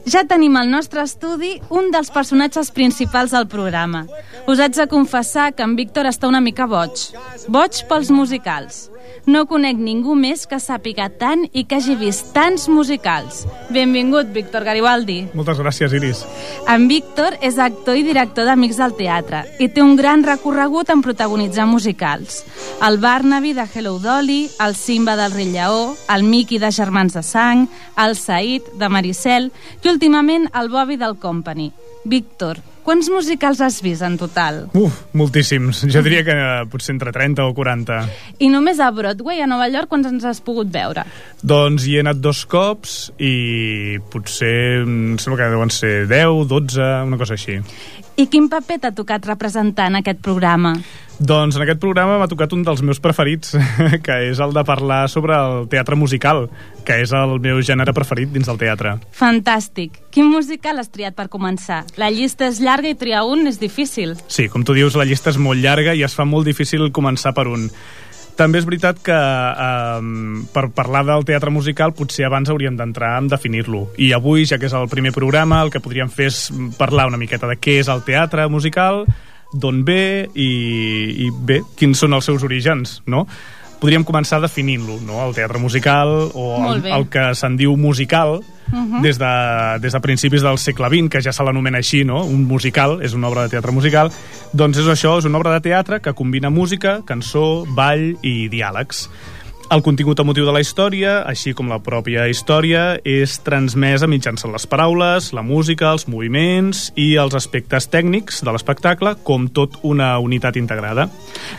Ja 0.05 0.21
tenim 0.29 0.55
al 0.57 0.69
nostre 0.69 1.01
estudi 1.01 1.55
un 1.73 1.89
dels 1.93 2.13
personatges 2.13 2.69
principals 2.71 3.33
del 3.33 3.49
programa. 3.49 4.05
Us 4.45 4.61
haig 4.61 4.77
de 4.77 4.87
confessar 4.87 5.51
que 5.57 5.65
en 5.65 5.75
Víctor 5.75 6.05
està 6.05 6.29
una 6.29 6.41
mica 6.41 6.69
boig. 6.69 7.09
Boig 7.49 7.81
pels 7.89 8.13
musicals. 8.13 8.87
No 9.29 9.43
conec 9.49 9.77
ningú 9.77 10.15
més 10.17 10.45
que 10.49 10.57
sàpiga 10.61 11.09
tant 11.21 11.43
i 11.51 11.65
que 11.67 11.77
hagi 11.77 11.95
vist 11.99 12.31
tants 12.33 12.67
musicals. 12.71 13.43
Benvingut, 13.73 14.31
Víctor 14.33 14.63
Garibaldi. 14.65 15.19
Moltes 15.37 15.59
gràcies, 15.59 15.93
Iris. 15.93 16.23
En 16.69 16.87
Víctor 16.89 17.35
és 17.45 17.59
actor 17.61 17.99
i 17.99 18.05
director 18.07 18.47
d'Amics 18.47 18.79
del 18.79 18.95
Teatre 18.97 19.43
i 19.59 19.69
té 19.69 19.83
un 19.83 19.95
gran 19.99 20.23
recorregut 20.25 20.89
en 20.93 21.03
protagonitzar 21.05 21.67
musicals. 21.69 22.43
El 22.85 22.97
Barnaby 23.03 23.53
de 23.57 23.67
Hello 23.79 23.97
Dolly, 23.97 24.49
el 24.59 24.75
Simba 24.75 25.15
del 25.15 25.31
rei 25.31 25.53
Lleó, 25.53 25.95
el 26.13 26.23
Mickey 26.23 26.57
de 26.59 26.69
Germans 26.69 27.13
de 27.13 27.23
Sang, 27.23 27.69
el 27.95 28.17
Said 28.17 28.65
de 28.75 28.89
Maricel 28.91 29.53
i 29.79 29.87
últimament 29.87 30.49
el 30.51 30.67
Bobby 30.67 30.97
del 30.99 31.15
Company. 31.15 31.69
Víctor, 32.03 32.59
quants 32.83 33.07
musicals 33.07 33.61
has 33.63 33.77
vist 33.79 34.03
en 34.03 34.17
total? 34.19 34.65
Uf, 34.75 34.97
moltíssims. 35.15 35.85
Jo 35.87 36.03
diria 36.03 36.25
que 36.27 36.35
eh, 36.35 36.65
potser 36.67 36.97
entre 36.97 37.13
30 37.15 37.45
o 37.47 37.53
40. 37.55 38.01
I 38.43 38.49
només 38.51 38.81
a 38.83 38.89
Broadway, 38.91 39.39
a 39.39 39.47
Nova 39.47 39.69
York, 39.71 39.87
quants 39.87 40.11
ens 40.11 40.27
has 40.27 40.43
pogut 40.43 40.67
veure? 40.75 41.05
Doncs 41.39 41.87
hi 41.87 41.95
he 41.95 42.03
anat 42.03 42.19
dos 42.19 42.43
cops 42.51 43.13
i 43.15 43.95
potser, 44.11 44.83
em 44.83 45.15
sembla 45.23 45.45
que 45.45 45.49
deuen 45.55 45.71
ser 45.71 45.93
10, 46.11 46.49
12, 46.51 46.91
una 47.07 47.21
cosa 47.21 47.39
així. 47.39 47.61
I 48.19 48.25
quin 48.27 48.49
paper 48.51 48.75
t'ha 48.83 48.89
tocat 48.91 49.23
representar 49.23 49.85
en 49.87 49.95
aquest 50.01 50.17
programa? 50.19 50.73
Doncs 51.19 51.55
en 51.55 51.63
aquest 51.63 51.79
programa 51.79 52.17
m'ha 52.19 52.27
tocat 52.27 52.51
un 52.51 52.65
dels 52.67 52.81
meus 52.83 52.99
preferits, 52.99 53.53
que 54.05 54.17
és 54.27 54.41
el 54.43 54.51
de 54.55 54.63
parlar 54.67 55.05
sobre 55.07 55.37
el 55.37 55.69
teatre 55.71 55.95
musical, 55.95 56.49
que 56.83 56.97
és 56.99 57.13
el 57.15 57.37
meu 57.39 57.61
gènere 57.63 57.93
preferit 57.95 58.33
dins 58.35 58.49
del 58.51 58.59
teatre. 58.59 58.97
Fantàstic. 59.15 60.01
Quin 60.11 60.27
musical 60.33 60.83
has 60.83 60.91
triat 60.91 61.15
per 61.15 61.29
començar? 61.31 61.85
La 61.95 62.11
llista 62.11 62.49
és 62.51 62.59
llarga 62.59 62.91
i 62.91 62.99
triar 62.99 63.23
un 63.23 63.47
és 63.47 63.61
difícil. 63.63 64.17
Sí, 64.27 64.49
com 64.51 64.67
tu 64.67 64.75
dius, 64.75 64.99
la 64.99 65.07
llista 65.07 65.31
és 65.31 65.39
molt 65.39 65.63
llarga 65.63 65.95
i 65.95 66.03
es 66.03 66.15
fa 66.15 66.27
molt 66.27 66.47
difícil 66.51 66.91
començar 66.91 67.31
per 67.31 67.47
un. 67.47 67.69
També 68.39 68.61
és 68.61 68.67
veritat 68.67 69.01
que 69.03 69.15
eh, 69.15 70.03
per 70.53 70.69
parlar 70.71 71.01
del 71.09 71.25
teatre 71.27 71.51
musical 71.51 71.91
potser 71.97 72.23
abans 72.23 72.47
hauríem 72.47 72.77
d'entrar 72.79 73.17
en 73.19 73.27
definir-lo. 73.27 73.89
I 73.99 74.13
avui, 74.15 74.45
ja 74.47 74.55
que 74.61 74.69
és 74.69 74.75
el 74.77 74.87
primer 74.87 75.11
programa, 75.11 75.59
el 75.65 75.73
que 75.73 75.81
podríem 75.83 76.07
fer 76.13 76.29
és 76.31 76.45
parlar 76.79 77.09
una 77.11 77.19
miqueta 77.19 77.49
de 77.49 77.57
què 77.59 77.81
és 77.81 77.91
el 77.91 78.05
teatre 78.07 78.47
musical, 78.47 79.03
d'on 79.51 79.83
ve 79.83 80.29
i, 80.31 80.49
i 81.25 81.31
bé, 81.33 81.59
quins 81.75 81.99
són 81.99 82.15
els 82.15 82.29
seus 82.29 82.45
orígens, 82.47 83.01
no? 83.09 83.25
Podríem 83.79 84.03
començar 84.03 84.41
definint-lo, 84.43 84.99
no? 85.07 85.21
El 85.23 85.35
teatre 85.37 85.59
musical 85.61 86.09
o 86.33 86.47
el, 86.73 86.85
el 86.85 87.05
que 87.11 87.29
se'n 87.37 87.55
diu 87.59 87.77
musical 87.79 88.41
des, 89.01 89.17
de, 89.17 89.79
des 89.81 89.93
de 89.93 90.01
principis 90.03 90.43
del 90.45 90.59
segle 90.61 90.89
XX, 90.91 91.09
que 91.09 91.21
ja 91.25 91.33
se 91.33 91.43
l'anomena 91.43 91.79
així, 91.81 92.03
no? 92.05 92.21
Un 92.25 92.45
musical, 92.49 92.99
és 93.05 93.15
una 93.17 93.29
obra 93.31 93.47
de 93.47 93.55
teatre 93.55 93.73
musical. 93.73 94.11
Doncs 94.53 94.81
és 94.83 94.89
això, 94.91 95.17
és 95.19 95.25
una 95.29 95.39
obra 95.39 95.55
de 95.55 95.63
teatre 95.69 96.01
que 96.03 96.13
combina 96.13 96.51
música, 96.53 96.99
cançó, 97.05 97.65
ball 97.75 98.11
i 98.21 98.49
diàlegs. 98.51 99.07
El 99.69 99.83
contingut 99.85 100.17
emotiu 100.17 100.47
de 100.47 100.53
la 100.55 100.63
història, 100.63 101.19
així 101.29 101.51
com 101.53 101.67
la 101.69 101.77
pròpia 101.85 102.23
història, 102.31 102.95
és 103.05 103.35
transmesa 103.45 104.07
mitjançant 104.09 104.49
les 104.49 104.65
paraules, 104.65 105.27
la 105.37 105.43
música, 105.45 105.91
els 105.93 106.07
moviments 106.09 106.87
i 106.97 107.11
els 107.21 107.37
aspectes 107.37 107.85
tècnics 107.93 108.41
de 108.41 108.49
l'espectacle, 108.55 109.13
com 109.21 109.45
tot 109.45 109.77
una 109.85 110.15
unitat 110.25 110.57
integrada. 110.57 111.05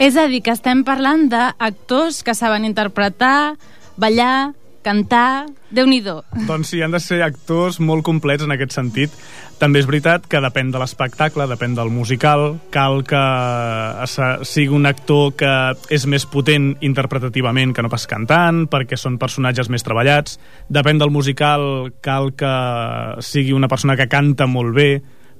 És 0.03 0.19
a 0.19 0.27
dir, 0.27 0.43
que 0.43 0.51
estem 0.51 0.83
parlant 0.83 1.29
d'actors 1.31 2.25
que 2.27 2.35
saben 2.35 2.67
interpretar, 2.67 3.55
ballar, 3.95 4.57
cantar... 4.83 5.47
déu 5.71 5.87
nhi 5.87 6.01
Doncs 6.49 6.73
sí, 6.73 6.81
han 6.83 6.91
de 6.95 7.01
ser 7.01 7.21
actors 7.23 7.79
molt 7.81 8.03
complets 8.07 8.43
en 8.43 8.51
aquest 8.55 8.73
sentit. 8.75 9.13
També 9.61 9.79
és 9.83 9.87
veritat 9.87 10.25
que 10.27 10.41
depèn 10.41 10.71
de 10.73 10.81
l'espectacle, 10.81 11.47
depèn 11.47 11.75
del 11.77 11.91
musical, 11.93 12.57
cal 12.73 13.03
que 13.05 13.21
se- 14.09 14.45
sigui 14.49 14.73
un 14.75 14.87
actor 14.89 15.35
que 15.37 15.53
és 15.93 16.07
més 16.07 16.25
potent 16.27 16.73
interpretativament 16.81 17.75
que 17.77 17.83
no 17.85 17.93
pas 17.93 18.07
cantant, 18.09 18.65
perquè 18.73 18.97
són 18.97 19.19
personatges 19.21 19.69
més 19.69 19.85
treballats. 19.85 20.39
Depèn 20.69 20.99
del 20.99 21.13
musical, 21.13 21.93
cal 22.01 22.33
que 22.33 22.55
sigui 23.21 23.53
una 23.53 23.69
persona 23.69 23.97
que 24.01 24.09
canta 24.09 24.47
molt 24.49 24.75
bé, 24.75 24.91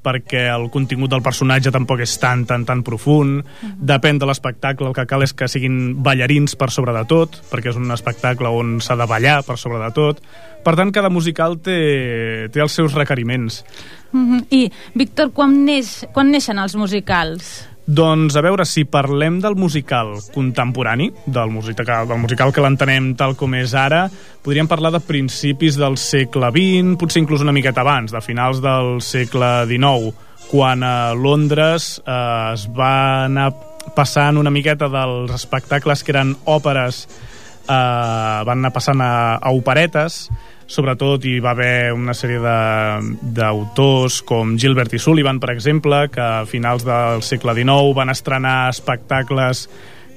perquè 0.03 0.47
el 0.53 0.69
contingut 0.73 1.13
del 1.13 1.23
personatge 1.25 1.73
tampoc 1.75 2.03
és 2.05 2.17
tan, 2.23 2.45
tan, 2.49 2.67
tan 2.69 2.83
profund. 2.87 3.45
Depèn 3.77 4.21
de 4.21 4.29
l'espectacle, 4.29 4.91
el 4.91 4.97
que 4.97 5.07
cal 5.07 5.25
és 5.27 5.35
que 5.37 5.49
siguin 5.49 6.03
ballarins 6.03 6.57
per 6.57 6.71
sobre 6.75 6.95
de 6.97 7.05
tot, 7.09 7.41
perquè 7.51 7.73
és 7.73 7.81
un 7.81 7.91
espectacle 7.95 8.53
on 8.53 8.79
s'ha 8.85 8.99
de 8.99 9.09
ballar 9.11 9.41
per 9.47 9.59
sobre 9.61 9.83
de 9.83 9.91
tot. 9.97 10.23
Per 10.65 10.77
tant, 10.77 10.93
cada 10.93 11.09
musical 11.09 11.57
té, 11.65 12.51
té 12.53 12.61
els 12.61 12.73
seus 12.77 12.93
requeriments. 12.93 13.65
Mm 14.13 14.27
-hmm. 14.27 14.47
I, 14.51 14.73
Víctor, 14.95 15.33
quan, 15.33 15.65
neix, 15.65 16.05
quan 16.13 16.31
neixen 16.31 16.59
els 16.59 16.75
musicals? 16.75 17.70
Doncs 17.91 18.37
a 18.39 18.43
veure, 18.45 18.63
si 18.69 18.85
parlem 18.87 19.41
del 19.43 19.57
musical 19.59 20.13
contemporani, 20.31 21.09
del 21.27 21.51
musical, 21.51 22.07
del 22.07 22.21
musical 22.23 22.53
que 22.55 22.63
l'entenem 22.63 23.09
tal 23.19 23.35
com 23.35 23.57
és 23.59 23.73
ara, 23.75 24.05
podríem 24.45 24.69
parlar 24.71 24.93
de 24.95 25.01
principis 25.03 25.75
del 25.81 25.97
segle 25.99 26.53
XX, 26.55 26.95
potser 27.01 27.25
inclús 27.25 27.43
una 27.43 27.55
miqueta 27.57 27.83
abans, 27.83 28.15
de 28.15 28.23
finals 28.23 28.61
del 28.63 29.01
segle 29.03 29.49
XIX, 29.67 30.15
quan 30.53 30.85
a 30.87 31.17
Londres 31.19 31.97
eh, 32.05 32.15
es 32.53 32.69
va 32.71 32.93
anar 33.25 33.49
passant 33.97 34.39
una 34.39 34.55
miqueta 34.55 34.87
dels 34.93 35.35
espectacles 35.35 36.07
que 36.07 36.15
eren 36.15 36.37
òperes 36.47 37.09
eh, 37.09 37.75
van 37.75 38.61
anar 38.61 38.71
passant 38.77 39.03
a, 39.03 39.13
a 39.43 39.51
operetes 39.51 40.29
sobretot 40.71 41.25
hi 41.27 41.39
va 41.43 41.51
haver 41.57 41.93
una 41.93 42.15
sèrie 42.15 42.39
de- 42.39 43.17
d'autors 43.35 44.21
com 44.23 44.57
Gilbert 44.59 44.95
i 44.95 45.01
Sullivan, 45.03 45.41
per 45.43 45.51
exemple, 45.51 46.05
que 46.15 46.21
a 46.23 46.45
finals 46.47 46.85
del 46.87 47.23
segle 47.27 47.55
XIX 47.59 47.95
van 47.97 48.11
estrenar 48.15 48.69
espectacles 48.71 49.67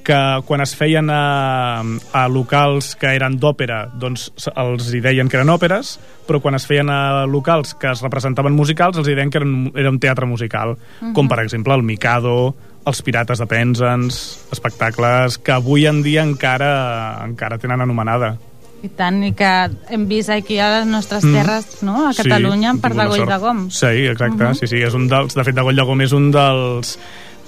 que 0.04 0.18
quan 0.46 0.60
es 0.60 0.74
feien 0.76 1.08
a, 1.10 1.80
a 2.12 2.26
locals 2.28 2.90
que 3.00 3.14
eren 3.16 3.38
d'òpera, 3.40 3.86
doncs 3.96 4.26
els 4.52 4.90
hi 4.94 5.00
deien 5.00 5.30
que 5.32 5.38
eren 5.40 5.50
òperes, 5.54 5.94
però 6.28 6.42
quan 6.44 6.58
es 6.60 6.66
feien 6.68 6.90
a 6.92 7.24
locals 7.26 7.72
que 7.80 7.88
es 7.94 8.02
representaven 8.04 8.52
musicals, 8.54 9.00
els 9.00 9.08
hi 9.08 9.16
deien 9.16 9.32
que 9.32 9.40
eren, 9.40 9.72
era 9.80 9.90
un 9.90 10.02
teatre 10.04 10.28
musical, 10.28 10.76
com 11.16 11.30
per 11.32 11.40
exemple 11.40 11.74
el 11.74 11.88
Mikado, 11.88 12.54
els 12.86 13.00
Pirates 13.02 13.40
de 13.40 13.48
Penzance, 13.48 14.44
espectacles 14.52 15.38
que 15.40 15.56
avui 15.56 15.86
en 15.88 16.04
dia 16.04 16.22
encara 16.28 17.24
encara 17.24 17.58
tenen 17.58 17.80
anomenada. 17.82 18.36
I 18.84 18.90
tant, 18.92 19.22
i 19.24 19.32
que 19.32 19.50
hem 19.96 20.08
vist 20.10 20.30
aquí 20.34 20.58
a 20.60 20.70
les 20.80 20.88
nostres 20.88 21.24
terres, 21.24 21.82
no?, 21.84 22.10
a 22.10 22.14
Catalunya, 22.14 22.74
Mm. 22.74 22.76
Sí, 22.76 22.82
per 22.82 22.94
Dagoll 22.96 23.26
de 23.26 23.38
Gom. 23.38 23.70
Sí, 23.72 23.86
exacte, 24.12 24.44
Mhm. 24.44 24.56
sí, 24.56 24.68
sí, 24.68 24.82
és 24.84 24.94
un 24.94 25.08
dels, 25.08 25.34
de 25.34 25.44
fet, 25.44 25.56
Dagoll 25.56 25.76
de 25.76 25.84
Gom 25.84 26.02
és 26.02 26.12
un 26.12 26.32
dels 26.32 27.00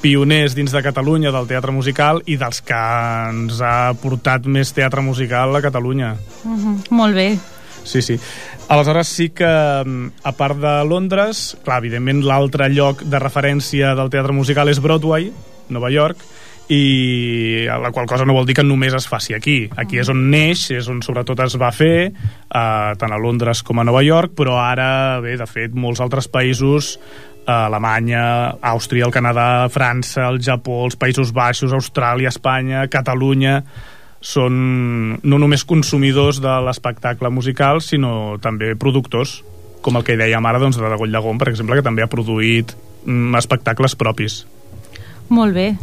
pioners 0.01 0.55
dins 0.55 0.71
de 0.71 0.81
Catalunya 0.83 1.31
del 1.31 1.47
teatre 1.47 1.71
musical 1.71 2.21
i 2.25 2.37
dels 2.37 2.61
que 2.61 2.77
ens 3.29 3.59
ha 3.61 3.93
portat 4.01 4.45
més 4.45 4.71
teatre 4.71 5.01
musical 5.01 5.55
a 5.55 5.61
Catalunya. 5.61 6.15
Uh 6.45 6.51
-huh. 6.57 6.89
Molt 6.89 7.15
bé. 7.15 7.37
Sí, 7.83 8.01
sí. 8.01 8.19
Aleshores 8.67 9.07
sí 9.07 9.29
que, 9.29 9.83
mm, 9.85 10.11
a 10.23 10.31
part 10.31 10.57
de 10.57 10.85
Londres, 10.85 11.57
clar, 11.63 11.79
evidentment 11.79 12.23
l'altre 12.23 12.69
lloc 12.69 13.01
de 13.01 13.19
referència 13.19 13.93
del 13.93 14.09
teatre 14.09 14.33
musical 14.33 14.69
és 14.69 14.79
Broadway, 14.79 15.31
Nova 15.69 15.91
York, 15.91 16.17
i 16.69 17.67
la 17.69 17.91
qual 17.93 18.07
cosa 18.09 18.25
no 18.25 18.33
vol 18.33 18.47
dir 18.47 18.55
que 18.57 18.65
només 18.65 18.95
es 18.97 19.05
faci 19.07 19.35
aquí. 19.37 19.69
Aquí 19.77 19.99
és 20.01 20.09
on 20.09 20.23
neix, 20.31 20.69
és 20.73 20.89
on 20.89 21.03
sobretot 21.05 21.43
es 21.45 21.57
va 21.61 21.69
fer, 21.75 22.09
eh, 22.09 22.91
tant 22.97 23.13
a 23.13 23.21
Londres 23.21 23.61
com 23.63 23.79
a 23.79 23.85
Nova 23.85 24.01
York, 24.03 24.33
però 24.37 24.57
ara, 24.63 25.21
bé, 25.21 25.37
de 25.37 25.45
fet, 25.45 25.75
molts 25.77 26.01
altres 26.01 26.27
països 26.31 26.95
eh, 27.45 27.51
Alemanya, 27.51 28.57
Àustria, 28.61 29.05
el 29.05 29.13
Canadà, 29.13 29.67
França, 29.69 30.25
el 30.29 30.41
Japó, 30.41 30.83
els 30.85 30.97
Països 30.97 31.33
Baixos, 31.33 31.73
Austràlia, 31.73 32.33
Espanya, 32.33 32.87
Catalunya 32.89 33.61
són 34.25 35.19
no 35.21 35.37
només 35.37 35.65
consumidors 35.69 36.39
de 36.41 36.53
l'espectacle 36.65 37.29
musical, 37.29 37.81
sinó 37.85 38.39
també 38.41 38.73
productors, 38.73 39.43
com 39.85 39.99
el 39.99 40.05
que 40.05 40.17
dèiem 40.17 40.45
ara 40.49 40.61
doncs, 40.61 40.79
de 40.81 40.97
Goll 40.97 41.13
de 41.13 41.21
Gom, 41.21 41.37
per 41.37 41.51
exemple, 41.51 41.77
que 41.77 41.85
també 41.85 42.01
ha 42.01 42.09
produït 42.09 42.73
mm, 43.05 43.35
espectacles 43.37 43.93
propis. 43.99 44.41
Molt 45.29 45.53
bé. 45.53 45.75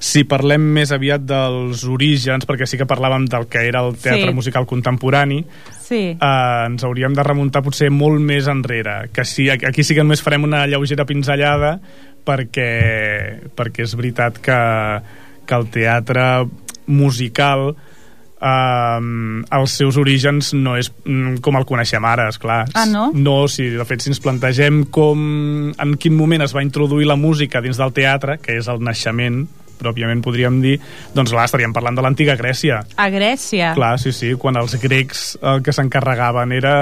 Si 0.00 0.22
parlem 0.24 0.62
més 0.72 0.90
aviat 0.96 1.20
dels 1.28 1.82
orígens, 1.84 2.46
perquè 2.48 2.64
sí 2.66 2.78
que 2.80 2.86
parlàvem 2.88 3.26
del 3.28 3.44
que 3.52 3.66
era 3.68 3.82
el 3.84 3.98
teatre 4.00 4.30
Sí. 4.30 4.34
musical 4.34 4.64
contemporani, 4.66 5.42
Sí. 5.84 6.16
eh, 6.16 6.64
ens 6.66 6.82
hauríem 6.84 7.12
de 7.12 7.22
remuntar 7.22 7.62
potser 7.62 7.90
molt 7.90 8.18
més 8.20 8.46
enrere 8.48 9.10
que 9.12 9.24
sí, 9.26 9.50
aquí 9.50 9.84
sí 9.84 9.94
que 9.94 10.00
només 10.02 10.22
farem 10.22 10.44
una 10.44 10.66
lleugera 10.66 11.04
pinzellada 11.04 11.80
perquè, 12.24 13.50
perquè 13.54 13.82
és 13.84 13.94
veritat 13.94 14.38
que, 14.40 14.58
que 15.46 15.54
el 15.54 15.66
teatre 15.68 16.46
musical 16.86 17.74
eh, 18.40 19.00
els 19.52 19.70
seus 19.76 19.96
orígens 20.00 20.54
no 20.54 20.76
és 20.80 20.90
mm, 21.04 21.40
com 21.44 21.56
el 21.60 21.66
coneixem 21.68 22.04
ara, 22.08 22.28
és 22.32 22.38
clar. 22.40 22.64
Ah, 22.74 22.86
no? 22.86 23.10
No, 23.14 23.46
si 23.48 23.68
de 23.74 23.84
fet 23.84 24.00
si 24.00 24.10
ens 24.14 24.20
plantegem 24.20 24.84
com 24.90 25.72
en 25.76 25.96
quin 26.00 26.16
moment 26.16 26.42
es 26.46 26.54
va 26.56 26.62
introduir 26.64 27.06
la 27.06 27.16
música 27.20 27.60
dins 27.60 27.76
del 27.76 27.92
teatre, 27.92 28.38
que 28.40 28.56
és 28.56 28.68
el 28.68 28.80
naixement 28.80 29.42
pròpiament 29.80 30.22
podríem 30.24 30.60
dir, 30.62 30.76
doncs 31.16 31.32
clar, 31.34 31.46
estaríem 31.48 31.74
parlant 31.76 31.98
de 31.98 32.04
l'antiga 32.04 32.36
Grècia. 32.38 32.82
A 33.00 33.08
Grècia. 33.12 33.72
Clar, 33.78 33.94
sí, 34.02 34.12
sí, 34.16 34.32
quan 34.40 34.58
els 34.60 34.76
grecs 34.82 35.24
el 35.40 35.64
que 35.66 35.74
s'encarregaven 35.74 36.54
era, 36.56 36.74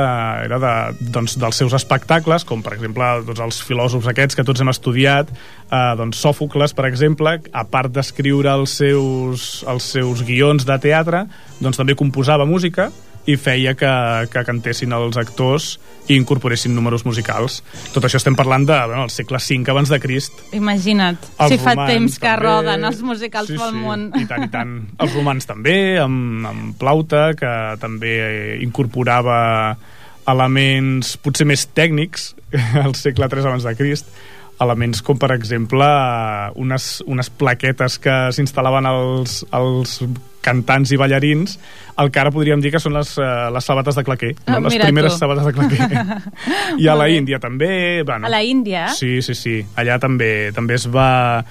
era 0.45 0.61
de, 0.63 0.75
doncs, 1.15 1.39
dels 1.41 1.63
seus 1.63 1.77
espectacles, 1.79 2.47
com 2.49 2.63
per 2.65 2.77
exemple 2.77 3.09
doncs, 3.27 3.43
els 3.45 3.63
filòsofs 3.67 4.11
aquests 4.13 4.39
que 4.39 4.47
tots 4.47 4.65
hem 4.65 4.73
estudiat, 4.73 5.33
eh, 5.69 5.83
doncs 5.99 6.23
Sòfocles, 6.23 6.75
per 6.77 6.89
exemple, 6.91 7.39
a 7.53 7.67
part 7.69 7.93
d'escriure 7.95 8.53
els 8.59 8.79
seus, 8.83 9.49
els 9.69 9.93
seus 9.97 10.25
guions 10.27 10.67
de 10.69 10.79
teatre, 10.83 11.27
doncs 11.63 11.81
també 11.81 11.97
composava 11.99 12.47
música 12.49 12.91
i 13.29 13.37
feia 13.37 13.75
que, 13.77 13.91
que 14.33 14.43
cantessin 14.47 14.95
els 14.97 15.19
actors 15.21 15.75
i 16.09 16.17
incorporessin 16.17 16.73
números 16.73 17.05
musicals. 17.05 17.59
Tot 17.93 18.07
això 18.09 18.17
estem 18.17 18.37
parlant 18.39 18.65
de, 18.69 18.79
bueno, 18.89 19.11
segle 19.13 19.41
V 19.43 19.69
abans 19.69 19.93
de 19.93 19.99
Crist. 20.01 20.41
Imagina't, 20.57 21.19
Els 21.37 21.53
si 21.53 21.61
fa 21.61 21.75
romans 21.75 21.93
temps 21.93 22.17
que 22.17 22.31
també. 22.31 22.47
roden 22.47 22.89
els 22.89 23.03
musicals 23.05 23.53
sí, 23.53 23.59
pel 23.61 23.75
sí, 23.77 23.83
món. 23.85 24.09
I 24.17 24.25
tant, 24.31 24.47
i 24.47 24.51
tant. 24.53 24.73
Els 25.05 25.19
romans 25.19 25.49
també, 25.51 25.77
amb, 26.01 26.49
amb 26.49 26.79
Plauta, 26.81 27.29
que 27.37 27.53
també 27.83 28.17
incorporava 28.65 29.39
elements 30.29 31.15
potser 31.25 31.47
més 31.49 31.67
tècnics 31.77 32.33
al 32.85 32.97
segle 32.97 33.29
III 33.29 33.49
abans 33.49 33.69
de 33.69 33.77
Crist, 33.77 34.09
elements 34.61 35.03
com, 35.07 35.19
per 35.19 35.31
exemple, 35.37 35.87
unes, 36.59 36.89
unes 37.07 37.29
plaquetes 37.31 37.99
que 38.03 38.17
s'instal·laven 38.35 38.89
als, 38.91 39.45
als 39.55 40.01
cantants 40.43 40.91
i 40.95 40.99
ballarins, 40.99 41.59
el 41.99 42.11
que 42.15 42.21
ara 42.23 42.31
podríem 42.35 42.61
dir 42.63 42.71
que 42.75 42.81
són 42.83 42.95
les, 42.97 43.13
uh, 43.21 43.49
les 43.55 43.65
sabates 43.67 43.95
de 43.99 44.05
claquer, 44.07 44.33
Ah, 44.47 44.59
no? 44.59 44.69
les 44.69 44.79
primeres 44.81 45.15
tu. 45.15 45.19
sabates 45.19 45.45
de 45.47 45.53
claquer. 45.53 46.05
I 46.83 46.89
a 46.89 46.95
la 46.99 47.09
Índia 47.11 47.39
també. 47.43 48.03
Bueno, 48.07 48.27
A 48.27 48.31
la 48.31 48.43
Índia? 48.43 48.89
Sí, 48.95 49.21
sí, 49.23 49.35
sí. 49.35 49.57
Allà 49.77 49.99
també 50.03 50.51
també 50.55 50.75
es 50.79 50.87
va... 50.91 51.45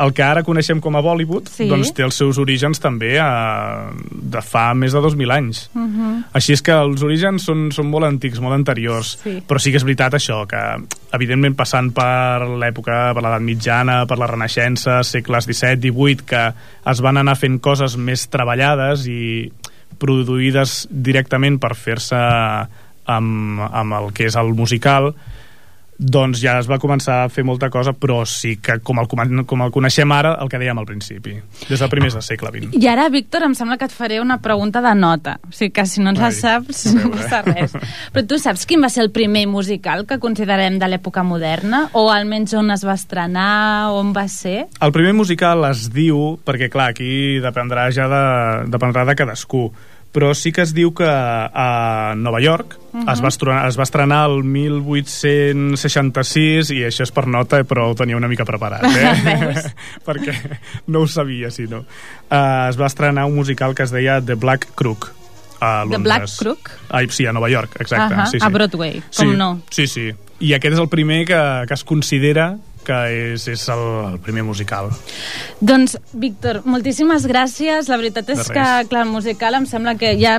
El 0.00 0.14
que 0.16 0.22
ara 0.24 0.42
coneixem 0.46 0.78
com 0.80 0.96
a 0.96 1.02
Bollywood, 1.04 1.48
Sí. 1.52 1.66
doncs 1.68 1.92
té 1.92 2.02
els 2.02 2.16
seus 2.16 2.38
orígens 2.40 2.80
també 2.80 3.18
a, 3.20 3.90
de 4.10 4.40
fa 4.40 4.72
més 4.74 4.94
de 4.96 5.00
2.000 5.04 5.30
anys. 5.34 5.70
Uh 5.74 5.80
-huh. 5.82 6.24
Així 6.32 6.52
és 6.54 6.62
que 6.62 6.72
els 6.72 7.02
orígens 7.02 7.42
són, 7.44 7.70
són 7.72 7.86
molt 7.90 8.04
antics, 8.06 8.40
molt 8.40 8.54
anteriors, 8.54 9.18
Sí. 9.22 9.42
però 9.46 9.58
sí 9.58 9.70
que 9.70 9.76
és 9.76 9.84
veritat 9.84 10.14
això, 10.14 10.46
que 10.46 10.56
evidentment 11.12 11.54
passant 11.54 11.92
per 11.92 12.46
l'època, 12.48 13.12
per 13.14 13.22
l'edat 13.22 13.42
mitjana, 13.42 14.06
per 14.06 14.18
la 14.18 14.26
Renaixença, 14.26 15.02
segles 15.04 15.44
XVII, 15.44 15.76
XVIII, 15.90 16.24
que 16.26 16.52
es 16.90 17.00
van 17.00 17.16
anar 17.16 17.36
fent 17.36 17.60
coses 17.60 17.96
més 17.96 18.28
treballades 18.28 19.06
i 19.06 19.52
produïdes 19.98 20.86
directament 20.90 21.58
per 21.58 21.74
fer-se 21.76 22.16
amb, 23.10 23.60
amb 23.60 23.92
el 23.92 24.12
que 24.12 24.26
és 24.26 24.36
el 24.36 24.54
musical, 24.54 25.14
doncs 26.00 26.40
ja 26.40 26.56
es 26.60 26.68
va 26.70 26.78
començar 26.80 27.18
a 27.24 27.28
fer 27.28 27.44
molta 27.44 27.68
cosa, 27.70 27.92
però 27.92 28.22
sí 28.24 28.54
que 28.62 28.78
com 28.80 28.98
el, 29.02 29.08
com 29.46 29.64
el 29.64 29.72
coneixem 29.74 30.12
ara, 30.16 30.32
el 30.40 30.48
que 30.48 30.58
dèiem 30.60 30.78
al 30.80 30.88
principi, 30.88 31.34
des 31.68 31.82
de 31.82 31.88
primers 31.92 32.16
del 32.16 32.24
segle 32.24 32.48
XX. 32.54 32.78
I 32.80 32.88
ara, 32.88 33.08
Víctor, 33.12 33.44
em 33.44 33.54
sembla 33.58 33.76
que 33.76 33.84
et 33.90 33.94
faré 33.94 34.20
una 34.22 34.38
pregunta 34.40 34.80
de 34.80 34.94
nota. 34.96 35.36
O 35.44 35.52
sigui 35.52 35.74
que 35.76 35.84
si 35.86 36.00
no 36.00 36.14
ens 36.14 36.22
la 36.22 36.32
saps, 36.32 36.86
no 36.96 37.12
passa 37.12 37.42
res. 37.44 37.76
Però 38.14 38.24
tu 38.26 38.40
saps 38.40 38.64
quin 38.68 38.80
va 38.80 38.88
ser 38.92 39.04
el 39.04 39.12
primer 39.12 39.44
musical 39.50 40.06
que 40.08 40.20
considerem 40.22 40.80
de 40.80 40.88
l'època 40.88 41.24
moderna? 41.26 41.86
O 41.92 42.08
almenys 42.14 42.56
on 42.56 42.72
es 42.72 42.86
va 42.86 42.96
estrenar? 42.96 43.92
On 43.92 44.14
va 44.16 44.24
ser? 44.32 44.70
El 44.80 44.96
primer 44.96 45.12
musical 45.18 45.68
es 45.68 45.90
diu, 45.92 46.38
perquè 46.46 46.70
clar, 46.72 46.90
aquí 46.94 47.38
dependrà 47.44 47.90
ja 47.92 48.08
de, 48.08 48.24
dependrà 48.72 49.04
de 49.04 49.18
cadascú, 49.18 49.68
però 50.12 50.34
sí 50.34 50.52
que 50.52 50.62
es 50.66 50.74
diu 50.74 50.92
que 50.96 51.06
a 51.06 52.14
Nova 52.18 52.40
York 52.42 52.78
uh 52.92 53.00
-huh. 53.00 53.12
es, 53.12 53.22
va 53.22 53.28
estrenar, 53.28 53.68
es 53.68 53.78
va 53.78 53.84
estrenar 53.84 54.30
el 54.30 54.42
1866 54.42 56.70
i 56.70 56.84
això 56.84 57.02
és 57.02 57.12
per 57.12 57.26
nota, 57.26 57.64
però 57.64 57.90
ho 57.90 57.94
tenia 57.94 58.16
una 58.16 58.28
mica 58.28 58.44
preparat, 58.44 58.84
eh? 58.84 59.72
perquè 60.06 60.34
no 60.86 61.00
ho 61.00 61.06
sabia, 61.06 61.50
si 61.50 61.66
no. 61.66 61.78
Uh, 62.30 62.68
es 62.68 62.80
va 62.80 62.86
estrenar 62.86 63.24
un 63.24 63.34
musical 63.34 63.74
que 63.74 63.82
es 63.82 63.90
deia 63.90 64.20
The 64.20 64.34
Black 64.34 64.66
Crook, 64.74 65.12
a 65.60 65.84
The 65.84 65.92
Londres. 65.92 66.02
Black 66.02 66.28
Crook? 66.38 66.70
Ai, 66.88 67.08
sí, 67.08 67.26
a 67.26 67.32
Nova 67.32 67.48
York, 67.48 67.76
exacte. 67.80 68.14
Ahà, 68.14 68.26
sí, 68.26 68.40
sí. 68.40 68.46
a 68.46 68.48
Broadway, 68.48 69.00
com 69.00 69.30
sí, 69.30 69.36
no. 69.36 69.62
Sí, 69.70 69.86
sí. 69.86 70.12
I 70.40 70.54
aquest 70.54 70.74
és 70.74 70.80
el 70.80 70.88
primer 70.88 71.26
que, 71.28 71.66
que 71.68 71.74
es 71.74 71.84
considera 71.84 72.56
que 72.84 73.32
és, 73.34 73.44
és 73.52 73.62
el, 73.68 73.82
el 74.12 74.18
primer 74.24 74.42
musical. 74.42 74.88
Doncs, 75.60 75.98
Víctor, 76.12 76.62
moltíssimes 76.64 77.26
gràcies. 77.28 77.88
La 77.92 77.98
veritat 78.00 78.30
és 78.32 78.48
que, 78.48 78.64
clar, 78.88 79.04
el 79.06 79.12
musical 79.12 79.54
em 79.60 79.66
sembla 79.68 79.94
que 80.00 80.14
ja... 80.20 80.38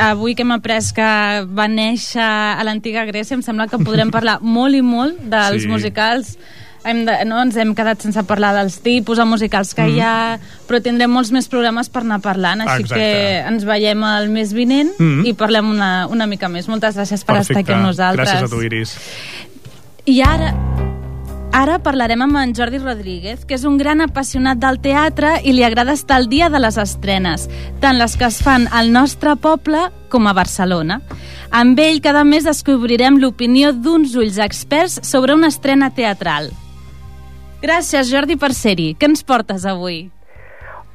Avui 0.00 0.34
que 0.34 0.42
hem 0.46 0.52
après 0.56 0.92
que 0.96 1.08
va 1.54 1.68
néixer 1.68 2.24
a 2.24 2.64
l'antiga 2.64 3.04
Grècia, 3.06 3.36
em 3.36 3.42
sembla 3.44 3.68
que 3.68 3.78
podrem 3.84 4.10
parlar 4.16 4.38
molt 4.40 4.74
i 4.74 4.82
molt 4.82 5.20
dels 5.30 5.62
Sí. 5.64 5.68
musicals 5.70 6.36
hem 6.84 7.06
de, 7.06 7.14
no, 7.24 7.38
ens 7.40 7.56
hem 7.56 7.70
quedat 7.72 8.02
sense 8.04 8.20
parlar 8.28 8.50
dels 8.52 8.74
tipus 8.84 9.16
de 9.16 9.24
musicals 9.24 9.70
que 9.72 9.86
hi 9.88 10.02
ha, 10.04 10.36
però 10.68 10.82
tindrem 10.84 11.08
molts 11.08 11.30
més 11.32 11.46
programes 11.48 11.88
per 11.88 12.02
anar 12.02 12.18
parlant, 12.20 12.60
així 12.60 12.82
Mm. 12.82 12.84
Exacte. 12.84 12.98
que 13.00 13.38
ens 13.48 13.64
veiem 13.64 14.02
el 14.04 14.28
mes 14.28 14.52
vinent 14.52 14.90
Mhm. 14.98 15.24
i 15.24 15.32
parlem 15.32 15.70
una, 15.70 16.06
una 16.12 16.26
mica 16.26 16.48
més. 16.52 16.68
Moltes 16.68 16.96
gràcies 16.96 17.24
per 17.24 17.38
estar 17.40 17.56
aquí 17.62 17.72
amb 17.72 17.86
nosaltres. 17.86 18.28
Gràcies 18.28 18.44
a 18.44 18.52
tu, 18.52 18.60
Iris. 18.62 18.96
I 20.04 20.20
ara, 20.20 20.50
ara 21.54 21.76
parlarem 21.78 22.24
amb 22.24 22.36
en 22.40 22.52
Jordi 22.56 22.80
Rodríguez, 22.82 23.44
que 23.46 23.54
és 23.54 23.64
un 23.68 23.76
gran 23.78 24.02
apassionat 24.02 24.58
del 24.58 24.80
teatre 24.82 25.36
i 25.46 25.52
li 25.54 25.62
agrada 25.62 25.94
estar 25.94 26.16
al 26.18 26.26
dia 26.28 26.48
de 26.50 26.58
les 26.58 26.76
estrenes, 26.82 27.46
tant 27.80 27.94
les 28.00 28.16
que 28.18 28.26
es 28.26 28.40
fan 28.42 28.66
al 28.74 28.90
nostre 28.92 29.36
poble 29.38 29.86
com 30.10 30.26
a 30.26 30.34
Barcelona. 30.34 30.98
Amb 31.54 31.78
ell 31.78 32.02
cada 32.02 32.24
mes 32.26 32.44
descobrirem 32.48 33.20
l'opinió 33.22 33.70
d'uns 33.72 34.16
ulls 34.18 34.40
experts 34.42 34.98
sobre 35.06 35.38
una 35.38 35.52
estrena 35.54 35.92
teatral. 35.94 36.50
Gràcies, 37.62 38.10
Jordi, 38.10 38.34
per 38.36 38.50
ser-hi. 38.52 38.90
Què 38.98 39.08
ens 39.08 39.22
portes 39.22 39.62
avui? 39.64 40.08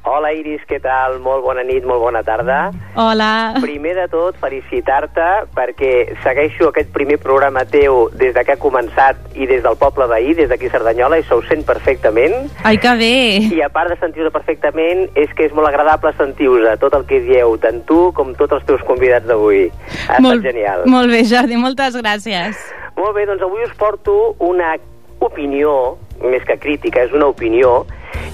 Hola 0.02 0.30
Iris, 0.32 0.62
què 0.64 0.78
tal? 0.80 1.18
Molt 1.20 1.42
bona 1.44 1.60
nit, 1.66 1.84
molt 1.84 2.00
bona 2.00 2.22
tarda. 2.24 2.70
Hola. 2.96 3.52
Primer 3.60 3.92
de 3.98 4.06
tot, 4.08 4.38
felicitar-te 4.40 5.26
perquè 5.52 5.90
segueixo 6.24 6.70
aquest 6.70 6.88
primer 6.94 7.18
programa 7.20 7.66
teu 7.68 8.06
des 8.16 8.32
de 8.34 8.44
que 8.46 8.56
ha 8.56 8.60
començat 8.60 9.20
i 9.36 9.46
des 9.50 9.60
del 9.66 9.76
poble 9.80 10.08
veí, 10.08 10.32
des 10.38 10.48
d'aquí 10.48 10.72
Cerdanyola, 10.72 11.20
i 11.20 11.26
s'ho 11.28 11.42
sent 11.50 11.66
perfectament. 11.68 12.48
Ai, 12.64 12.80
que 12.80 12.96
bé. 12.96 13.12
I 13.52 13.60
a 13.60 13.68
part 13.68 13.92
de 13.92 14.00
sentir-ho 14.00 14.32
perfectament, 14.32 15.04
és 15.20 15.32
que 15.36 15.50
és 15.50 15.56
molt 15.56 15.68
agradable 15.68 16.14
sentir-vos 16.16 16.64
tot 16.80 16.96
el 16.96 17.04
que 17.04 17.20
dieu, 17.28 17.58
tant 17.60 17.84
tu 17.84 18.08
com 18.16 18.32
tots 18.40 18.56
els 18.56 18.64
teus 18.72 18.84
convidats 18.88 19.28
d'avui. 19.28 19.66
Ha 19.68 20.16
estat 20.16 20.24
molt, 20.24 20.46
genial. 20.48 20.88
Molt 20.88 21.12
bé, 21.12 21.26
Jordi, 21.28 21.60
moltes 21.60 22.00
gràcies. 22.00 22.70
Molt 22.96 23.14
bé, 23.16 23.28
doncs 23.28 23.44
avui 23.44 23.68
us 23.68 23.76
porto 23.78 24.34
una 24.40 24.74
opinió, 25.20 25.96
més 26.20 26.44
que 26.44 26.58
crítica, 26.58 27.02
és 27.06 27.12
una 27.12 27.26
opinió. 27.28 27.86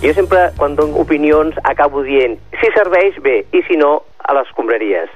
Jo 0.03 0.13
sempre, 0.15 0.51
quan 0.59 0.75
dono 0.77 0.97
opinions, 1.01 1.55
acabo 1.65 2.03
dient 2.03 2.39
si 2.61 2.71
serveix, 2.75 3.19
bé, 3.23 3.45
i 3.53 3.63
si 3.69 3.77
no, 3.77 4.03
a 4.25 4.35
les 4.35 4.47
escombraries. 4.49 5.11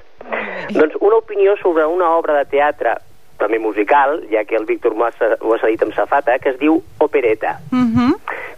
Doncs 0.77 0.95
una 1.01 1.17
opinió 1.17 1.57
sobre 1.63 1.85
una 1.87 2.11
obra 2.17 2.37
de 2.39 2.45
teatre, 2.51 2.95
també 3.41 3.59
musical, 3.59 4.21
ja 4.31 4.45
que 4.45 4.57
el 4.57 4.67
Víctor 4.67 4.93
ce- 5.19 5.37
ho 5.41 5.55
ha 5.55 5.59
cedit 5.59 5.83
amb 5.83 5.95
safata, 5.95 6.39
que 6.39 6.51
es 6.51 6.59
diu 6.59 6.83
Opereta. 6.99 7.59
Uh 7.73 7.89
-huh. 7.89 8.15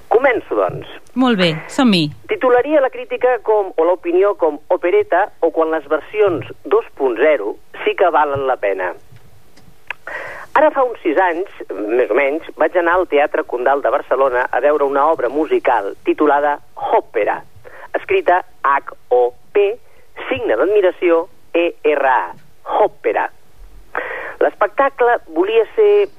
Començo, 0.08 0.54
doncs. 0.54 0.86
Molt 1.14 1.38
bé, 1.38 1.54
som-hi. 1.68 2.10
Titularia 2.28 2.80
la 2.80 2.90
crítica 2.90 3.38
com, 3.42 3.72
o 3.76 3.84
l'opinió 3.84 4.34
com 4.34 4.58
opereta 4.68 5.30
o 5.40 5.50
quan 5.50 5.70
les 5.70 5.86
versions 5.88 6.44
2.0 6.64 7.56
sí 7.84 7.94
que 7.96 8.10
valen 8.10 8.46
la 8.46 8.56
pena. 8.56 8.92
Ara 10.52 10.68
fa 10.68 10.82
uns 10.84 11.00
sis 11.00 11.16
anys, 11.16 11.48
més 11.72 12.10
o 12.12 12.16
menys, 12.16 12.44
vaig 12.60 12.74
anar 12.76 12.98
al 12.98 13.06
Teatre 13.08 13.40
Condal 13.48 13.80
de 13.80 13.90
Barcelona 13.92 14.42
a 14.52 14.58
veure 14.60 14.84
una 14.84 15.06
obra 15.08 15.30
musical 15.32 15.94
titulada 16.04 16.58
Òpera, 16.98 17.38
escrita 17.96 18.42
H-O-P, 18.60 19.62
signe 20.28 20.58
d'admiració 20.60 21.22
E-R-A, 21.56 22.18
Òpera. 22.84 23.30
L'espectacle 24.44 25.14
volia 25.32 25.64
ser 25.72 26.10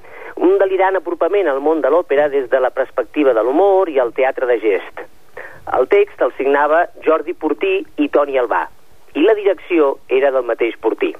un 0.42 0.58
delirant 0.58 0.98
apropament 0.98 1.46
al 1.50 1.62
món 1.62 1.84
de 1.84 1.92
l'òpera 1.94 2.26
des 2.32 2.48
de 2.50 2.58
la 2.58 2.72
perspectiva 2.74 3.36
de 3.38 3.44
l'humor 3.46 3.92
i 3.92 4.00
el 4.02 4.10
teatre 4.18 4.50
de 4.50 4.58
gest. 4.64 5.04
El 5.78 5.86
text 5.94 6.26
el 6.26 6.34
signava 6.40 6.88
Jordi 7.06 7.38
Portí 7.38 7.76
i 8.02 8.10
Toni 8.10 8.42
Albà, 8.42 8.64
i 9.14 9.22
la 9.22 9.38
direcció 9.38 9.94
era 10.10 10.34
del 10.34 10.50
mateix 10.50 10.74
Portí. 10.82 11.14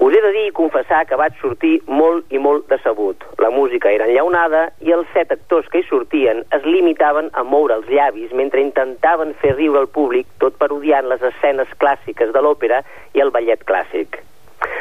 Us 0.00 0.14
he 0.16 0.20
de 0.24 0.30
dir 0.32 0.46
i 0.48 0.52
confessar 0.56 1.02
que 1.04 1.16
vaig 1.20 1.34
sortir 1.42 1.74
molt 1.84 2.32
i 2.32 2.38
molt 2.40 2.70
decebut. 2.72 3.20
La 3.44 3.50
música 3.52 3.90
era 3.92 4.06
enllaunada 4.08 4.62
i 4.80 4.94
els 4.96 5.10
set 5.12 5.34
actors 5.34 5.66
que 5.68 5.82
hi 5.82 5.84
sortien 5.90 6.40
es 6.56 6.64
limitaven 6.64 7.28
a 7.36 7.42
moure 7.44 7.76
els 7.76 7.90
llavis 7.92 8.32
mentre 8.32 8.62
intentaven 8.64 9.34
fer 9.42 9.50
riure 9.58 9.82
el 9.84 9.90
públic, 9.92 10.24
tot 10.40 10.56
parodiant 10.62 11.04
les 11.10 11.20
escenes 11.28 11.68
clàssiques 11.84 12.32
de 12.32 12.42
l'òpera 12.46 12.78
i 13.12 13.20
el 13.20 13.32
ballet 13.34 13.60
clàssic. 13.68 14.16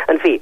En 0.07 0.21
fi, 0.23 0.37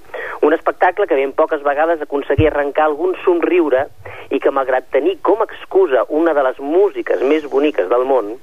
un 0.45 0.53
espectacle 0.53 1.09
que 1.09 1.17
ben 1.17 1.33
poques 1.33 1.65
vegades 1.65 2.05
aconseguia 2.05 2.53
arrencar 2.53 2.85
algun 2.85 3.17
somriure 3.25 3.87
i 4.29 4.37
que, 4.37 4.53
malgrat 4.53 4.93
tenir 4.93 5.17
com 5.25 5.41
a 5.41 5.49
excusa 5.49 6.05
una 6.21 6.37
de 6.37 6.45
les 6.51 6.61
músiques 6.61 7.25
més 7.25 7.49
boniques 7.49 7.89
del 7.89 8.05
món, 8.05 8.35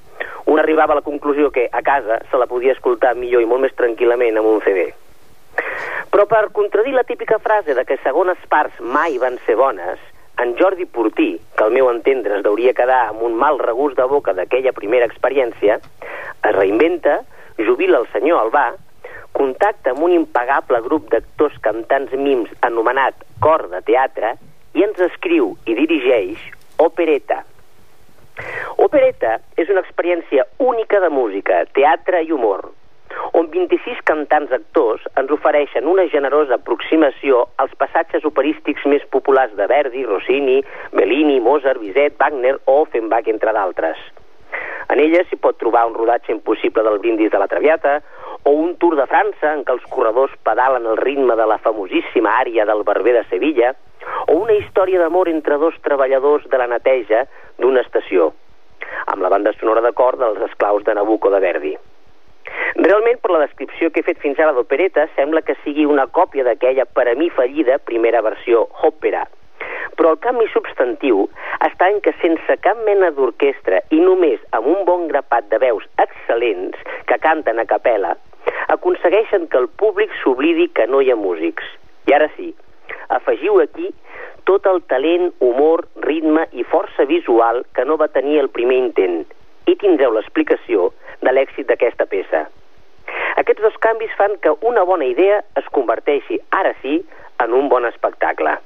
un 0.51 0.59
arribava 0.59 0.99
a 0.99 0.99
la 0.99 1.07
conclusió 1.07 1.47
que 1.55 1.69
a 1.71 1.81
casa 1.81 2.19
se 2.27 2.43
la 2.43 2.51
podia 2.51 2.75
escoltar 2.75 3.15
millor 3.15 3.39
i 3.39 3.47
molt 3.47 3.69
més 3.69 3.79
tranquil·lament 3.79 4.43
amb 4.43 4.51
un 4.57 4.63
CD. 4.67 4.91
Però 6.15 6.29
per 6.31 6.45
contradir 6.55 6.93
la 6.95 7.03
típica 7.03 7.39
frase 7.43 7.73
de 7.75 7.83
que 7.83 7.97
segones 7.99 8.39
parts 8.47 8.77
mai 8.79 9.17
van 9.19 9.35
ser 9.43 9.57
bones, 9.59 9.99
en 10.39 10.53
Jordi 10.55 10.85
Portí, 10.87 11.41
que 11.57 11.65
al 11.65 11.73
meu 11.75 11.89
entendre 11.91 12.37
es 12.37 12.43
deuria 12.45 12.71
quedar 12.77 13.01
amb 13.09 13.25
un 13.27 13.33
mal 13.35 13.59
regust 13.59 13.97
de 13.99 14.05
boca 14.07 14.31
d'aquella 14.37 14.71
primera 14.77 15.09
experiència, 15.11 15.75
es 15.75 16.55
reinventa, 16.55 17.17
jubila 17.57 17.99
el 17.99 18.07
senyor 18.13 18.45
Albà, 18.45 18.63
contacta 19.35 19.91
amb 19.91 20.05
un 20.07 20.15
impagable 20.15 20.79
grup 20.87 21.11
d'actors 21.11 21.59
cantants 21.67 22.15
mims 22.15 22.55
anomenat 22.63 23.27
Cor 23.43 23.65
de 23.75 23.83
Teatre 23.83 24.37
i 24.71 24.87
ens 24.87 25.03
escriu 25.09 25.51
i 25.67 25.75
dirigeix 25.81 26.47
Opereta. 26.79 27.41
Opereta 28.87 29.35
és 29.59 29.67
una 29.67 29.83
experiència 29.83 30.47
única 30.63 31.03
de 31.03 31.11
música, 31.11 31.65
teatre 31.75 32.23
i 32.23 32.31
humor, 32.31 32.69
on 33.33 33.49
26 33.51 34.01
cantants 34.07 34.51
actors 34.55 35.03
ens 35.19 35.31
ofereixen 35.31 35.87
una 35.91 36.05
generosa 36.11 36.57
aproximació 36.57 37.45
als 37.61 37.73
passatges 37.79 38.25
operístics 38.25 38.85
més 38.89 39.05
populars 39.13 39.55
de 39.57 39.67
Verdi, 39.71 40.05
Rossini, 40.05 40.61
Bellini, 40.93 41.39
Mozart, 41.39 41.81
Bizet, 41.81 42.15
Wagner 42.19 42.55
o 42.65 42.81
Offenbach, 42.83 43.27
entre 43.31 43.53
d'altres. 43.53 43.99
En 44.93 45.01
ella 45.01 45.23
s'hi 45.25 45.39
pot 45.41 45.57
trobar 45.59 45.85
un 45.89 45.95
rodatge 45.97 46.31
impossible 46.31 46.83
del 46.85 46.99
brindis 47.03 47.31
de 47.33 47.41
la 47.41 47.49
Traviata 47.51 47.97
o 48.43 48.51
un 48.51 48.75
Tour 48.77 48.95
de 48.99 49.07
França 49.09 49.51
en 49.51 49.65
què 49.65 49.73
els 49.73 49.87
corredors 49.89 50.35
pedalen 50.45 50.85
el 50.85 51.01
ritme 51.01 51.35
de 51.35 51.47
la 51.49 51.57
famosíssima 51.57 52.37
àrea 52.43 52.67
del 52.69 52.85
Barber 52.87 53.15
de 53.17 53.25
Sevilla 53.31 53.73
o 54.29 54.37
una 54.37 54.53
història 54.53 55.01
d'amor 55.01 55.29
entre 55.33 55.57
dos 55.57 55.75
treballadors 55.81 56.45
de 56.51 56.61
la 56.61 56.69
neteja 56.69 57.25
d'una 57.57 57.81
estació 57.81 58.31
amb 59.07 59.21
la 59.25 59.29
banda 59.33 59.53
sonora 59.59 59.81
de 59.81 59.91
dels 59.91 60.41
esclaus 60.49 60.83
de 60.83 60.93
Nabucco 60.93 61.29
de 61.29 61.39
Verdi. 61.39 61.77
Realment, 62.75 63.17
per 63.23 63.31
la 63.31 63.41
descripció 63.45 63.89
que 63.91 64.01
he 64.01 64.05
fet 64.05 64.19
fins 64.21 64.39
ara 64.41 64.53
d'opereta, 64.55 65.07
sembla 65.15 65.41
que 65.45 65.55
sigui 65.63 65.85
una 65.87 66.05
còpia 66.17 66.43
d'aquella, 66.47 66.85
per 66.85 67.07
a 67.07 67.15
mi 67.15 67.29
fallida, 67.31 67.79
primera 67.79 68.21
versió, 68.25 68.65
òpera. 68.89 69.23
Però 69.95 70.11
el 70.11 70.19
canvi 70.19 70.47
substantiu 70.51 71.23
està 71.63 71.87
en 71.89 72.01
que 72.03 72.11
sense 72.21 72.57
cap 72.65 72.81
mena 72.87 73.11
d'orquestra 73.15 73.79
i 73.95 74.01
només 74.03 74.43
amb 74.57 74.67
un 74.73 74.83
bon 74.89 75.07
grapat 75.11 75.47
de 75.53 75.61
veus 75.63 75.85
excel·lents 76.03 76.81
que 77.07 77.19
canten 77.23 77.63
a 77.63 77.65
capella, 77.69 78.15
aconsegueixen 78.75 79.47
que 79.47 79.61
el 79.61 79.69
públic 79.81 80.11
s'oblidi 80.21 80.67
que 80.75 80.87
no 80.91 81.01
hi 81.01 81.13
ha 81.13 81.19
músics. 81.19 81.63
I 82.11 82.17
ara 82.17 82.27
sí, 82.35 82.51
afegiu 83.07 83.61
aquí 83.63 83.93
tot 84.45 84.67
el 84.69 84.83
talent, 84.91 85.31
humor, 85.39 85.87
ritme 86.03 86.45
i 86.51 86.67
força 86.69 87.07
visual 87.09 87.63
que 87.73 87.85
no 87.85 87.97
va 87.97 88.11
tenir 88.13 88.37
el 88.43 88.51
primer 88.53 88.83
intent 88.83 89.23
i 89.67 89.75
tindreu 89.81 90.13
l'explicació 90.13 90.91
de 91.21 91.33
l'èxit 91.33 91.67
d'aquesta 91.69 92.05
peça. 92.09 92.45
Aquests 93.41 93.61
dos 93.61 93.77
canvis 93.83 94.13
fan 94.17 94.37
que 94.41 94.53
una 94.61 94.83
bona 94.87 95.05
idea 95.05 95.41
es 95.59 95.67
converteixi, 95.77 96.39
ara 96.51 96.73
sí, 96.81 97.01
en 97.43 97.53
un 97.53 97.69
bon 97.69 97.85
espectacle. 97.85 98.57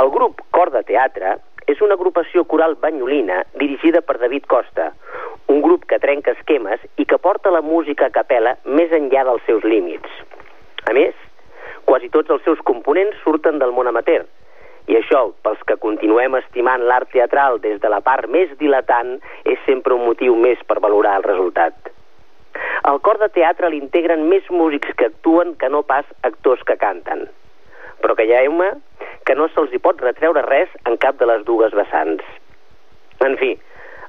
El 0.00 0.10
grup 0.10 0.40
Cor 0.50 0.72
de 0.72 0.82
Teatre 0.88 1.36
és 1.68 1.80
una 1.84 1.94
agrupació 1.98 2.44
coral 2.48 2.74
banyolina 2.80 3.42
dirigida 3.60 4.00
per 4.02 4.18
David 4.18 4.48
Costa, 4.48 4.92
un 5.52 5.60
grup 5.62 5.84
que 5.90 6.00
trenca 6.02 6.32
esquemes 6.32 6.80
i 6.96 7.06
que 7.06 7.18
porta 7.18 7.52
la 7.52 7.62
música 7.62 8.08
a 8.08 8.14
capella 8.14 8.56
més 8.64 8.92
enllà 8.96 9.26
dels 9.28 9.44
seus 9.46 9.66
límits. 9.68 10.08
A 10.88 10.94
més, 10.96 11.14
quasi 11.84 12.08
tots 12.08 12.30
els 12.30 12.42
seus 12.46 12.62
components 12.66 13.18
surten 13.22 13.60
del 13.60 13.74
món 13.76 13.90
amateur, 13.90 14.24
i 14.90 14.96
això, 14.98 15.28
pels 15.44 15.62
que 15.68 15.78
continuem 15.82 16.34
estimant 16.40 16.82
l'art 16.88 17.10
teatral 17.14 17.60
des 17.62 17.78
de 17.80 17.90
la 17.92 18.00
part 18.02 18.28
més 18.28 18.50
dilatant, 18.58 19.14
és 19.44 19.60
sempre 19.66 19.94
un 19.94 20.04
motiu 20.08 20.34
més 20.36 20.62
per 20.66 20.80
valorar 20.82 21.14
el 21.20 21.26
resultat. 21.28 21.92
Al 22.90 22.98
cor 23.00 23.20
de 23.22 23.28
teatre 23.30 23.70
l'integren 23.70 24.26
més 24.28 24.48
músics 24.50 24.90
que 24.98 25.08
actuen 25.12 25.54
que 25.60 25.70
no 25.70 25.84
pas 25.86 26.06
actors 26.26 26.64
que 26.66 26.76
canten. 26.76 27.28
Però 28.02 28.16
calleu-me 28.18 28.72
que 29.24 29.36
no 29.38 29.46
se'ls 29.52 29.72
hi 29.72 29.80
pot 29.82 30.02
retreure 30.02 30.42
res 30.48 30.72
en 30.90 30.98
cap 30.98 31.20
de 31.20 31.28
les 31.30 31.44
dues 31.46 31.74
vessants. 31.78 32.24
En 33.22 33.38
fi, 33.38 33.54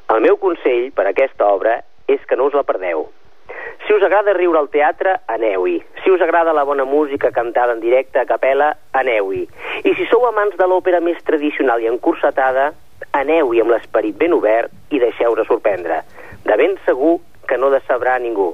el 0.09 0.26
meu 0.26 0.39
consell 0.41 0.89
per 0.97 1.05
a 1.05 1.13
aquesta 1.13 1.45
obra 1.45 1.84
és 2.09 2.26
que 2.26 2.36
no 2.39 2.49
us 2.49 2.57
la 2.57 2.65
perdeu. 2.65 3.05
Si 3.86 3.93
us 3.93 4.03
agrada 4.03 4.34
riure 4.34 4.59
al 4.59 4.69
teatre, 4.71 5.17
aneu-hi. 5.27 5.75
Si 6.03 6.11
us 6.11 6.21
agrada 6.21 6.53
la 6.53 6.63
bona 6.63 6.86
música 6.86 7.31
cantada 7.31 7.73
en 7.73 7.81
directe 7.84 8.19
a 8.19 8.25
capella, 8.25 8.71
aneu-hi. 8.93 9.43
I 9.84 9.93
si 9.97 10.07
sou 10.07 10.23
amants 10.29 10.55
de 10.57 10.67
l'òpera 10.69 11.01
més 11.03 11.19
tradicional 11.27 11.84
i 11.84 11.89
encursetada, 11.91 12.71
aneu-hi 13.11 13.59
amb 13.59 13.73
l'esperit 13.73 14.15
ben 14.15 14.34
obert 14.38 14.71
i 14.89 15.01
deixeu-vos 15.03 15.47
sorprendre. 15.51 15.99
De 16.47 16.55
ben 16.59 16.77
segur 16.86 17.17
que 17.47 17.59
no 17.59 17.73
decebrà 17.73 18.15
ningú. 18.23 18.53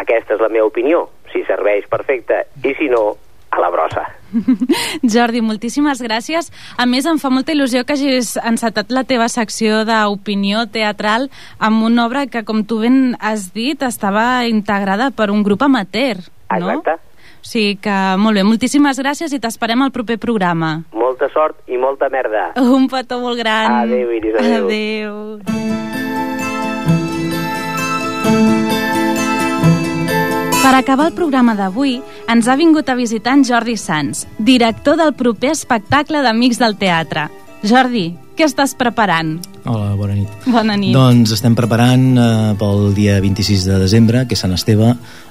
Aquesta 0.00 0.36
és 0.36 0.40
la 0.40 0.52
meva 0.52 0.70
opinió. 0.72 1.06
Si 1.32 1.44
serveix, 1.44 1.84
perfecte. 1.88 2.46
I 2.64 2.72
si 2.80 2.88
no, 2.88 3.16
a 3.56 3.62
la 3.64 3.70
brossa. 3.72 4.04
Jordi, 5.02 5.40
moltíssimes 5.44 6.02
gràcies. 6.04 6.50
A 6.76 6.86
més, 6.86 7.06
em 7.08 7.18
fa 7.22 7.30
molta 7.32 7.54
il·lusió 7.54 7.84
que 7.86 7.96
hagis 7.96 8.36
encetat 8.42 8.92
la 8.94 9.04
teva 9.08 9.28
secció 9.32 9.84
d'opinió 9.88 10.66
teatral 10.72 11.30
amb 11.58 11.84
una 11.86 12.06
obra 12.06 12.26
que, 12.26 12.44
com 12.44 12.64
tu 12.64 12.80
ben 12.84 13.16
has 13.20 13.50
dit, 13.56 13.82
estava 13.82 14.46
integrada 14.46 15.10
per 15.10 15.30
un 15.30 15.42
grup 15.46 15.62
amateur, 15.66 16.22
no? 16.50 16.78
Exacte. 16.78 16.98
O 17.46 17.46
sigui 17.46 17.76
que, 17.78 17.94
molt 18.18 18.34
bé, 18.34 18.42
moltíssimes 18.42 18.98
gràcies 18.98 19.30
i 19.30 19.38
t'esperem 19.38 19.84
al 19.84 19.92
proper 19.94 20.18
programa. 20.18 20.80
Molta 20.96 21.30
sort 21.30 21.62
i 21.70 21.78
molta 21.78 22.10
merda. 22.10 22.48
Un 22.58 22.88
petó 22.90 23.20
molt 23.22 23.38
gran. 23.38 23.84
Adéu, 23.84 24.10
Iris, 24.18 24.40
adéu. 24.42 24.66
Adéu. 24.66 26.05
Per 30.66 30.74
acabar 30.74 31.04
el 31.06 31.14
programa 31.14 31.52
d'avui, 31.54 31.92
ens 32.26 32.48
ha 32.50 32.56
vingut 32.58 32.88
a 32.90 32.96
visitar 32.98 33.36
en 33.36 33.44
Jordi 33.46 33.76
Sans, 33.78 34.24
director 34.42 34.96
del 34.98 35.12
proper 35.14 35.52
espectacle 35.54 36.24
d'Amics 36.24 36.58
del 36.58 36.74
Teatre. 36.80 37.28
Jordi, 37.62 38.08
què 38.34 38.48
estàs 38.48 38.72
preparant? 38.74 39.36
Hola, 39.62 39.92
bona 39.94 40.16
nit. 40.16 40.32
Bona 40.50 40.74
nit. 40.74 40.90
Doncs 40.94 41.36
estem 41.36 41.54
preparant 41.54 42.02
eh, 42.18 42.50
pel 42.58 42.90
dia 42.98 43.20
26 43.22 43.62
de 43.68 43.78
desembre, 43.78 44.24
que 44.26 44.34
és 44.34 44.42
Sant 44.42 44.56
Esteve, 44.56 44.88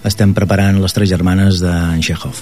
estem 0.08 0.32
preparant 0.38 0.80
les 0.80 0.96
tres 0.96 1.12
germanes 1.12 1.60
d'en 1.60 2.00
Chekhov. 2.00 2.40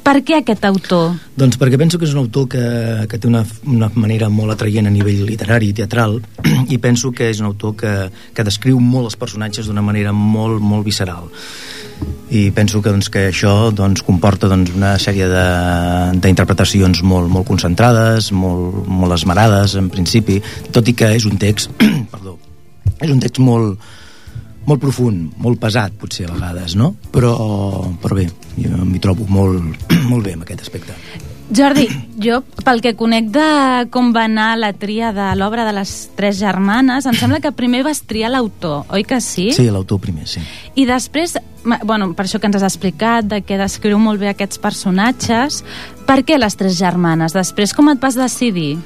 Per 0.00 0.14
què 0.24 0.38
aquest 0.40 0.64
autor? 0.64 1.18
Doncs 1.36 1.60
perquè 1.60 1.76
penso 1.80 2.00
que 2.00 2.08
és 2.08 2.14
un 2.16 2.22
autor 2.22 2.48
que, 2.56 2.64
que 3.04 3.20
té 3.20 3.28
una, 3.28 3.44
una 3.68 3.90
manera 4.00 4.32
molt 4.32 4.56
atraient 4.56 4.88
a 4.88 4.94
nivell 4.94 5.26
literari 5.28 5.74
i 5.74 5.76
teatral 5.76 6.16
i 6.72 6.80
penso 6.80 7.12
que 7.12 7.28
és 7.28 7.44
un 7.44 7.52
autor 7.52 7.76
que, 7.84 7.92
que 8.32 8.48
descriu 8.48 8.80
molt 8.80 9.12
els 9.12 9.20
personatges 9.20 9.68
d'una 9.68 9.84
manera 9.84 10.16
molt, 10.16 10.56
molt 10.64 10.88
visceral 10.88 11.28
i 12.30 12.50
penso 12.54 12.80
que, 12.82 12.92
doncs, 12.92 13.08
que 13.10 13.26
això 13.30 13.70
doncs, 13.74 14.04
comporta 14.06 14.48
doncs, 14.50 14.72
una 14.76 14.94
sèrie 15.02 15.26
d'interpretacions 16.22 17.02
molt, 17.02 17.30
molt 17.32 17.48
concentrades, 17.48 18.30
molt, 18.32 18.84
molt 18.86 19.16
esmerades 19.16 19.74
en 19.80 19.90
principi, 19.90 20.38
tot 20.70 20.86
i 20.86 20.94
que 20.94 21.10
és 21.16 21.26
un 21.26 21.40
text 21.42 21.74
perdó, 22.12 22.36
és 23.00 23.10
un 23.10 23.18
text 23.22 23.42
molt, 23.42 23.80
molt 24.68 24.82
profund, 24.82 25.34
molt 25.42 25.60
pesat 25.62 25.96
potser 25.98 26.28
a 26.28 26.36
vegades, 26.36 26.76
no? 26.78 26.92
Però, 27.10 27.34
però 28.02 28.20
bé, 28.20 28.28
jo 28.60 28.84
m'hi 28.84 29.02
trobo 29.02 29.26
molt, 29.30 29.90
molt 30.12 30.26
bé 30.26 30.38
en 30.38 30.46
aquest 30.46 30.68
aspecte. 30.68 31.29
Jordi, 31.50 31.88
jo, 32.26 32.40
pel 32.64 32.82
que 32.84 32.94
conec 32.98 33.30
de 33.34 33.46
com 33.90 34.12
va 34.14 34.24
anar 34.28 34.52
la 34.60 34.72
tria 34.72 35.10
de 35.16 35.32
l'obra 35.38 35.66
de 35.66 35.74
les 35.74 35.94
tres 36.16 36.38
germanes, 36.38 37.06
em 37.06 37.16
sembla 37.18 37.40
que 37.42 37.52
primer 37.56 37.82
vas 37.86 38.02
triar 38.06 38.30
l'autor, 38.30 38.84
oi 38.94 39.04
que 39.04 39.20
sí? 39.24 39.50
Sí, 39.56 39.66
l'autor 39.72 40.00
primer, 40.02 40.28
sí. 40.30 40.42
I 40.78 40.86
després, 40.88 41.36
bueno, 41.64 42.12
per 42.14 42.26
això 42.26 42.40
que 42.40 42.48
ens 42.50 42.60
has 42.60 42.68
explicat, 42.70 43.26
de 43.26 43.42
que 43.42 43.58
descriu 43.60 43.98
molt 43.98 44.22
bé 44.22 44.30
aquests 44.30 44.62
personatges, 44.62 45.64
per 46.06 46.22
què 46.26 46.38
les 46.38 46.56
tres 46.56 46.78
germanes? 46.78 47.34
Després, 47.36 47.74
com 47.74 47.90
et 47.92 48.00
vas 48.02 48.18
decidir? 48.18 48.76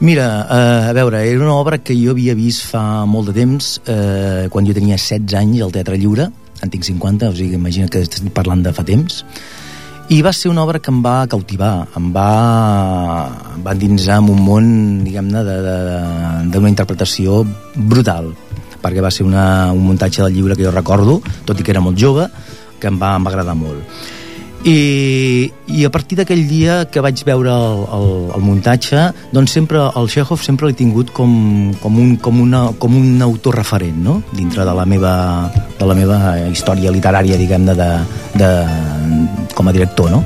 Mira, 0.00 0.26
eh, 0.46 0.90
a 0.90 0.92
veure, 0.94 1.24
era 1.26 1.40
una 1.42 1.54
obra 1.54 1.80
que 1.82 1.96
jo 1.98 2.12
havia 2.14 2.36
vist 2.38 2.68
fa 2.70 3.04
molt 3.06 3.32
de 3.32 3.40
temps, 3.40 3.80
eh, 3.86 4.46
quan 4.50 4.66
jo 4.66 4.74
tenia 4.74 4.94
16 4.94 5.34
anys 5.34 5.62
al 5.62 5.72
Teatre 5.74 5.98
Lliure, 5.98 6.28
en 6.62 6.70
tinc 6.70 6.86
50, 6.86 7.30
o 7.30 7.34
sigui, 7.34 7.54
imagina 7.58 7.88
que 7.90 8.02
estic 8.02 8.30
parlant 8.34 8.62
de 8.62 8.72
fa 8.74 8.84
temps, 8.86 9.24
i 10.08 10.22
va 10.24 10.32
ser 10.32 10.48
una 10.48 10.62
obra 10.64 10.80
que 10.80 10.90
em 10.90 11.00
va 11.04 11.26
cautivar, 11.28 11.86
em 11.98 12.06
va, 12.14 12.28
em 13.54 13.64
va 13.64 13.74
endinsar 13.76 14.20
en 14.22 14.30
un 14.32 14.38
món, 14.40 14.68
diguem-ne, 15.04 15.42
d'una 16.48 16.70
interpretació 16.72 17.42
brutal, 17.76 18.30
perquè 18.80 19.04
va 19.04 19.12
ser 19.12 19.26
una, 19.28 19.72
un 19.74 19.84
muntatge 19.84 20.22
del 20.24 20.38
llibre 20.38 20.56
que 20.56 20.64
jo 20.64 20.72
recordo, 20.72 21.18
tot 21.44 21.60
i 21.60 21.66
que 21.66 21.74
era 21.76 21.84
molt 21.84 22.00
jove, 22.00 22.24
que 22.80 22.88
em 22.88 22.96
va, 22.96 23.18
em 23.18 23.28
va 23.28 23.34
agradar 23.34 23.58
molt. 23.58 23.84
I, 24.66 25.52
i 25.70 25.84
a 25.86 25.90
partir 25.94 26.16
d'aquell 26.18 26.40
dia 26.50 26.80
que 26.90 27.02
vaig 27.04 27.20
veure 27.22 27.52
el, 27.52 27.84
el, 27.94 28.08
el 28.34 28.42
muntatge 28.42 29.04
doncs 29.30 29.52
sempre 29.54 29.84
el 30.00 30.10
Chekhov 30.10 30.42
sempre 30.42 30.66
l'he 30.66 30.74
tingut 30.74 31.12
com, 31.14 31.30
com, 31.78 32.00
un, 32.02 32.16
com, 32.18 32.40
una, 32.42 32.64
com 32.74 32.96
un 32.98 33.22
autor 33.22 33.60
referent 33.60 34.02
no? 34.02 34.16
dintre 34.34 34.66
de 34.66 34.74
la 34.74 34.82
meva, 34.82 35.12
de 35.78 35.86
la 35.86 35.94
meva 35.94 36.18
història 36.50 36.90
literària 36.90 37.38
diguem-ne 37.38 37.76
de, 37.78 37.88
de, 38.34 38.50
com 39.58 39.68
a 39.68 39.74
director 39.74 40.12
no? 40.14 40.22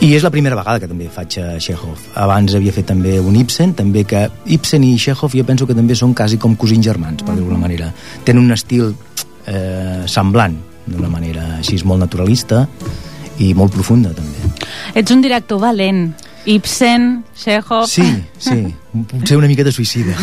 i 0.00 0.14
és 0.16 0.24
la 0.24 0.32
primera 0.32 0.56
vegada 0.58 0.80
que 0.82 0.88
també 0.90 1.10
faig 1.12 1.38
a 1.42 1.58
Chekhov 1.62 2.10
abans 2.18 2.56
havia 2.56 2.74
fet 2.74 2.88
també 2.90 3.18
un 3.20 3.36
Ibsen 3.38 3.76
també 3.78 4.02
que 4.08 4.26
Ibsen 4.56 4.86
i 4.88 4.96
Chekhov 4.98 5.36
jo 5.38 5.46
penso 5.46 5.68
que 5.68 5.76
també 5.78 5.94
són 5.98 6.16
quasi 6.18 6.40
com 6.40 6.56
cosins 6.58 6.86
germans 6.86 7.22
per 7.22 7.36
dir-ho 7.38 7.60
manera 7.60 7.92
tenen 8.24 8.42
un 8.44 8.56
estil 8.56 8.90
eh, 9.46 10.02
semblant 10.10 10.58
d'una 10.90 11.12
manera 11.12 11.46
així 11.60 11.78
molt 11.84 12.02
naturalista 12.02 12.66
i 13.40 13.54
molt 13.54 13.72
profunda 13.72 14.10
també 14.16 14.50
Ets 14.94 15.12
un 15.14 15.22
director 15.22 15.60
valent. 15.60 16.10
Ibsen, 16.50 17.24
Chekhov... 17.36 17.86
Sí, 17.86 18.06
sí, 18.38 18.62
potser 19.12 19.36
una 19.36 19.48
miqueta 19.50 19.72
suïcida. 19.72 20.16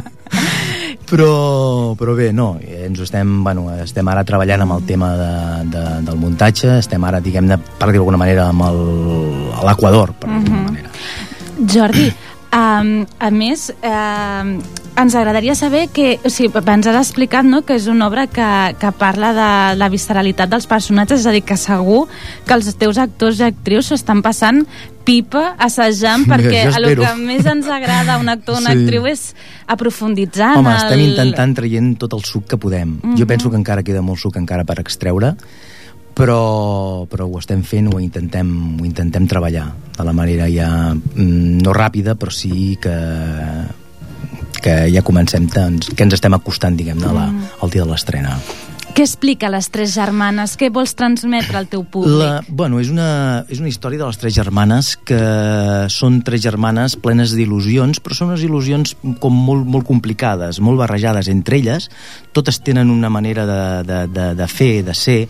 però, 1.10 1.94
però 1.98 2.14
bé, 2.14 2.30
no, 2.32 2.54
ens 2.62 3.00
ho 3.00 3.04
estem, 3.06 3.40
bueno, 3.44 3.66
estem 3.82 4.08
ara 4.12 4.22
treballant 4.26 4.62
amb 4.64 4.76
el 4.76 4.84
tema 4.88 5.10
de, 5.18 5.30
de, 5.72 5.84
del 6.06 6.20
muntatge, 6.22 6.76
estem 6.78 7.04
ara, 7.08 7.20
diguem-ne, 7.24 7.58
per 7.58 7.90
dir 7.90 7.98
d'alguna 7.98 8.20
manera, 8.20 8.48
amb 8.52 8.62
l'Equador, 9.66 10.14
per 10.14 10.30
dir 10.30 10.44
d'alguna 10.44 10.66
manera. 10.68 10.94
Jordi, 11.74 12.06
um, 12.56 12.92
a 13.18 13.30
més, 13.34 13.66
um, 13.82 14.54
ens 14.96 15.14
agradaria 15.14 15.54
saber 15.54 15.88
que, 15.88 16.18
o 16.24 16.30
sigui, 16.30 16.50
ens 16.72 16.86
has 16.86 16.96
explicat 16.98 17.46
no, 17.46 17.62
que 17.62 17.76
és 17.78 17.86
una 17.90 18.08
obra 18.08 18.26
que, 18.26 18.46
que 18.80 18.92
parla 18.98 19.32
de 19.36 19.50
la 19.78 19.88
visceralitat 19.92 20.50
dels 20.50 20.66
personatges, 20.70 21.20
és 21.22 21.26
a 21.26 21.34
dir, 21.34 21.42
que 21.46 21.56
segur 21.56 22.06
que 22.46 22.56
els 22.56 22.68
teus 22.80 22.98
actors 22.98 23.40
i 23.40 23.46
actrius 23.48 23.90
s'ho 23.90 23.98
estan 23.98 24.22
passant 24.22 24.64
pipa 25.04 25.54
assajant 25.58 26.26
perquè 26.28 26.66
el 26.76 26.90
que 26.98 27.14
més 27.18 27.46
ens 27.48 27.70
agrada 27.72 28.14
a 28.14 28.20
un 28.20 28.28
actor 28.28 28.58
o 28.58 28.60
una 28.60 28.74
Sí. 28.74 28.84
actriu 28.84 29.06
és 29.06 29.34
aprofunditzar 29.66 30.56
Home, 30.58 30.68
en 30.68 30.76
el... 30.76 30.82
estem 30.84 31.00
intentant 31.08 31.56
traient 31.56 31.96
tot 31.98 32.14
el 32.14 32.24
suc 32.24 32.46
que 32.46 32.58
podem. 32.60 32.98
Mhm. 33.02 33.16
Jo 33.18 33.26
penso 33.26 33.50
que 33.50 33.56
encara 33.56 33.82
queda 33.82 34.02
molt 34.02 34.20
suc 34.20 34.36
encara 34.36 34.64
per 34.64 34.78
extreure, 34.80 35.34
però, 36.14 37.06
però 37.08 37.26
ho 37.26 37.38
estem 37.38 37.62
fent, 37.62 37.88
ho 37.92 38.00
intentem, 38.00 38.80
ho 38.80 38.84
intentem 38.84 39.26
treballar 39.26 39.70
de 39.96 40.04
la 40.04 40.12
manera 40.12 40.48
ja 40.50 40.92
mm, 40.92 41.62
no 41.62 41.72
ràpida, 41.72 42.16
però 42.16 42.30
sí 42.30 42.76
que 42.80 42.92
que 44.62 44.74
ja 44.92 45.02
comencem, 45.06 45.46
doncs, 45.50 45.90
que 45.96 46.04
ens 46.06 46.14
estem 46.18 46.34
acostant, 46.36 46.76
diguem-ne, 46.76 47.12
la- 47.16 47.30
al 47.60 47.70
dia 47.70 47.84
de 47.84 47.90
l'estrena. 47.90 48.38
Què 48.90 49.04
explica 49.06 49.46
les 49.48 49.68
tres 49.70 49.92
germanes? 49.94 50.56
Què 50.58 50.66
vols 50.74 50.96
transmetre 50.98 51.56
al 51.56 51.68
teu 51.70 51.84
públic? 51.86 52.16
La, 52.18 52.40
bueno, 52.48 52.80
és 52.82 52.88
una, 52.90 53.44
és 53.48 53.60
una 53.62 53.68
història 53.70 54.00
de 54.00 54.06
les 54.08 54.18
tres 54.18 54.34
germanes 54.34 54.96
que 55.06 55.20
són 55.88 56.18
tres 56.26 56.42
germanes 56.42 56.96
plenes 56.98 57.30
d'il·lusions, 57.38 58.00
però 58.02 58.16
són 58.18 58.32
unes 58.32 58.42
il·lusions 58.42 58.96
com 59.22 59.32
molt, 59.46 59.62
molt 59.70 59.86
complicades, 59.86 60.58
molt 60.60 60.82
barrejades 60.82 61.30
entre 61.30 61.60
elles. 61.62 61.86
Totes 62.34 62.58
tenen 62.66 62.90
una 62.90 63.08
manera 63.14 63.46
de, 63.46 63.60
de, 63.86 64.00
de, 64.10 64.26
de 64.42 64.48
fer, 64.50 64.82
de 64.84 64.94
ser, 64.98 65.20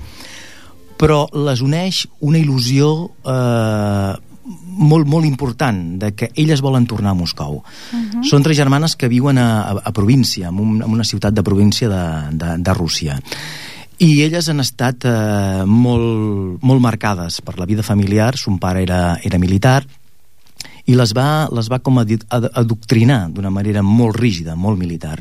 però 0.96 1.26
les 1.32 1.60
uneix 1.60 2.06
una 2.20 2.40
il·lusió 2.40 2.88
eh, 3.28 4.16
molt, 4.50 5.08
molt 5.08 5.26
important 5.28 5.98
de 6.00 6.12
que 6.14 6.30
elles 6.34 6.62
volen 6.64 6.86
tornar 6.86 7.12
a 7.12 7.18
Moscou. 7.18 7.62
Mhm. 7.92 8.24
Són 8.24 8.42
tres 8.42 8.56
germanes 8.56 8.96
que 8.96 9.08
viuen 9.08 9.38
a, 9.38 9.62
a, 9.62 9.76
a 9.84 9.92
província, 9.92 10.48
en, 10.48 10.58
un, 10.60 10.82
en 10.82 10.90
una 10.90 11.04
ciutat 11.04 11.34
de 11.34 11.42
província 11.42 11.88
de, 11.88 12.04
de, 12.36 12.56
de 12.58 12.74
Rússia. 12.74 13.20
I 14.00 14.22
elles 14.24 14.48
han 14.48 14.62
estat 14.62 15.04
eh, 15.04 15.64
molt, 15.68 16.62
molt 16.64 16.80
marcades 16.80 17.42
per 17.44 17.58
la 17.58 17.66
vida 17.68 17.84
familiar. 17.84 18.32
Son 18.40 18.56
pare 18.58 18.82
era, 18.82 19.18
era 19.22 19.38
militar 19.38 19.84
i 20.88 20.96
les 20.96 21.12
va, 21.14 21.46
les 21.52 21.68
va 21.70 21.78
com 21.84 22.00
a 22.00 22.04
adoctrinar 22.04 23.28
d'una 23.34 23.52
manera 23.52 23.82
molt 23.86 24.16
rígida, 24.16 24.56
molt 24.56 24.80
militar. 24.80 25.18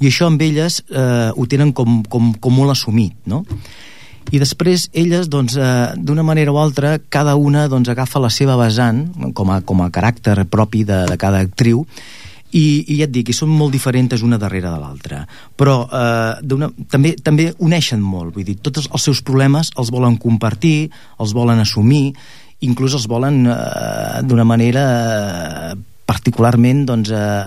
I 0.00 0.08
això 0.08 0.30
amb 0.30 0.42
elles 0.42 0.80
eh, 0.88 1.30
ho 1.34 1.46
tenen 1.50 1.74
com, 1.76 2.00
com, 2.08 2.32
com 2.40 2.56
molt 2.56 2.76
assumit, 2.76 3.16
no? 3.26 3.42
I 4.30 4.38
després 4.38 4.88
elles, 4.92 5.28
doncs, 5.32 5.56
eh, 5.56 5.92
d'una 5.96 6.22
manera 6.22 6.52
o 6.52 6.58
altra, 6.60 6.98
cada 7.08 7.34
una 7.36 7.66
doncs, 7.68 7.88
agafa 7.90 8.22
la 8.22 8.30
seva 8.30 8.56
vessant 8.60 9.06
com 9.34 9.50
a, 9.50 9.60
com 9.66 9.82
a 9.82 9.90
caràcter 9.90 10.44
propi 10.50 10.84
de, 10.84 11.04
de 11.08 11.16
cada 11.18 11.40
actriu 11.42 11.86
i, 12.52 12.84
i 12.90 12.98
ja 12.98 13.06
et 13.06 13.14
dic, 13.14 13.30
i 13.30 13.36
són 13.36 13.50
molt 13.50 13.74
diferents 13.74 14.22
una 14.26 14.38
darrere 14.38 14.70
de 14.70 14.78
l'altra 14.78 15.24
però 15.58 15.82
eh, 15.86 16.62
també, 16.90 17.14
també 17.22 17.50
uneixen 17.58 18.02
molt 18.02 18.34
vull 18.34 18.46
dir, 18.46 18.58
tots 18.62 18.86
els 18.86 19.08
seus 19.08 19.22
problemes 19.22 19.72
els 19.78 19.90
volen 19.94 20.18
compartir 20.18 20.90
els 21.18 21.34
volen 21.34 21.62
assumir 21.62 22.10
inclús 22.66 22.96
els 22.98 23.06
volen 23.10 23.44
eh, 23.46 24.22
d'una 24.26 24.46
manera 24.46 24.86
eh, 24.94 25.76
particularment 26.10 26.84
doncs, 26.90 27.12
eh, 27.14 27.44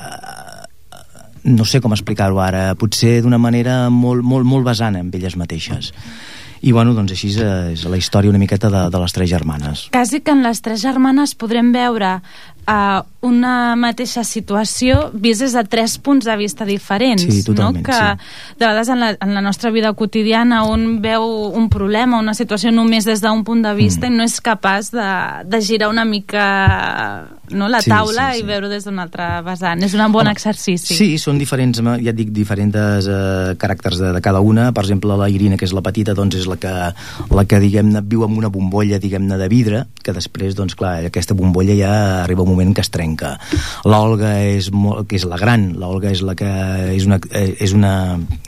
no 1.44 1.66
sé 1.68 1.82
com 1.84 1.92
explicar-ho 1.92 2.40
ara, 2.40 2.72
potser 2.80 3.18
d'una 3.24 3.40
manera 3.42 3.90
molt, 3.92 4.24
molt, 4.24 4.48
molt 4.48 4.64
vessant 4.64 4.96
en 4.96 5.10
elles 5.12 5.36
mateixes. 5.36 5.92
I 6.64 6.72
bueno, 6.72 6.94
doncs 6.96 7.12
així 7.12 7.34
és, 7.34 7.84
la 7.92 8.00
història 8.00 8.32
una 8.32 8.40
miqueta 8.40 8.70
de, 8.72 8.86
de 8.94 9.00
les 9.04 9.16
tres 9.16 9.28
germanes. 9.28 9.88
Quasi 9.92 10.22
que 10.24 10.32
en 10.32 10.46
les 10.46 10.64
tres 10.64 10.80
germanes 10.80 11.36
podrem 11.36 11.74
veure 11.76 12.16
uh, 12.68 13.04
una 13.24 13.76
mateixa 13.80 14.24
situació 14.28 15.10
vist 15.14 15.42
des 15.42 15.54
de 15.56 15.64
tres 15.64 15.98
punts 15.98 16.26
de 16.26 16.36
vista 16.38 16.66
diferents. 16.66 17.24
Sí, 17.24 17.44
no? 17.56 17.72
Que 17.74 18.00
de 18.60 18.66
vegades 18.66 18.90
en 18.90 19.00
la, 19.00 19.14
en 19.20 19.34
la 19.34 19.42
nostra 19.42 19.72
vida 19.72 19.94
quotidiana 19.94 20.64
un 20.68 21.02
veu 21.02 21.24
un 21.56 21.70
problema, 21.70 22.20
una 22.20 22.34
situació 22.34 22.72
només 22.72 23.06
des 23.06 23.22
d'un 23.24 23.44
punt 23.44 23.64
de 23.64 23.74
vista 23.74 24.04
Mm. 24.04 24.14
i 24.14 24.18
no 24.18 24.24
és 24.24 24.42
capaç 24.42 24.92
de, 24.92 25.10
de 25.48 25.62
girar 25.62 25.90
una 25.90 26.04
mica 26.04 27.28
no, 27.52 27.68
la 27.70 27.82
Sí, 27.82 27.90
taula 27.90 28.32
sí, 28.32 28.40
sí. 28.40 28.44
i 28.44 28.48
veure 28.48 28.68
des 28.70 28.84
d'un 28.84 29.00
altre 29.00 29.42
vessant. 29.46 29.82
És 29.84 29.94
un 29.94 30.12
bon 30.12 30.28
exercici. 30.28 30.96
Sí, 30.96 31.18
són 31.22 31.38
diferents, 31.38 31.80
ja 31.80 32.12
et 32.12 32.16
dic, 32.18 32.32
diferents 32.34 32.76
eh, 32.76 33.56
caràcters 33.60 34.00
de, 34.00 34.12
de 34.16 34.22
cada 34.22 34.40
una. 34.42 34.72
Per 34.74 34.84
exemple, 34.84 35.16
la 35.20 35.30
Irina, 35.30 35.58
que 35.58 35.66
és 35.66 35.74
la 35.76 35.84
petita, 35.86 36.16
doncs 36.18 36.40
és 36.40 36.48
la 36.50 36.58
que, 36.58 36.74
la 37.30 37.46
que 37.46 37.60
diguem-ne, 37.60 38.02
viu 38.02 38.24
en 38.26 38.38
una 38.38 38.50
bombolla, 38.50 39.00
diguem-ne, 39.00 39.38
de 39.38 39.48
vidre, 39.52 39.86
que 40.04 40.16
després, 40.16 40.56
doncs, 40.56 40.76
clar, 40.80 40.98
aquesta 41.06 41.36
bombolla 41.38 41.76
ja 41.78 41.94
arriba 42.24 42.44
un 42.44 42.53
moment 42.54 42.74
que 42.76 42.86
es 42.86 42.92
trenca. 42.94 43.36
L'Olga 43.90 44.36
és, 44.46 44.70
molt, 44.72 45.08
que 45.10 45.18
és 45.20 45.28
la 45.30 45.40
gran, 45.42 45.72
l'Olga 45.82 46.14
és 46.14 46.24
la 46.26 46.38
que 46.40 46.54
és 46.94 47.10
una, 47.10 47.20
és 47.34 47.76
una, 47.76 47.94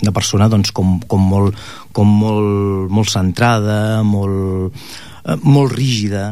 una 0.05 0.15
persona, 0.15 0.49
doncs, 0.51 0.71
com, 0.75 0.97
com, 1.09 1.27
molt, 1.35 1.59
com 1.95 2.15
molt, 2.23 2.89
molt 2.93 3.11
centrada, 3.11 4.01
molt, 4.07 4.87
eh, 5.25 5.37
molt 5.43 5.75
rígida, 5.75 6.31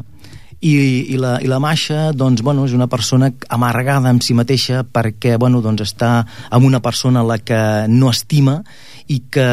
i, 0.63 0.73
i, 1.11 1.17
la, 1.19 1.35
i 1.43 1.49
la 1.51 1.59
Masha 1.59 2.13
doncs, 2.15 2.41
bueno, 2.45 2.63
és 2.63 2.73
una 2.75 2.87
persona 2.87 3.29
amargada 3.51 4.07
amb 4.09 4.23
si 4.23 4.35
mateixa 4.37 4.85
perquè 4.87 5.35
bueno, 5.41 5.59
doncs, 5.63 5.83
està 5.83 6.11
amb 6.23 6.67
una 6.67 6.79
persona 6.83 7.19
a 7.19 7.27
la 7.27 7.37
que 7.43 7.59
no 7.91 8.11
estima 8.13 8.61
i 9.11 9.19
que 9.33 9.47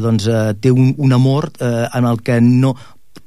doncs, 0.00 0.28
eh, 0.32 0.54
té 0.60 0.72
un, 0.72 0.94
un 0.96 1.12
amor 1.12 1.50
eh, 1.60 1.88
en 1.92 2.08
el 2.08 2.22
que 2.24 2.40
no 2.40 2.74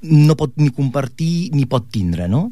no 0.03 0.35
pot 0.35 0.53
ni 0.57 0.69
compartir 0.73 1.51
ni 1.53 1.65
pot 1.69 1.85
tindre, 1.91 2.27
no? 2.27 2.49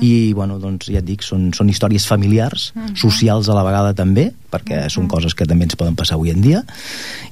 I, 0.00 0.32
bueno, 0.34 0.58
doncs, 0.62 0.86
ja 0.92 1.00
et 1.00 1.04
dic, 1.06 1.22
són, 1.26 1.48
són 1.52 1.68
històries 1.72 2.06
familiars, 2.06 2.72
socials 2.94 3.48
a 3.50 3.54
la 3.56 3.64
vegada 3.66 3.92
també, 3.94 4.28
perquè 4.52 4.84
són 4.92 5.08
coses 5.08 5.34
que 5.34 5.46
també 5.48 5.64
ens 5.64 5.74
poden 5.80 5.96
passar 5.96 6.14
avui 6.14 6.30
en 6.30 6.40
dia, 6.44 6.60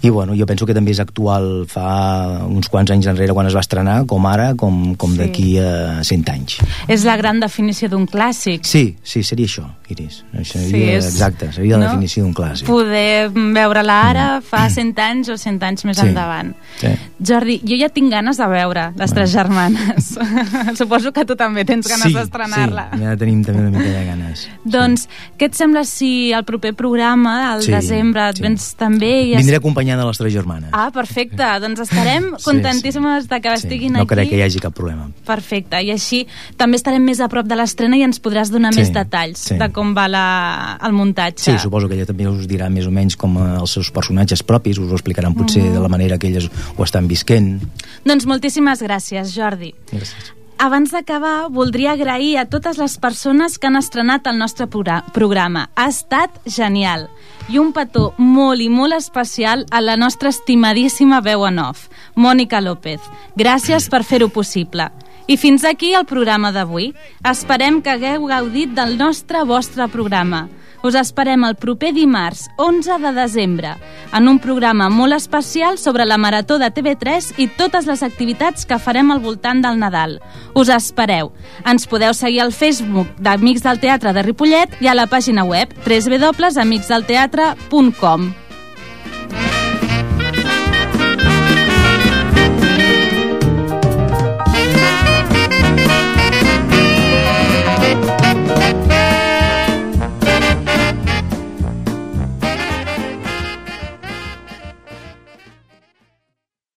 i, 0.03 0.09
bueno, 0.11 0.35
jo 0.35 0.47
penso 0.49 0.67
que 0.67 0.75
també 0.75 0.91
és 0.91 0.99
actual 1.03 1.67
fa 1.69 2.43
uns 2.49 2.69
quants 2.73 2.91
anys 2.91 3.07
enrere 3.13 3.35
quan 3.37 3.47
es 3.47 3.55
va 3.55 3.61
estrenar, 3.61 4.07
com 4.11 4.27
ara, 4.27 4.55
com, 4.57 4.95
com 4.97 5.13
Sí. 5.13 5.19
d'aquí 5.19 5.49
a 5.61 6.03
100 6.03 6.29
anys. 6.33 6.59
És 6.89 7.05
la 7.05 7.17
gran 7.21 7.39
definició 7.41 7.89
d'un 7.93 8.07
clàssic. 8.09 8.65
Sí, 8.65 8.97
sí, 9.05 9.23
seria 9.23 9.47
això, 9.47 9.67
Iris. 9.91 10.25
Això 10.35 10.59
Sí, 10.59 10.71
seria, 10.71 10.97
és- 10.99 11.07
exacte, 11.13 11.53
seria 11.53 11.77
la 11.77 11.85
no? 11.85 11.91
definició 11.93 12.25
d'un 12.25 12.35
clàssic. 12.35 12.67
Poder 12.67 13.31
veure-la 13.31 14.01
ara 14.09 14.41
fa 14.41 14.69
100 14.71 14.99
anys 14.99 15.29
o 15.29 15.37
100 15.37 15.63
anys 15.63 15.85
més 15.85 15.99
Mm. 15.99 16.01
Sí. 16.01 16.09
endavant. 16.09 16.55
Sí. 16.81 16.89
Jordi, 17.23 17.61
jo 17.65 17.77
ja 17.77 17.89
tinc 17.91 18.11
ganes 18.11 18.37
de 18.39 18.47
veure 18.49 18.93
les 18.97 19.13
tres 19.13 19.31
germanes. 19.31 19.60
Suposo 20.81 21.13
que 21.13 21.25
tu 21.25 21.37
també 21.39 21.65
tens 21.69 21.87
ganes 21.89 22.07
sí, 22.09 22.15
d'estrenar-la. 22.15 22.89
Sí, 22.95 23.01
ja 23.05 23.15
tenim 23.21 23.43
també 23.47 23.67
una 23.67 23.73
mica 23.75 23.91
de 23.91 24.05
ganes. 24.07 24.45
Doncs, 24.77 25.07
què 25.39 25.49
et 25.51 25.59
sembla 25.59 25.83
si 25.89 26.33
el 26.37 26.45
proper 26.49 26.73
programa, 26.79 27.53
al 27.53 27.63
Sí, 27.65 27.73
desembre, 27.75 28.29
et 28.31 28.41
sí. 28.41 28.45
vens 28.47 28.69
també? 28.81 29.11
I 29.29 29.35
es- 29.35 29.43
Vindré 29.45 29.57
acompanyada 29.61 30.03
de 30.05 30.09
les 30.09 30.19
tres 30.19 30.33
germanes. 30.33 30.71
Ah, 30.73 30.91
perfecte. 30.95 31.45
Doncs 31.61 31.81
estarem 31.87 32.31
Sí, 32.37 32.45
contentíssimes 32.45 33.29
de 33.29 33.41
que 33.41 33.51
Sí, 33.57 33.67
estiguin 33.67 33.93
no 33.95 34.01
aquí. 34.05 34.15
crec 34.15 34.31
que 34.31 34.37
hi 34.39 34.43
hagi 34.43 34.61
cap 34.63 34.75
problema. 34.75 35.09
Perfecte, 35.27 35.83
i 35.83 35.91
així 35.91 36.27
també 36.57 36.77
estarem 36.77 37.03
més 37.05 37.21
a 37.21 37.29
prop 37.29 37.47
de 37.47 37.57
l'estrena 37.59 37.97
i 37.99 38.03
ens 38.07 38.21
podràs 38.23 38.51
donar 38.51 38.73
Sí, 38.75 38.81
més 38.81 38.93
detalls 38.95 39.39
sí. 39.51 39.59
de 39.59 39.69
com 39.73 39.95
va 39.97 40.07
la, 40.09 40.79
el 40.87 40.93
muntatge. 40.93 41.45
Sí, 41.51 41.59
suposo 41.59 41.89
que 41.89 41.95
ella 41.99 42.07
també 42.07 42.29
us 42.29 42.47
dirà 42.49 42.69
més 42.71 42.87
o 42.87 42.91
menys 42.95 43.17
com 43.17 43.37
eh, 43.39 43.59
els 43.61 43.71
seus 43.77 43.91
personatges 43.91 44.43
propis, 44.47 44.79
us 44.79 44.91
ho 44.91 44.95
explicaran 44.99 45.35
potser 45.35 45.63
Mhm. 45.65 45.73
de 45.75 45.81
la 45.81 45.89
manera 45.89 46.19
que 46.19 46.29
elles 46.29 46.49
ho 46.77 46.85
estan 46.85 47.07
visquent. 47.09 47.61
Doncs 48.05 48.27
moltíssimes 48.27 48.81
gràcies, 48.83 49.35
Jordi. 49.35 49.50
Gràcies. 49.91 50.35
abans 50.59 50.91
d'acabar, 50.93 51.49
voldria 51.51 51.93
agrair 51.93 52.37
a 52.39 52.45
totes 52.45 52.77
les 52.77 52.99
persones 52.99 53.59
que 53.59 53.67
han 53.67 53.77
estrenat 53.77 54.27
el 54.27 54.37
nostre 54.39 54.67
progra- 54.67 55.05
programa. 55.15 55.71
Ha 55.75 55.89
estat 55.89 56.31
genial. 56.45 57.09
I 57.49 57.59
un 57.59 57.73
petó 57.73 58.13
molt 58.19 58.61
i 58.61 58.69
molt 58.69 58.93
especial 58.93 59.65
a 59.71 59.81
la 59.81 59.97
nostra 59.97 60.29
estimadíssima 60.29 61.21
veu 61.23 61.47
en 61.47 61.59
off, 61.59 61.89
Mònica 62.15 62.61
López. 62.61 63.01
Gràcies 63.37 63.89
per 63.89 64.05
fer-ho 64.05 64.29
possible. 64.29 64.91
I 65.27 65.37
fins 65.37 65.65
aquí 65.65 65.95
el 65.95 66.05
programa 66.07 66.53
d'avui. 66.53 66.93
Esperem 67.25 67.81
que 67.83 67.91
hagueu 67.91 68.27
gaudit 68.27 68.71
del 68.75 68.99
nostre 68.99 69.43
vostre 69.45 69.89
programa. 69.89 70.49
Us 70.83 70.95
esperem 70.97 71.45
el 71.45 71.57
proper 71.61 71.93
dimarts, 71.93 72.49
11 72.57 72.97
de 73.03 73.13
desembre, 73.13 73.75
en 74.17 74.29
un 74.29 74.39
programa 74.41 74.89
molt 74.89 75.13
especial 75.13 75.77
sobre 75.79 76.07
la 76.07 76.19
Marató 76.19 76.59
de 76.59 76.73
TV3 76.73 77.35
i 77.37 77.49
totes 77.59 77.87
les 77.87 78.03
activitats 78.03 78.67
que 78.67 78.79
farem 78.81 79.11
al 79.13 79.21
voltant 79.21 79.61
del 79.61 79.79
Nadal. 79.79 80.21
Us 80.55 80.69
espereu. 80.73 81.33
Ens 81.69 81.87
podeu 81.87 82.15
seguir 82.17 82.41
al 82.41 82.53
Facebook 82.57 83.07
d'Amics 83.21 83.63
del 83.67 83.81
Teatre 83.81 84.13
de 84.17 84.23
Ripollet 84.25 84.71
i 84.81 84.87
a 84.89 84.95
la 84.97 85.07
pàgina 85.07 85.45
web 85.45 85.69
www.amicsdelteatre.com. 85.85 88.40